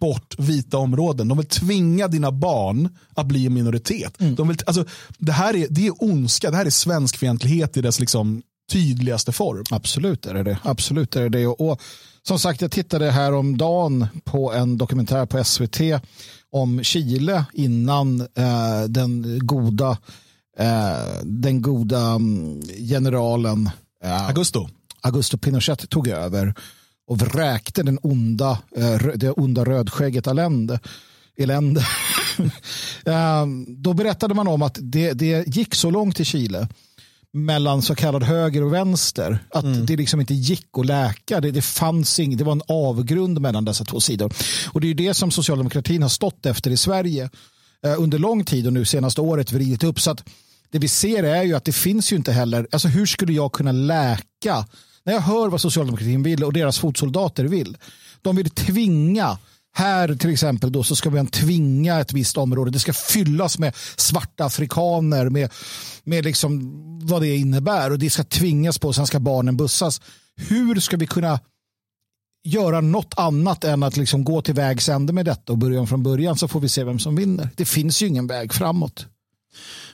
bort 0.00 0.34
vita 0.38 0.78
områden. 0.78 1.28
De 1.28 1.38
vill 1.38 1.46
tvinga 1.46 2.08
dina 2.08 2.32
barn 2.32 2.88
att 3.14 3.26
bli 3.26 3.46
en 3.46 3.54
minoritet. 3.54 4.14
De 4.18 4.48
vill, 4.48 4.58
alltså, 4.66 4.84
det 5.18 5.32
här 5.32 5.56
är, 5.56 5.66
det 5.70 5.86
är 5.86 5.92
ondska, 5.98 6.50
det 6.50 6.56
här 6.56 6.66
är 6.66 6.70
svenskfientlighet 6.70 7.76
i 7.76 7.80
dess 7.80 8.00
liksom, 8.00 8.42
tydligaste 8.72 9.32
form. 9.32 9.64
Absolut 9.70 10.26
är 10.26 10.34
det 10.34 10.42
det. 10.42 10.58
Absolut 10.62 11.16
är 11.16 11.22
det, 11.22 11.28
det. 11.28 11.46
Och, 11.46 11.70
och 11.70 11.80
som 12.26 12.38
sagt, 12.38 12.60
jag 12.60 12.70
tittade 12.70 13.10
här 13.10 13.34
om 13.34 13.56
dagen 13.56 14.06
på 14.24 14.52
en 14.52 14.78
dokumentär 14.78 15.26
på 15.26 15.44
SVT 15.44 15.80
om 16.50 16.82
Chile 16.82 17.44
innan 17.52 18.20
eh, 18.20 18.82
den 18.88 19.38
goda, 19.46 19.98
eh, 20.58 21.22
den 21.22 21.62
goda 21.62 22.00
mm, 22.06 22.60
generalen 22.88 23.70
eh, 24.04 24.26
Augusto. 24.26 24.68
Augusto 25.00 25.38
Pinochet 25.38 25.90
tog 25.90 26.08
över 26.08 26.54
och 27.06 27.20
vräkte 27.20 27.82
den 27.82 27.98
onda, 28.02 28.58
eh, 28.76 28.96
det 29.14 29.30
onda 29.30 29.64
rödskägget 29.64 30.26
elände. 30.26 30.80
elände. 31.36 31.86
Eh, 33.06 33.46
Då 33.68 33.92
berättade 33.92 34.34
man 34.34 34.48
om 34.48 34.62
att 34.62 34.78
det, 34.82 35.12
det 35.12 35.48
gick 35.56 35.74
så 35.74 35.90
långt 35.90 36.20
i 36.20 36.24
Chile 36.24 36.68
mellan 37.34 37.82
så 37.82 37.94
kallad 37.94 38.22
höger 38.22 38.62
och 38.62 38.72
vänster 38.72 39.38
att 39.50 39.86
det 39.86 39.96
liksom 39.96 40.20
inte 40.20 40.34
gick 40.34 40.66
att 40.78 40.86
läka. 40.86 41.40
Det, 41.40 41.50
det 41.50 41.62
fanns 41.62 42.20
ing, 42.20 42.36
det 42.36 42.44
var 42.44 42.52
en 42.52 42.62
avgrund 42.68 43.40
mellan 43.40 43.64
dessa 43.64 43.84
två 43.84 44.00
sidor. 44.00 44.32
Och 44.72 44.80
det 44.80 44.86
är 44.86 44.88
ju 44.88 44.94
det 44.94 45.14
som 45.14 45.30
socialdemokratin 45.30 46.02
har 46.02 46.08
stått 46.08 46.46
efter 46.46 46.70
i 46.70 46.76
Sverige 46.76 47.30
eh, 47.84 47.94
under 47.98 48.18
lång 48.18 48.44
tid 48.44 48.66
och 48.66 48.72
nu 48.72 48.84
senaste 48.84 49.20
året 49.20 49.52
vridit 49.52 49.84
upp. 49.84 50.00
Så 50.00 50.10
att 50.10 50.24
det 50.70 50.78
vi 50.78 50.88
ser 50.88 51.22
är 51.22 51.42
ju 51.42 51.54
att 51.54 51.64
det 51.64 51.72
finns 51.72 52.12
ju 52.12 52.16
inte 52.16 52.32
heller, 52.32 52.68
alltså 52.72 52.88
hur 52.88 53.06
skulle 53.06 53.32
jag 53.32 53.52
kunna 53.52 53.72
läka 53.72 54.66
när 55.04 55.12
jag 55.12 55.20
hör 55.20 55.48
vad 55.48 55.60
socialdemokratin 55.60 56.22
vill 56.22 56.44
och 56.44 56.52
deras 56.52 56.78
fotsoldater 56.78 57.44
vill. 57.44 57.76
De 58.22 58.36
vill 58.36 58.50
tvinga 58.50 59.38
här 59.76 60.14
till 60.14 60.30
exempel 60.30 60.72
då 60.72 60.82
så 60.82 60.96
ska 60.96 61.10
man 61.10 61.26
tvinga 61.26 62.00
ett 62.00 62.12
visst 62.12 62.36
område. 62.36 62.70
Det 62.70 62.78
ska 62.78 62.92
fyllas 62.92 63.58
med 63.58 63.76
svarta 63.96 64.44
afrikaner 64.44 65.28
med, 65.28 65.52
med 66.04 66.24
liksom 66.24 66.72
vad 67.06 67.22
det 67.22 67.36
innebär 67.36 67.90
och 67.90 67.98
det 67.98 68.10
ska 68.10 68.24
tvingas 68.24 68.78
på 68.78 68.92
sen 68.92 69.06
ska 69.06 69.20
barnen 69.20 69.56
bussas. 69.56 70.00
Hur 70.36 70.80
ska 70.80 70.96
vi 70.96 71.06
kunna 71.06 71.40
göra 72.44 72.80
något 72.80 73.14
annat 73.16 73.64
än 73.64 73.82
att 73.82 73.96
liksom 73.96 74.24
gå 74.24 74.42
till 74.42 74.54
vägs 74.54 74.88
ände 74.88 75.12
med 75.12 75.24
detta 75.24 75.52
och 75.52 75.58
börja 75.58 75.80
om 75.80 75.86
från 75.86 76.02
början 76.02 76.36
så 76.36 76.48
får 76.48 76.60
vi 76.60 76.68
se 76.68 76.84
vem 76.84 76.98
som 76.98 77.16
vinner. 77.16 77.48
Det 77.56 77.64
finns 77.64 78.02
ju 78.02 78.06
ingen 78.06 78.26
väg 78.26 78.52
framåt. 78.52 79.06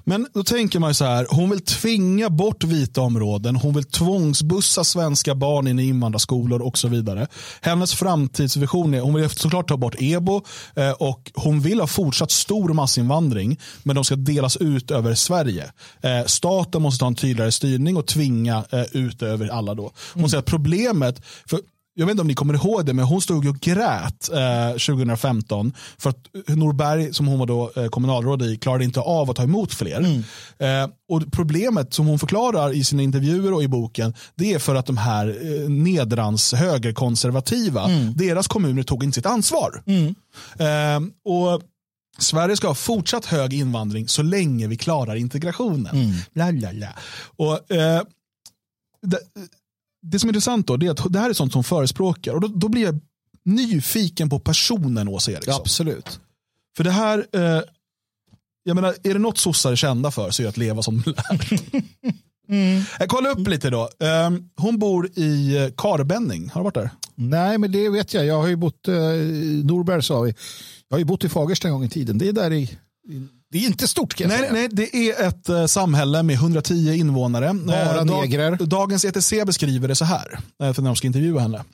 Men 0.04 0.26
då 0.34 0.44
tänker 0.44 0.78
man 0.78 0.90
ju 0.90 0.94
så 0.94 1.04
här, 1.04 1.26
hon 1.30 1.50
vill 1.50 1.60
tvinga 1.60 2.30
bort 2.30 2.64
vita 2.64 3.00
områden, 3.00 3.56
hon 3.56 3.74
vill 3.74 3.84
tvångsbussa 3.84 4.84
svenska 4.84 5.34
barn 5.34 5.66
in 5.66 5.78
i 5.78 5.88
invandrarskolor 5.88 6.62
och 6.62 6.78
så 6.78 6.88
vidare. 6.88 7.26
Hennes 7.60 7.94
framtidsvision 7.94 8.94
är, 8.94 9.00
hon 9.00 9.14
vill 9.14 9.30
såklart 9.30 9.68
ta 9.68 9.76
bort 9.76 9.94
EBO 9.98 10.42
eh, 10.74 10.90
och 10.90 11.32
hon 11.34 11.60
vill 11.60 11.80
ha 11.80 11.86
fortsatt 11.86 12.30
stor 12.30 12.68
massinvandring, 12.72 13.60
men 13.82 13.94
de 13.94 14.04
ska 14.04 14.16
delas 14.16 14.56
ut 14.56 14.90
över 14.90 15.14
Sverige. 15.14 15.72
Eh, 16.00 16.24
staten 16.26 16.82
måste 16.82 17.00
ta 17.00 17.06
en 17.06 17.14
tydligare 17.14 17.52
styrning 17.52 17.96
och 17.96 18.06
tvinga 18.06 18.64
eh, 18.70 18.84
ut 18.92 19.22
över 19.22 19.48
alla 19.48 19.74
då. 19.74 19.92
Hon 20.14 20.30
säger 20.30 20.38
att 20.38 20.46
problemet, 20.46 21.22
för 21.46 21.60
jag 22.00 22.06
vet 22.06 22.10
inte 22.10 22.20
om 22.20 22.26
ni 22.26 22.34
kommer 22.34 22.54
ihåg 22.54 22.86
det, 22.86 22.94
men 22.94 23.04
hon 23.04 23.20
stod 23.20 23.46
och 23.46 23.60
grät 23.60 24.30
eh, 24.32 24.70
2015 24.70 25.72
för 25.98 26.10
att 26.10 26.16
Norberg, 26.48 27.14
som 27.14 27.26
hon 27.26 27.38
var 27.38 27.46
då 27.46 27.72
eh, 27.76 27.86
kommunalråd 27.86 28.42
i, 28.42 28.56
klarade 28.56 28.84
inte 28.84 29.00
av 29.00 29.30
att 29.30 29.36
ta 29.36 29.42
emot 29.42 29.74
fler. 29.74 30.22
Eh, 30.58 30.88
och 31.08 31.32
Problemet 31.32 31.94
som 31.94 32.06
hon 32.06 32.18
förklarar 32.18 32.72
i 32.72 32.84
sina 32.84 33.02
intervjuer 33.02 33.52
och 33.52 33.62
i 33.62 33.68
boken, 33.68 34.14
det 34.34 34.52
är 34.54 34.58
för 34.58 34.74
att 34.74 34.86
de 34.86 34.96
här 34.96 35.26
eh, 35.28 35.68
nedrans 35.70 36.52
högerkonservativa, 36.54 37.88
deras 38.16 38.48
kommuner 38.48 38.82
tog 38.82 39.04
inte 39.04 39.14
sitt 39.14 39.26
ansvar. 39.26 39.82
Eh, 40.58 41.00
och 41.24 41.62
Sverige 42.18 42.56
ska 42.56 42.66
ha 42.68 42.74
fortsatt 42.74 43.24
hög 43.26 43.52
invandring 43.54 44.08
så 44.08 44.22
länge 44.22 44.66
vi 44.66 44.76
klarar 44.76 45.14
integrationen. 45.16 46.14
Bla, 46.34 46.52
bla, 46.52 46.72
bla. 46.72 46.88
Och, 47.36 47.72
eh, 47.72 48.02
det, 49.02 49.18
det 50.02 50.18
som 50.18 50.28
är 50.28 50.30
intressant 50.30 50.66
då, 50.66 50.76
det 50.76 50.86
är 50.86 50.90
att 50.90 51.12
det 51.12 51.18
här 51.18 51.30
är 51.30 51.34
sånt 51.34 51.52
som 51.52 51.64
förespråkar. 51.64 52.34
Och 52.34 52.40
då, 52.40 52.48
då 52.48 52.68
blir 52.68 52.82
jag 52.82 53.00
nyfiken 53.44 54.30
på 54.30 54.38
personen 54.38 55.08
Åsa 55.08 55.32
Eriksson. 55.32 55.54
Absolut. 55.54 56.20
För 56.76 56.84
det 56.84 56.90
här, 56.90 57.26
eh, 57.32 57.62
jag 58.62 58.74
menar, 58.74 58.94
är 59.02 59.12
det 59.14 59.18
något 59.18 59.38
sossar 59.38 59.72
är 59.72 59.76
kända 59.76 60.10
för 60.10 60.30
så 60.30 60.42
är 60.42 60.44
det 60.44 60.48
att 60.48 60.56
leva 60.56 60.82
som 60.82 61.02
de 61.02 61.10
lär. 61.10 61.84
Jag 62.98 63.08
kollar 63.08 63.30
upp 63.30 63.48
lite 63.48 63.70
då. 63.70 63.82
Eh, 63.82 64.30
hon 64.56 64.78
bor 64.78 65.10
i 65.14 65.56
eh, 65.56 65.70
Karbenning, 65.76 66.50
har 66.50 66.60
du 66.60 66.64
varit 66.64 66.74
där? 66.74 66.90
Nej, 67.14 67.58
men 67.58 67.72
det 67.72 67.88
vet 67.88 68.14
jag. 68.14 68.26
Jag 68.26 68.40
har 68.40 68.48
ju 68.48 68.56
bott 68.56 68.88
eh, 68.88 68.94
i 68.94 69.62
Norberg 69.64 70.02
sa 70.02 70.20
vi. 70.20 70.34
Jag 70.88 70.94
har 70.94 70.98
ju 70.98 71.04
bott 71.04 71.24
i 71.24 71.28
Fagersta 71.28 71.68
en 71.68 71.74
gång 71.74 71.84
i 71.84 71.88
tiden. 71.88 72.18
Det 72.18 72.28
är 72.28 72.32
där 72.32 72.52
i, 72.52 72.62
i 73.08 73.28
det 73.52 73.58
är 73.58 73.66
inte 73.66 73.88
stort 73.88 74.14
kan 74.14 74.30
jag 74.30 74.40
Nej, 74.40 74.48
säga. 74.48 74.52
nej, 74.52 74.68
det 74.72 74.96
är 75.10 75.28
ett 75.28 75.48
eh, 75.48 75.66
samhälle 75.66 76.22
med 76.22 76.34
110 76.36 76.92
invånare. 76.94 77.52
Bara 77.66 77.76
Eh, 78.00 78.04
dag- 78.04 78.06
negrer. 78.06 78.56
Dagens 78.66 79.04
ETC 79.04 79.32
beskriver 79.46 79.88
det 79.88 79.94
så 79.94 80.04
här, 80.04 80.38
eh, 80.62 80.72
för 80.72 80.82
när 80.82 80.90
de 80.90 80.96
ska 80.96 81.06
intervjua 81.06 81.40
henne. 81.40 81.64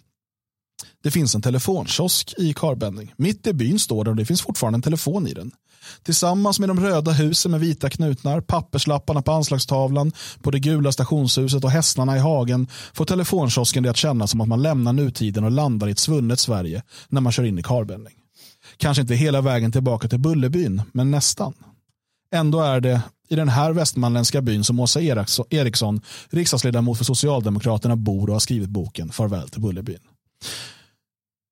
Det 1.02 1.10
finns 1.10 1.34
en 1.34 1.42
telefonkiosk 1.42 2.34
i 2.38 2.52
Karbenning. 2.54 3.12
Mitt 3.16 3.46
i 3.46 3.52
byn 3.52 3.78
står 3.78 4.04
den 4.04 4.10
och 4.10 4.16
det 4.16 4.24
finns 4.24 4.42
fortfarande 4.42 4.76
en 4.76 4.82
telefon 4.82 5.26
i 5.28 5.34
den. 5.34 5.50
Tillsammans 6.02 6.58
med 6.60 6.68
de 6.68 6.80
röda 6.80 7.12
husen 7.12 7.50
med 7.50 7.60
vita 7.60 7.90
knutnar, 7.90 8.40
papperslapparna 8.40 9.22
på 9.22 9.32
anslagstavlan, 9.32 10.12
på 10.42 10.50
det 10.50 10.58
gula 10.58 10.92
stationshuset 10.92 11.64
och 11.64 11.70
hästarna 11.70 12.16
i 12.16 12.18
hagen 12.18 12.66
får 12.92 13.04
telefonkiosken 13.04 13.82
det 13.82 13.90
att 13.90 13.96
kännas 13.96 14.30
som 14.30 14.40
att 14.40 14.48
man 14.48 14.62
lämnar 14.62 14.92
nutiden 14.92 15.44
och 15.44 15.50
landar 15.50 15.88
i 15.88 15.90
ett 15.90 15.98
svunnet 15.98 16.40
Sverige 16.40 16.82
när 17.08 17.20
man 17.20 17.32
kör 17.32 17.44
in 17.44 17.58
i 17.58 17.62
Karbenning. 17.62 18.14
Kanske 18.76 19.00
inte 19.00 19.14
hela 19.14 19.40
vägen 19.40 19.72
tillbaka 19.72 20.08
till 20.08 20.18
Bullerbyn, 20.20 20.82
men 20.92 21.10
nästan. 21.10 21.54
Ändå 22.30 22.60
är 22.60 22.80
det 22.80 23.02
i 23.28 23.36
den 23.36 23.48
här 23.48 23.72
västmanländska 23.72 24.42
byn 24.42 24.64
som 24.64 24.80
Åsa 24.80 25.00
Eriksson- 25.00 26.00
riksdagsledamot 26.30 26.98
för 26.98 27.04
Socialdemokraterna, 27.04 27.96
bor 27.96 28.28
och 28.28 28.32
har 28.34 28.40
skrivit 28.40 28.68
boken 28.68 29.12
Farväl 29.12 29.48
till 29.48 29.60
Bullerbyn. 29.60 30.00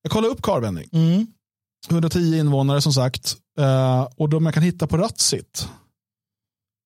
Jag 0.02 0.12
kollar 0.12 0.28
upp 0.28 0.42
Karlvenning. 0.42 0.88
Mm. 0.92 1.26
110 1.90 2.38
invånare 2.38 2.80
som 2.80 2.92
sagt. 2.92 3.36
Eh, 3.58 4.02
och 4.16 4.28
de 4.28 4.44
jag 4.44 4.54
kan 4.54 4.62
hitta 4.62 4.86
på 4.86 4.96
Ratsit 4.96 5.68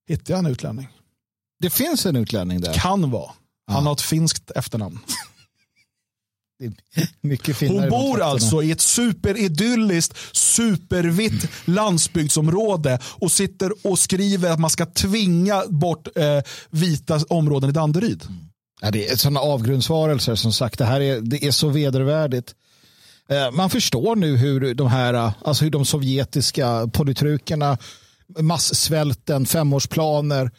hittar 0.08 0.34
jag 0.34 0.38
en 0.38 0.46
utlänning. 0.46 0.88
Det 1.60 1.70
finns 1.70 2.06
en 2.06 2.16
utlänning 2.16 2.60
där. 2.60 2.72
Kan 2.74 3.10
vara. 3.10 3.30
Han 3.66 3.76
Ja. 3.82 3.88
har 3.88 3.92
ett 3.92 4.00
finskt 4.00 4.50
efternamn. 4.50 4.98
Det 5.08 5.12
är 5.12 5.14
mycket 5.14 5.26
finare 5.68 6.47
Hon 7.68 7.88
bor 7.90 8.20
alltså 8.22 8.62
i 8.62 8.70
ett 8.70 8.80
superidylliskt, 8.80 10.14
supervitt 10.36 11.48
landsbygdsområde 11.64 12.98
och 13.04 13.32
sitter 13.32 13.86
och 13.86 13.98
skriver 13.98 14.50
att 14.50 14.58
man 14.60 14.70
ska 14.70 14.86
tvinga 14.86 15.62
bort 15.68 16.08
eh, 16.16 16.42
vita 16.70 17.20
områden 17.28 17.70
i 17.70 17.72
Danderyd. 17.72 18.22
Ja, 18.80 18.90
det 18.90 19.08
är 19.08 19.16
sådana 19.16 19.40
avgrundsvarelser 19.40 20.34
som 20.34 20.52
sagt. 20.52 20.78
Det 20.78 20.84
här 20.84 21.00
är, 21.00 21.20
det 21.20 21.44
är 21.44 21.50
så 21.50 21.68
vedervärdigt. 21.68 22.54
Eh, 23.28 23.50
Man 23.50 23.70
förstår 23.70 24.16
nu 24.16 24.36
hur 24.36 24.74
de 24.74 24.88
här, 24.88 25.32
alltså 25.44 25.64
hur 25.64 25.70
de 25.70 25.84
sovjetiska 25.84 26.90
politrukerna, 26.92 27.78
massvälten, 28.38 29.46
femårsplaner, 29.46 30.50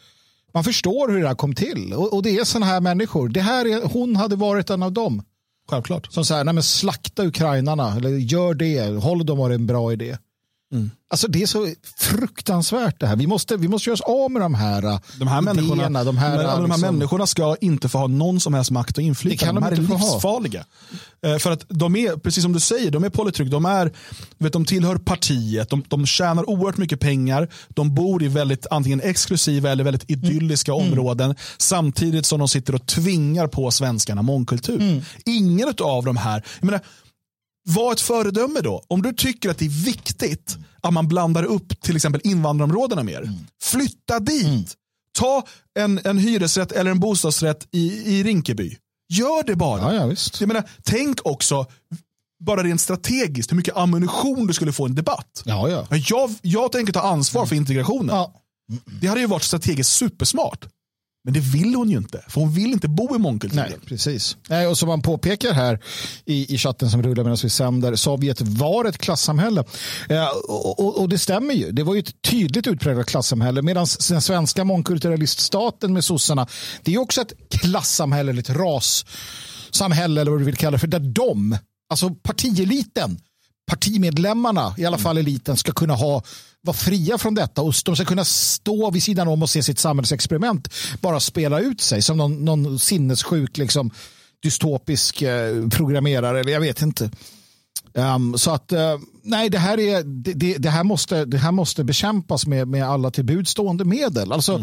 man 0.54 0.64
förstår 0.64 1.08
hur 1.08 1.20
det 1.20 1.28
här 1.28 1.34
kom 1.34 1.54
till. 1.54 1.92
Och, 1.92 2.12
och 2.12 2.22
det 2.22 2.30
är 2.30 2.44
sådana 2.44 2.66
här 2.66 2.80
människor. 2.80 3.28
Det 3.28 3.40
här 3.40 3.66
är, 3.66 3.82
hon 3.88 4.16
hade 4.16 4.36
varit 4.36 4.70
en 4.70 4.82
av 4.82 4.92
dem. 4.92 5.22
Självklart. 5.70 6.12
Som 6.12 6.24
säger, 6.24 6.44
nej 6.44 6.54
men 6.54 6.62
slakta 6.62 7.26
ukrainarna, 7.26 7.96
eller 7.96 8.10
gör 8.10 8.54
det, 8.54 9.02
håll 9.02 9.26
dem 9.26 9.38
var 9.38 9.50
en 9.50 9.66
bra 9.66 9.92
idé. 9.92 10.16
Mm. 10.72 10.90
Alltså 11.10 11.28
det 11.28 11.42
är 11.42 11.46
så 11.46 11.68
fruktansvärt 11.98 13.00
det 13.00 13.06
här. 13.06 13.16
Vi 13.16 13.26
måste, 13.26 13.56
vi 13.56 13.68
måste 13.68 13.90
göra 13.90 13.94
oss 13.94 14.00
av 14.00 14.30
med 14.30 14.42
de 14.42 14.54
här, 14.54 14.82
eh, 14.84 15.00
De 15.18 15.28
här, 15.28 15.40
människorna, 15.40 15.74
idéerna, 15.74 16.04
de 16.04 16.18
här, 16.18 16.28
men, 16.36 16.38
de 16.38 16.46
här 16.50 16.62
liksom- 16.62 16.80
människorna 16.80 17.26
ska 17.26 17.56
inte 17.60 17.88
få 17.88 17.98
ha 17.98 18.06
någon 18.06 18.40
som 18.40 18.54
helst 18.54 18.70
makt 18.70 18.98
och 18.98 19.02
inflytande. 19.04 19.52
De 19.52 19.54
de 19.54 19.62
här 19.64 19.72
är 19.72 19.86
få 19.86 19.94
ha. 19.94 20.12
livsfarliga. 20.14 20.64
Eh, 21.26 21.36
För 21.38 21.50
att 21.50 21.64
de 21.68 21.96
är, 21.96 22.16
precis 22.16 22.42
som 22.42 22.52
du 22.52 22.60
säger, 22.60 22.90
de 22.90 23.04
är 23.04 23.08
polittryck. 23.10 23.50
De, 23.50 23.64
är, 23.64 23.92
vet, 24.38 24.52
de 24.52 24.64
tillhör 24.64 24.96
partiet, 24.96 25.70
de, 25.70 25.82
de 25.88 26.06
tjänar 26.06 26.50
oerhört 26.50 26.76
mycket 26.76 27.00
pengar, 27.00 27.48
de 27.68 27.94
bor 27.94 28.22
i 28.22 28.28
väldigt 28.28 28.66
antingen 28.70 29.00
exklusiva 29.00 29.70
eller 29.70 29.84
väldigt 29.84 30.10
idylliska 30.10 30.72
Mm. 30.72 30.86
områden 30.88 31.34
samtidigt 31.58 32.26
som 32.26 32.38
de 32.38 32.48
sitter 32.48 32.74
och 32.74 32.86
tvingar 32.86 33.46
på 33.46 33.70
svenskarna 33.70 34.22
mångkultur. 34.22 34.80
Mm. 34.80 35.02
Ingen 35.24 35.74
av 35.80 36.04
de 36.04 36.16
här, 36.16 36.42
jag 36.60 36.66
menar, 36.66 36.80
var 37.68 37.92
ett 37.92 38.00
föredöme 38.00 38.60
då. 38.60 38.84
Om 38.88 39.02
du 39.02 39.12
tycker 39.12 39.50
att 39.50 39.58
det 39.58 39.64
är 39.64 39.84
viktigt 39.84 40.56
att 40.80 40.92
man 40.92 41.08
blandar 41.08 41.42
upp 41.44 41.80
till 41.80 41.96
exempel 41.96 42.20
invandrarområdena 42.24 43.02
mer. 43.02 43.32
Flytta 43.62 44.20
dit. 44.20 44.76
Ta 45.18 45.46
en, 45.78 46.00
en 46.04 46.18
hyresrätt 46.18 46.72
eller 46.72 46.90
en 46.90 47.00
bostadsrätt 47.00 47.68
i, 47.70 48.16
i 48.18 48.22
Rinkeby. 48.22 48.76
Gör 49.08 49.42
det 49.42 49.56
bara. 49.56 49.80
Ja, 49.80 49.94
ja, 49.94 50.06
visst. 50.06 50.40
Jag 50.40 50.48
menar, 50.48 50.70
tänk 50.82 51.26
också, 51.26 51.66
bara 52.44 52.62
rent 52.62 52.80
strategiskt, 52.80 53.52
hur 53.52 53.56
mycket 53.56 53.76
ammunition 53.76 54.46
du 54.46 54.52
skulle 54.54 54.72
få 54.72 54.86
i 54.86 54.88
en 54.90 54.94
debatt. 54.94 55.42
Ja, 55.44 55.68
ja. 55.68 55.96
Jag, 55.96 56.34
jag 56.42 56.72
tänker 56.72 56.92
ta 56.92 57.00
ansvar 57.00 57.46
för 57.46 57.56
integrationen. 57.56 58.16
ja. 58.16 58.34
Det 59.00 59.06
hade 59.06 59.20
ju 59.20 59.26
varit 59.26 59.42
strategiskt 59.42 59.92
supersmart. 59.92 60.66
Men 61.24 61.34
det 61.34 61.40
vill 61.40 61.74
hon 61.74 61.90
ju 61.90 61.96
inte, 61.96 62.24
för 62.28 62.40
hon 62.40 62.52
vill 62.52 62.72
inte 62.72 62.88
bo 62.88 63.16
i 63.16 63.18
mångkulturen. 63.18 63.66
Nej, 63.70 63.78
precis. 63.86 64.36
Nej, 64.48 64.66
och 64.66 64.78
som 64.78 64.88
man 64.88 65.02
påpekar 65.02 65.52
här 65.52 65.80
i, 66.24 66.54
i 66.54 66.58
chatten 66.58 66.90
som 66.90 67.02
rullar 67.02 67.24
medan 67.24 67.38
vi 67.42 67.50
sänder, 67.50 67.94
Sovjet 67.94 68.40
var 68.40 68.84
ett 68.84 68.98
klassamhälle. 68.98 69.64
Eh, 70.08 70.28
och, 70.48 70.80
och, 70.80 70.98
och 71.00 71.08
det 71.08 71.18
stämmer 71.18 71.54
ju. 71.54 71.72
Det 71.72 71.82
var 71.82 71.94
ju 71.94 72.00
ett 72.00 72.22
tydligt 72.22 72.66
utpräglat 72.66 73.06
klassamhälle. 73.06 73.62
Medan 73.62 73.86
den 74.08 74.22
svenska 74.22 74.64
mångkulturaliststaten 74.64 75.92
med 75.92 76.04
sossarna, 76.04 76.46
det 76.82 76.94
är 76.94 76.98
också 76.98 77.20
ett 77.20 77.32
klassamhälle, 77.50 78.30
eller 78.30 78.40
ett 78.40 78.50
rassamhälle 78.50 80.20
eller 80.20 80.30
vad 80.30 80.40
du 80.40 80.44
vill 80.44 80.56
kalla 80.56 80.70
det 80.70 80.78
för, 80.78 80.86
där 80.86 81.00
de, 81.00 81.58
alltså 81.90 82.10
partieliten, 82.10 83.20
partimedlemmarna, 83.70 84.74
i 84.78 84.84
alla 84.84 84.98
fall 84.98 85.18
eliten, 85.18 85.56
ska 85.56 85.72
kunna 85.72 85.94
ha 85.94 86.22
vara 86.62 86.76
fria 86.76 87.18
från 87.18 87.34
detta 87.34 87.62
och 87.62 87.74
de 87.84 87.96
ska 87.96 88.04
kunna 88.04 88.24
stå 88.24 88.90
vid 88.90 89.02
sidan 89.02 89.28
om 89.28 89.42
och 89.42 89.50
se 89.50 89.62
sitt 89.62 89.78
samhällsexperiment 89.78 90.68
bara 91.00 91.20
spela 91.20 91.60
ut 91.60 91.80
sig 91.80 92.02
som 92.02 92.16
någon, 92.16 92.44
någon 92.44 92.78
sinnessjuk 92.78 93.58
liksom, 93.58 93.90
dystopisk 94.42 95.22
eh, 95.22 95.68
programmerare 95.68 96.40
eller 96.40 96.52
jag 96.52 96.60
vet 96.60 96.82
inte. 96.82 97.10
Ehm, 97.94 98.38
så 98.38 98.50
att 98.50 98.72
eh, 98.72 98.98
nej, 99.22 99.50
det 99.50 99.58
här, 99.58 99.80
är, 99.80 100.02
det, 100.02 100.32
det, 100.32 100.58
det, 100.58 100.70
här 100.70 100.84
måste, 100.84 101.24
det 101.24 101.38
här 101.38 101.52
måste 101.52 101.84
bekämpas 101.84 102.46
med, 102.46 102.68
med 102.68 102.84
alla 102.84 103.10
till 103.10 103.24
buds 103.24 103.50
stående 103.50 103.84
medel. 103.84 104.32
Alltså, 104.32 104.58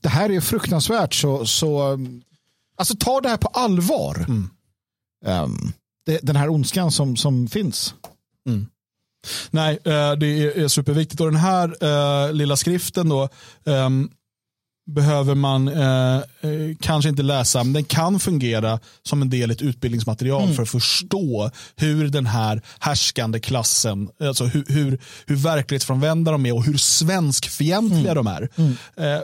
Det 0.00 0.08
här 0.08 0.30
är 0.30 0.40
fruktansvärt. 0.40 1.14
Så, 1.14 1.46
så, 1.46 1.98
alltså, 2.76 2.94
ta 2.96 3.20
det 3.20 3.28
här 3.28 3.36
på 3.36 3.48
allvar. 3.48 4.26
Ehm, 5.26 5.72
det, 6.06 6.18
den 6.22 6.36
här 6.36 6.48
ondskan 6.48 6.92
som, 6.92 7.16
som 7.16 7.48
finns. 7.48 7.94
Nej, 9.50 9.78
eh, 9.84 10.12
det 10.12 10.26
är, 10.26 10.68
superviktigt. 10.68 11.20
Och 11.20 11.26
den 11.26 11.40
här 11.40 11.76
eh, 11.80 12.32
lilla 12.32 12.56
skriften 12.56 13.08
då 13.08 13.28
ehm, 13.66 14.10
behöver 14.86 15.34
man 15.34 15.68
eh, 15.68 16.20
kanske 16.80 17.08
inte 17.08 17.22
läsa, 17.22 17.64
men 17.64 17.72
den 17.72 17.84
kan 17.84 18.20
fungera 18.20 18.80
som 19.02 19.22
en 19.22 19.30
del 19.30 19.50
i 19.50 19.54
ett 19.54 19.62
utbildningsmaterial 19.62 20.54
för 20.54 20.62
att 20.62 20.68
förstå 20.68 21.50
hur 21.76 22.08
den 22.08 22.26
här 22.26 22.62
härskande 22.78 23.40
klassen, 23.40 24.08
alltså 24.20 24.44
hur, 24.44 24.64
hur, 24.68 24.98
hur 25.26 25.36
verklighetsfrånvända 25.36 26.32
de 26.32 26.46
är 26.46 26.54
och 26.54 26.64
hur 26.64 26.76
svenskfientliga 26.76 28.14
de 28.14 28.26
är. 28.26 28.48
Eh, 28.96 29.22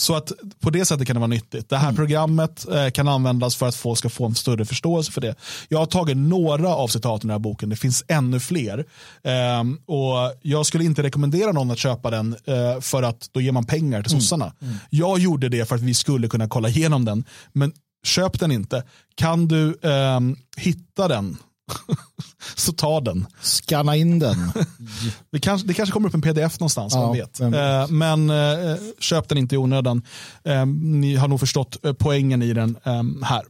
så 0.00 0.14
att 0.14 0.32
på 0.60 0.70
det 0.70 0.84
sättet 0.84 1.06
kan 1.06 1.14
det 1.14 1.20
vara 1.20 1.26
nyttigt. 1.26 1.68
Det 1.68 1.76
här 1.76 1.92
programmet 1.92 2.66
eh, 2.68 2.90
kan 2.90 3.08
användas 3.08 3.56
för 3.56 3.68
att 3.68 3.74
folk 3.74 3.98
ska 3.98 4.08
få 4.08 4.26
en 4.26 4.34
större 4.34 4.64
förståelse 4.64 5.12
för 5.12 5.20
det. 5.20 5.34
Jag 5.68 5.78
har 5.78 5.86
tagit 5.86 6.16
några 6.16 6.68
av 6.68 6.88
citaten 6.88 7.16
i 7.16 7.28
den 7.28 7.30
här 7.30 7.38
boken, 7.38 7.68
det 7.68 7.76
finns 7.76 8.04
ännu 8.08 8.40
fler. 8.40 8.84
Ehm, 9.24 9.78
och 9.86 10.34
Jag 10.42 10.66
skulle 10.66 10.84
inte 10.84 11.02
rekommendera 11.02 11.52
någon 11.52 11.70
att 11.70 11.78
köpa 11.78 12.10
den 12.10 12.36
eh, 12.44 12.80
för 12.80 13.02
att 13.02 13.28
då 13.32 13.40
ger 13.40 13.52
man 13.52 13.66
pengar 13.66 14.02
till 14.02 14.10
sossarna. 14.10 14.52
Jag 14.90 15.18
gjorde 15.18 15.48
det 15.48 15.68
för 15.68 15.74
att 15.74 15.82
vi 15.82 15.94
skulle 15.94 16.28
kunna 16.28 16.48
kolla 16.48 16.68
igenom 16.68 17.04
den. 17.04 17.24
Men 17.52 17.72
köp 18.04 18.40
den 18.40 18.52
inte. 18.52 18.82
Kan 19.14 19.48
du 19.48 19.78
ehm, 19.82 20.36
hitta 20.56 21.08
den 21.08 21.36
så 22.56 22.72
ta 22.72 23.00
den. 23.00 23.26
Scanna 23.42 23.96
in 23.96 24.18
den. 24.18 24.36
Det 25.32 25.40
kanske, 25.40 25.68
det 25.68 25.74
kanske 25.74 25.92
kommer 25.92 26.08
upp 26.08 26.14
en 26.14 26.20
pdf 26.22 26.60
någonstans, 26.60 26.94
Ja, 26.94 27.12
vet. 27.12 27.40
vet. 27.40 27.54
Eh, 27.54 27.88
men 27.88 28.30
eh, 28.30 28.76
köp 28.98 29.28
den 29.28 29.38
inte 29.38 29.54
i 29.54 29.58
onödan. 29.58 30.02
Eh, 30.44 30.66
ni 30.66 31.16
har 31.16 31.28
nog 31.28 31.40
förstått 31.40 31.76
poängen 31.98 32.42
i 32.42 32.52
den 32.52 32.76
här. 33.22 33.42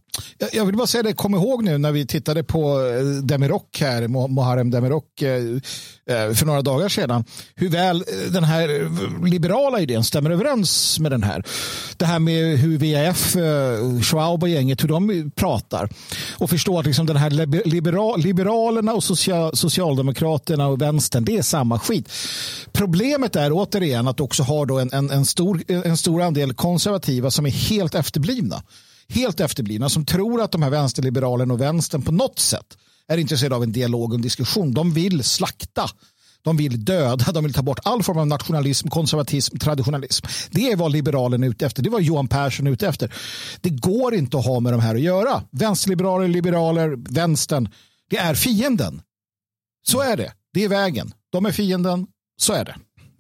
Jag 0.52 0.64
vill 0.64 0.76
bara 0.76 0.86
säga 0.86 1.02
det, 1.02 1.12
kom 1.12 1.34
ihåg 1.34 1.64
nu 1.64 1.78
när 1.78 1.92
vi 1.92 2.06
tittade 2.06 2.44
på 2.44 2.80
eh, 2.80 3.22
Demirok 3.22 3.80
här, 3.80 4.08
Muharrem 4.28 4.70
Demirok 4.70 5.22
eh, 5.22 5.42
eh, 6.06 6.34
för 6.34 6.46
några 6.46 6.62
dagar 6.62 6.88
sedan, 6.88 7.24
hur 7.54 7.68
väl 7.68 8.04
den 8.32 8.44
här 8.44 8.68
liberala 9.26 9.80
idén 9.80 10.04
stämmer 10.04 10.30
överens 10.30 10.98
med 11.00 11.12
den 11.12 11.22
här. 11.22 11.44
Det 11.96 12.04
här 12.04 12.18
med 12.18 12.58
hur 12.58 12.78
VAF, 12.78 13.36
Schwab 14.04 14.42
och 14.42 14.48
gänget, 14.48 14.82
hur 14.82 14.88
de 14.88 15.30
pratar. 15.36 15.88
Och 16.38 16.50
förstå 16.50 16.78
att 16.78 16.86
liksom 16.86 17.06
den 17.06 17.16
här 17.16 17.30
liberal, 17.68 18.20
Liberalerna 18.20 18.92
och 18.92 19.04
social, 19.04 19.56
Socialdemokraterna 19.56 20.66
och 20.66 20.82
vänstern, 20.82 21.24
det 21.24 21.36
är 21.36 21.42
samma 21.42 21.78
skit. 21.78 22.08
Problemet 22.72 23.36
är 23.36 23.50
återigen 23.52 24.08
att 24.08 24.16
du 24.16 24.22
också 24.22 24.42
har 24.42 24.66
då 24.66 24.78
en, 24.78 24.92
en, 24.92 25.10
en, 25.10 25.26
stor, 25.26 25.62
en 25.68 25.96
stor 25.96 26.22
andel 26.22 26.54
konservativa 26.54 27.30
som 27.30 27.46
är 27.46 27.50
helt 27.50 27.94
efterblivna 27.94 28.62
helt 29.14 29.40
efterblivna 29.40 29.88
som 29.88 30.04
tror 30.04 30.42
att 30.42 30.52
de 30.52 30.62
här 30.62 30.70
vänsterliberalerna 30.70 31.54
och 31.54 31.60
vänstern 31.60 32.02
på 32.02 32.12
något 32.12 32.38
sätt 32.38 32.76
är 33.08 33.18
intresserade 33.18 33.56
av 33.56 33.62
en 33.62 33.72
dialog 33.72 34.10
och 34.10 34.14
en 34.14 34.22
diskussion. 34.22 34.74
De 34.74 34.92
vill 34.92 35.24
slakta. 35.24 35.90
De 36.42 36.56
vill 36.56 36.84
döda, 36.84 37.32
de 37.32 37.44
vill 37.44 37.52
ta 37.52 37.62
bort 37.62 37.78
all 37.84 38.02
form 38.02 38.18
av 38.18 38.26
nationalism, 38.26 38.88
konservatism, 38.88 39.58
traditionalism. 39.58 40.26
Det 40.50 40.70
är 40.70 40.76
vad 40.76 40.92
liberalen 40.92 41.42
är 41.42 41.48
ute 41.48 41.66
efter. 41.66 41.82
Det 41.82 41.90
var 41.90 42.00
Johan 42.00 42.28
Persson 42.28 42.66
ute 42.66 42.88
efter. 42.88 43.14
Det 43.60 43.70
går 43.70 44.14
inte 44.14 44.38
att 44.38 44.46
ha 44.46 44.60
med 44.60 44.72
de 44.72 44.80
här 44.80 44.94
att 44.94 45.00
göra. 45.00 45.42
Vänsterliberaler, 45.50 46.28
liberaler, 46.28 47.14
vänstern. 47.14 47.68
Det 48.10 48.16
är 48.16 48.34
fienden. 48.34 49.02
Så 49.86 50.00
är 50.00 50.16
det. 50.16 50.32
Det 50.52 50.64
är 50.64 50.68
vägen. 50.68 51.14
De 51.30 51.46
är 51.46 51.52
fienden. 51.52 52.06
Så 52.40 52.52
är 52.52 52.64
det. 52.64 52.76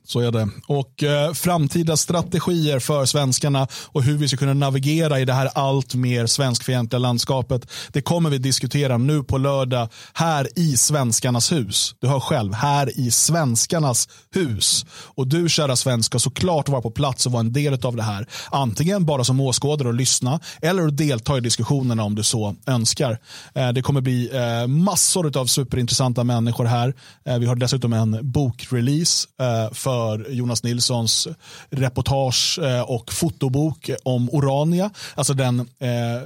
Så 0.08 0.20
är 0.20 0.32
det. 0.32 0.48
Och 0.66 1.02
eh, 1.02 1.32
framtida 1.32 1.96
strategier 1.96 2.78
för 2.78 3.04
svenskarna 3.04 3.68
och 3.86 4.02
hur 4.02 4.18
vi 4.18 4.28
ska 4.28 4.36
kunna 4.36 4.54
navigera 4.54 5.20
i 5.20 5.24
det 5.24 5.32
här 5.32 5.50
allt 5.54 5.94
mer 5.94 6.26
svenskfientliga 6.26 6.98
landskapet. 6.98 7.70
Det 7.88 8.02
kommer 8.02 8.30
vi 8.30 8.38
diskutera 8.38 8.98
nu 8.98 9.22
på 9.22 9.38
lördag 9.38 9.88
här 10.14 10.48
i 10.56 10.76
Svenskarnas 10.76 11.52
hus. 11.52 11.94
Du 12.00 12.08
hör 12.08 12.20
själv, 12.20 12.54
här 12.54 13.00
i 13.00 13.10
Svenskarnas 13.10 14.08
hus. 14.34 14.86
Och 14.90 15.26
du 15.26 15.48
kära 15.48 15.76
svensk 15.76 16.06
ska 16.06 16.18
såklart 16.18 16.68
vara 16.68 16.82
på 16.82 16.90
plats 16.90 17.26
och 17.26 17.32
vara 17.32 17.40
en 17.40 17.52
del 17.52 17.86
av 17.86 17.96
det 17.96 18.02
här. 18.02 18.26
Antingen 18.50 19.06
bara 19.06 19.24
som 19.24 19.40
åskådare 19.40 19.88
och 19.88 19.94
lyssna 19.94 20.40
eller 20.62 20.86
att 20.86 20.96
delta 20.96 21.36
i 21.36 21.40
diskussionerna 21.40 22.04
om 22.04 22.14
du 22.14 22.22
så 22.22 22.56
önskar. 22.66 23.18
Eh, 23.54 23.68
det 23.68 23.82
kommer 23.82 24.00
bli 24.00 24.30
eh, 24.36 24.66
massor 24.66 25.38
av 25.38 25.46
superintressanta 25.46 26.24
människor 26.24 26.64
här. 26.64 26.94
Eh, 27.26 27.38
vi 27.38 27.46
har 27.46 27.56
dessutom 27.56 27.92
en 27.92 28.18
bokrelease 28.22 29.28
eh, 29.40 29.72
för 29.72 29.97
för 29.98 30.30
Jonas 30.30 30.62
Nilssons 30.62 31.28
reportage 31.70 32.58
eh, 32.62 32.80
och 32.80 33.12
fotobok 33.12 33.90
om 34.02 34.30
Orania. 34.30 34.90
Alltså 35.14 35.34
den, 35.34 35.60
eh, 35.60 35.66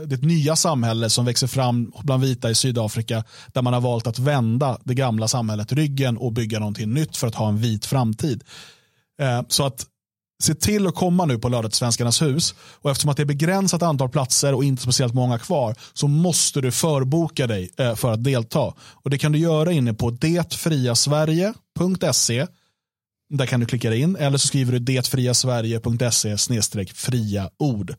det 0.07 0.23
nya 0.23 0.57
samhälle 0.57 1.11
som 1.11 1.25
växer 1.25 1.47
fram 1.47 1.93
bland 2.03 2.23
vita 2.23 2.51
i 2.51 2.55
Sydafrika 2.55 3.25
där 3.47 3.63
man 3.63 3.73
har 3.73 3.81
valt 3.81 4.07
att 4.07 4.19
vända 4.19 4.79
det 4.85 4.95
gamla 4.95 5.29
samhället 5.29 5.73
ryggen 5.73 6.17
och 6.17 6.33
bygga 6.33 6.59
någonting 6.59 6.95
nytt 6.95 7.17
för 7.17 7.27
att 7.27 7.35
ha 7.35 7.49
en 7.49 7.59
vit 7.59 7.87
framtid. 7.87 8.45
Eh, 9.21 9.43
så 9.49 9.67
att 9.67 9.87
se 10.43 10.55
till 10.55 10.87
att 10.87 10.95
komma 10.95 11.25
nu 11.25 11.39
på 11.39 11.49
lördag 11.49 11.71
till 11.71 11.79
Svenskarnas 11.79 12.23
hus. 12.23 12.55
Och 12.61 12.91
eftersom 12.91 13.11
att 13.11 13.17
det 13.17 13.23
är 13.23 13.27
begränsat 13.27 13.83
antal 13.83 14.09
platser 14.09 14.55
och 14.55 14.65
inte 14.65 14.83
speciellt 14.83 15.15
många 15.15 15.39
kvar 15.39 15.75
så 15.93 16.09
måste 16.09 16.61
du 16.61 16.73
förboka 16.73 17.47
dig 17.47 17.71
för 17.97 18.13
att 18.13 18.25
delta. 18.25 18.75
Och 18.79 19.11
Det 19.11 19.19
kan 19.19 19.33
du 19.33 19.39
göra 19.39 19.73
inne 19.73 19.95
på 19.95 20.11
detfriasverige.se 20.11 22.47
där 23.37 23.47
kan 23.47 23.61
du 23.61 23.67
klicka 23.67 23.91
dig 23.91 24.01
in 24.01 24.17
eller 24.17 24.39
så 24.39 24.47
skriver 24.47 24.73
du 24.73 24.79
detfriasverige.se 24.79 26.37
fria 26.95 27.51
ord. 27.59 27.95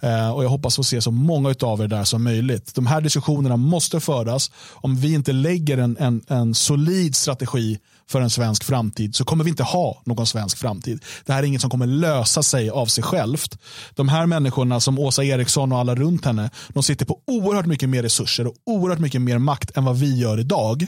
Eh, 0.00 0.30
och 0.30 0.44
jag 0.44 0.48
hoppas 0.48 0.76
få 0.76 0.84
se 0.84 1.00
så 1.00 1.10
många 1.10 1.54
av 1.60 1.80
er 1.80 1.88
där 1.88 2.04
som 2.04 2.24
möjligt. 2.24 2.74
De 2.74 2.86
här 2.86 3.00
diskussionerna 3.00 3.56
måste 3.56 4.00
föras. 4.00 4.50
Om 4.72 4.96
vi 4.96 5.14
inte 5.14 5.32
lägger 5.32 5.78
en, 5.78 5.96
en, 6.00 6.22
en 6.28 6.54
solid 6.54 7.16
strategi 7.16 7.78
för 8.08 8.20
en 8.20 8.30
svensk 8.30 8.64
framtid 8.64 9.14
så 9.14 9.24
kommer 9.24 9.44
vi 9.44 9.50
inte 9.50 9.62
ha 9.62 10.02
någon 10.04 10.26
svensk 10.26 10.58
framtid. 10.58 11.04
Det 11.24 11.32
här 11.32 11.42
är 11.42 11.46
inget 11.46 11.60
som 11.60 11.70
kommer 11.70 11.86
lösa 11.86 12.42
sig 12.42 12.70
av 12.70 12.86
sig 12.86 13.04
självt. 13.04 13.58
De 13.94 14.08
här 14.08 14.26
människorna 14.26 14.80
som 14.80 14.98
Åsa 14.98 15.24
Eriksson 15.24 15.72
och 15.72 15.78
alla 15.78 15.94
runt 15.94 16.24
henne, 16.24 16.50
de 16.68 16.82
sitter 16.82 17.06
på 17.06 17.20
oerhört 17.26 17.66
mycket 17.66 17.88
mer 17.88 18.02
resurser 18.02 18.46
och 18.46 18.54
oerhört 18.66 18.98
mycket 18.98 19.20
mer 19.20 19.38
makt 19.38 19.76
än 19.76 19.84
vad 19.84 19.98
vi 19.98 20.18
gör 20.18 20.40
idag. 20.40 20.86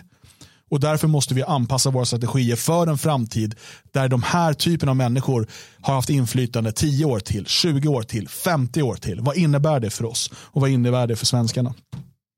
Och 0.68 0.80
därför 0.80 1.08
måste 1.08 1.34
vi 1.34 1.42
anpassa 1.42 1.90
våra 1.90 2.04
strategier 2.04 2.56
för 2.56 2.86
en 2.86 2.98
framtid 2.98 3.54
där 3.92 4.08
de 4.08 4.22
här 4.22 4.52
typen 4.52 4.88
av 4.88 4.96
människor 4.96 5.46
har 5.80 5.94
haft 5.94 6.10
inflytande 6.10 6.72
10 6.72 7.04
år 7.04 7.20
till, 7.20 7.46
20 7.46 7.88
år 7.88 8.02
till, 8.02 8.28
50 8.28 8.82
år 8.82 8.94
till. 8.94 9.20
Vad 9.20 9.36
innebär 9.36 9.80
det 9.80 9.90
för 9.90 10.04
oss 10.04 10.30
och 10.34 10.60
vad 10.60 10.70
innebär 10.70 11.06
det 11.06 11.16
för 11.16 11.26
svenskarna? 11.26 11.74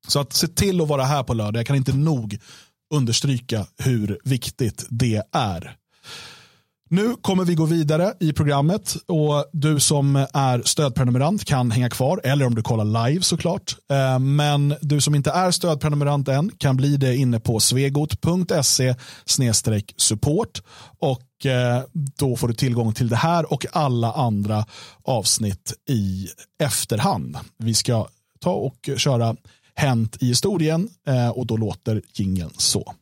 Så 0.08 0.20
att 0.20 0.32
se 0.32 0.48
till 0.48 0.80
att 0.80 0.88
vara 0.88 1.04
här 1.04 1.22
på 1.22 1.34
lördag. 1.34 1.60
Jag 1.60 1.66
kan 1.66 1.76
inte 1.76 1.96
nog 1.96 2.38
understryka 2.94 3.66
hur 3.78 4.18
viktigt 4.24 4.86
det 4.88 5.22
är. 5.32 5.76
Nu 6.92 7.16
kommer 7.22 7.44
vi 7.44 7.54
gå 7.54 7.64
vidare 7.64 8.14
i 8.20 8.32
programmet 8.32 8.96
och 9.06 9.50
du 9.52 9.80
som 9.80 10.16
är 10.32 10.62
stödprenumerant 10.62 11.44
kan 11.44 11.70
hänga 11.70 11.90
kvar 11.90 12.20
eller 12.24 12.46
om 12.46 12.54
du 12.54 12.62
kollar 12.62 13.08
live 13.08 13.22
såklart. 13.22 13.76
Eh, 13.90 14.18
men 14.18 14.74
du 14.80 15.00
som 15.00 15.14
inte 15.14 15.30
är 15.30 15.50
stödprenumerant 15.50 16.28
än 16.28 16.50
kan 16.58 16.76
bli 16.76 16.96
det 16.96 17.16
inne 17.16 17.40
på 17.40 17.60
svegot.se 17.60 18.94
support 19.96 20.62
och 20.98 21.46
eh, 21.46 21.82
då 21.92 22.36
får 22.36 22.48
du 22.48 22.54
tillgång 22.54 22.92
till 22.92 23.08
det 23.08 23.16
här 23.16 23.52
och 23.52 23.66
alla 23.72 24.12
andra 24.12 24.64
avsnitt 25.04 25.74
i 25.88 26.28
efterhand. 26.62 27.36
Vi 27.58 27.74
ska 27.74 28.06
ta 28.40 28.52
och 28.52 28.90
köra 28.96 29.36
Hänt 29.74 30.16
i 30.20 30.26
historien 30.26 30.88
eh, 31.06 31.28
och 31.28 31.46
då 31.46 31.56
låter 31.56 32.02
gingen 32.14 32.50
så. 32.56 32.94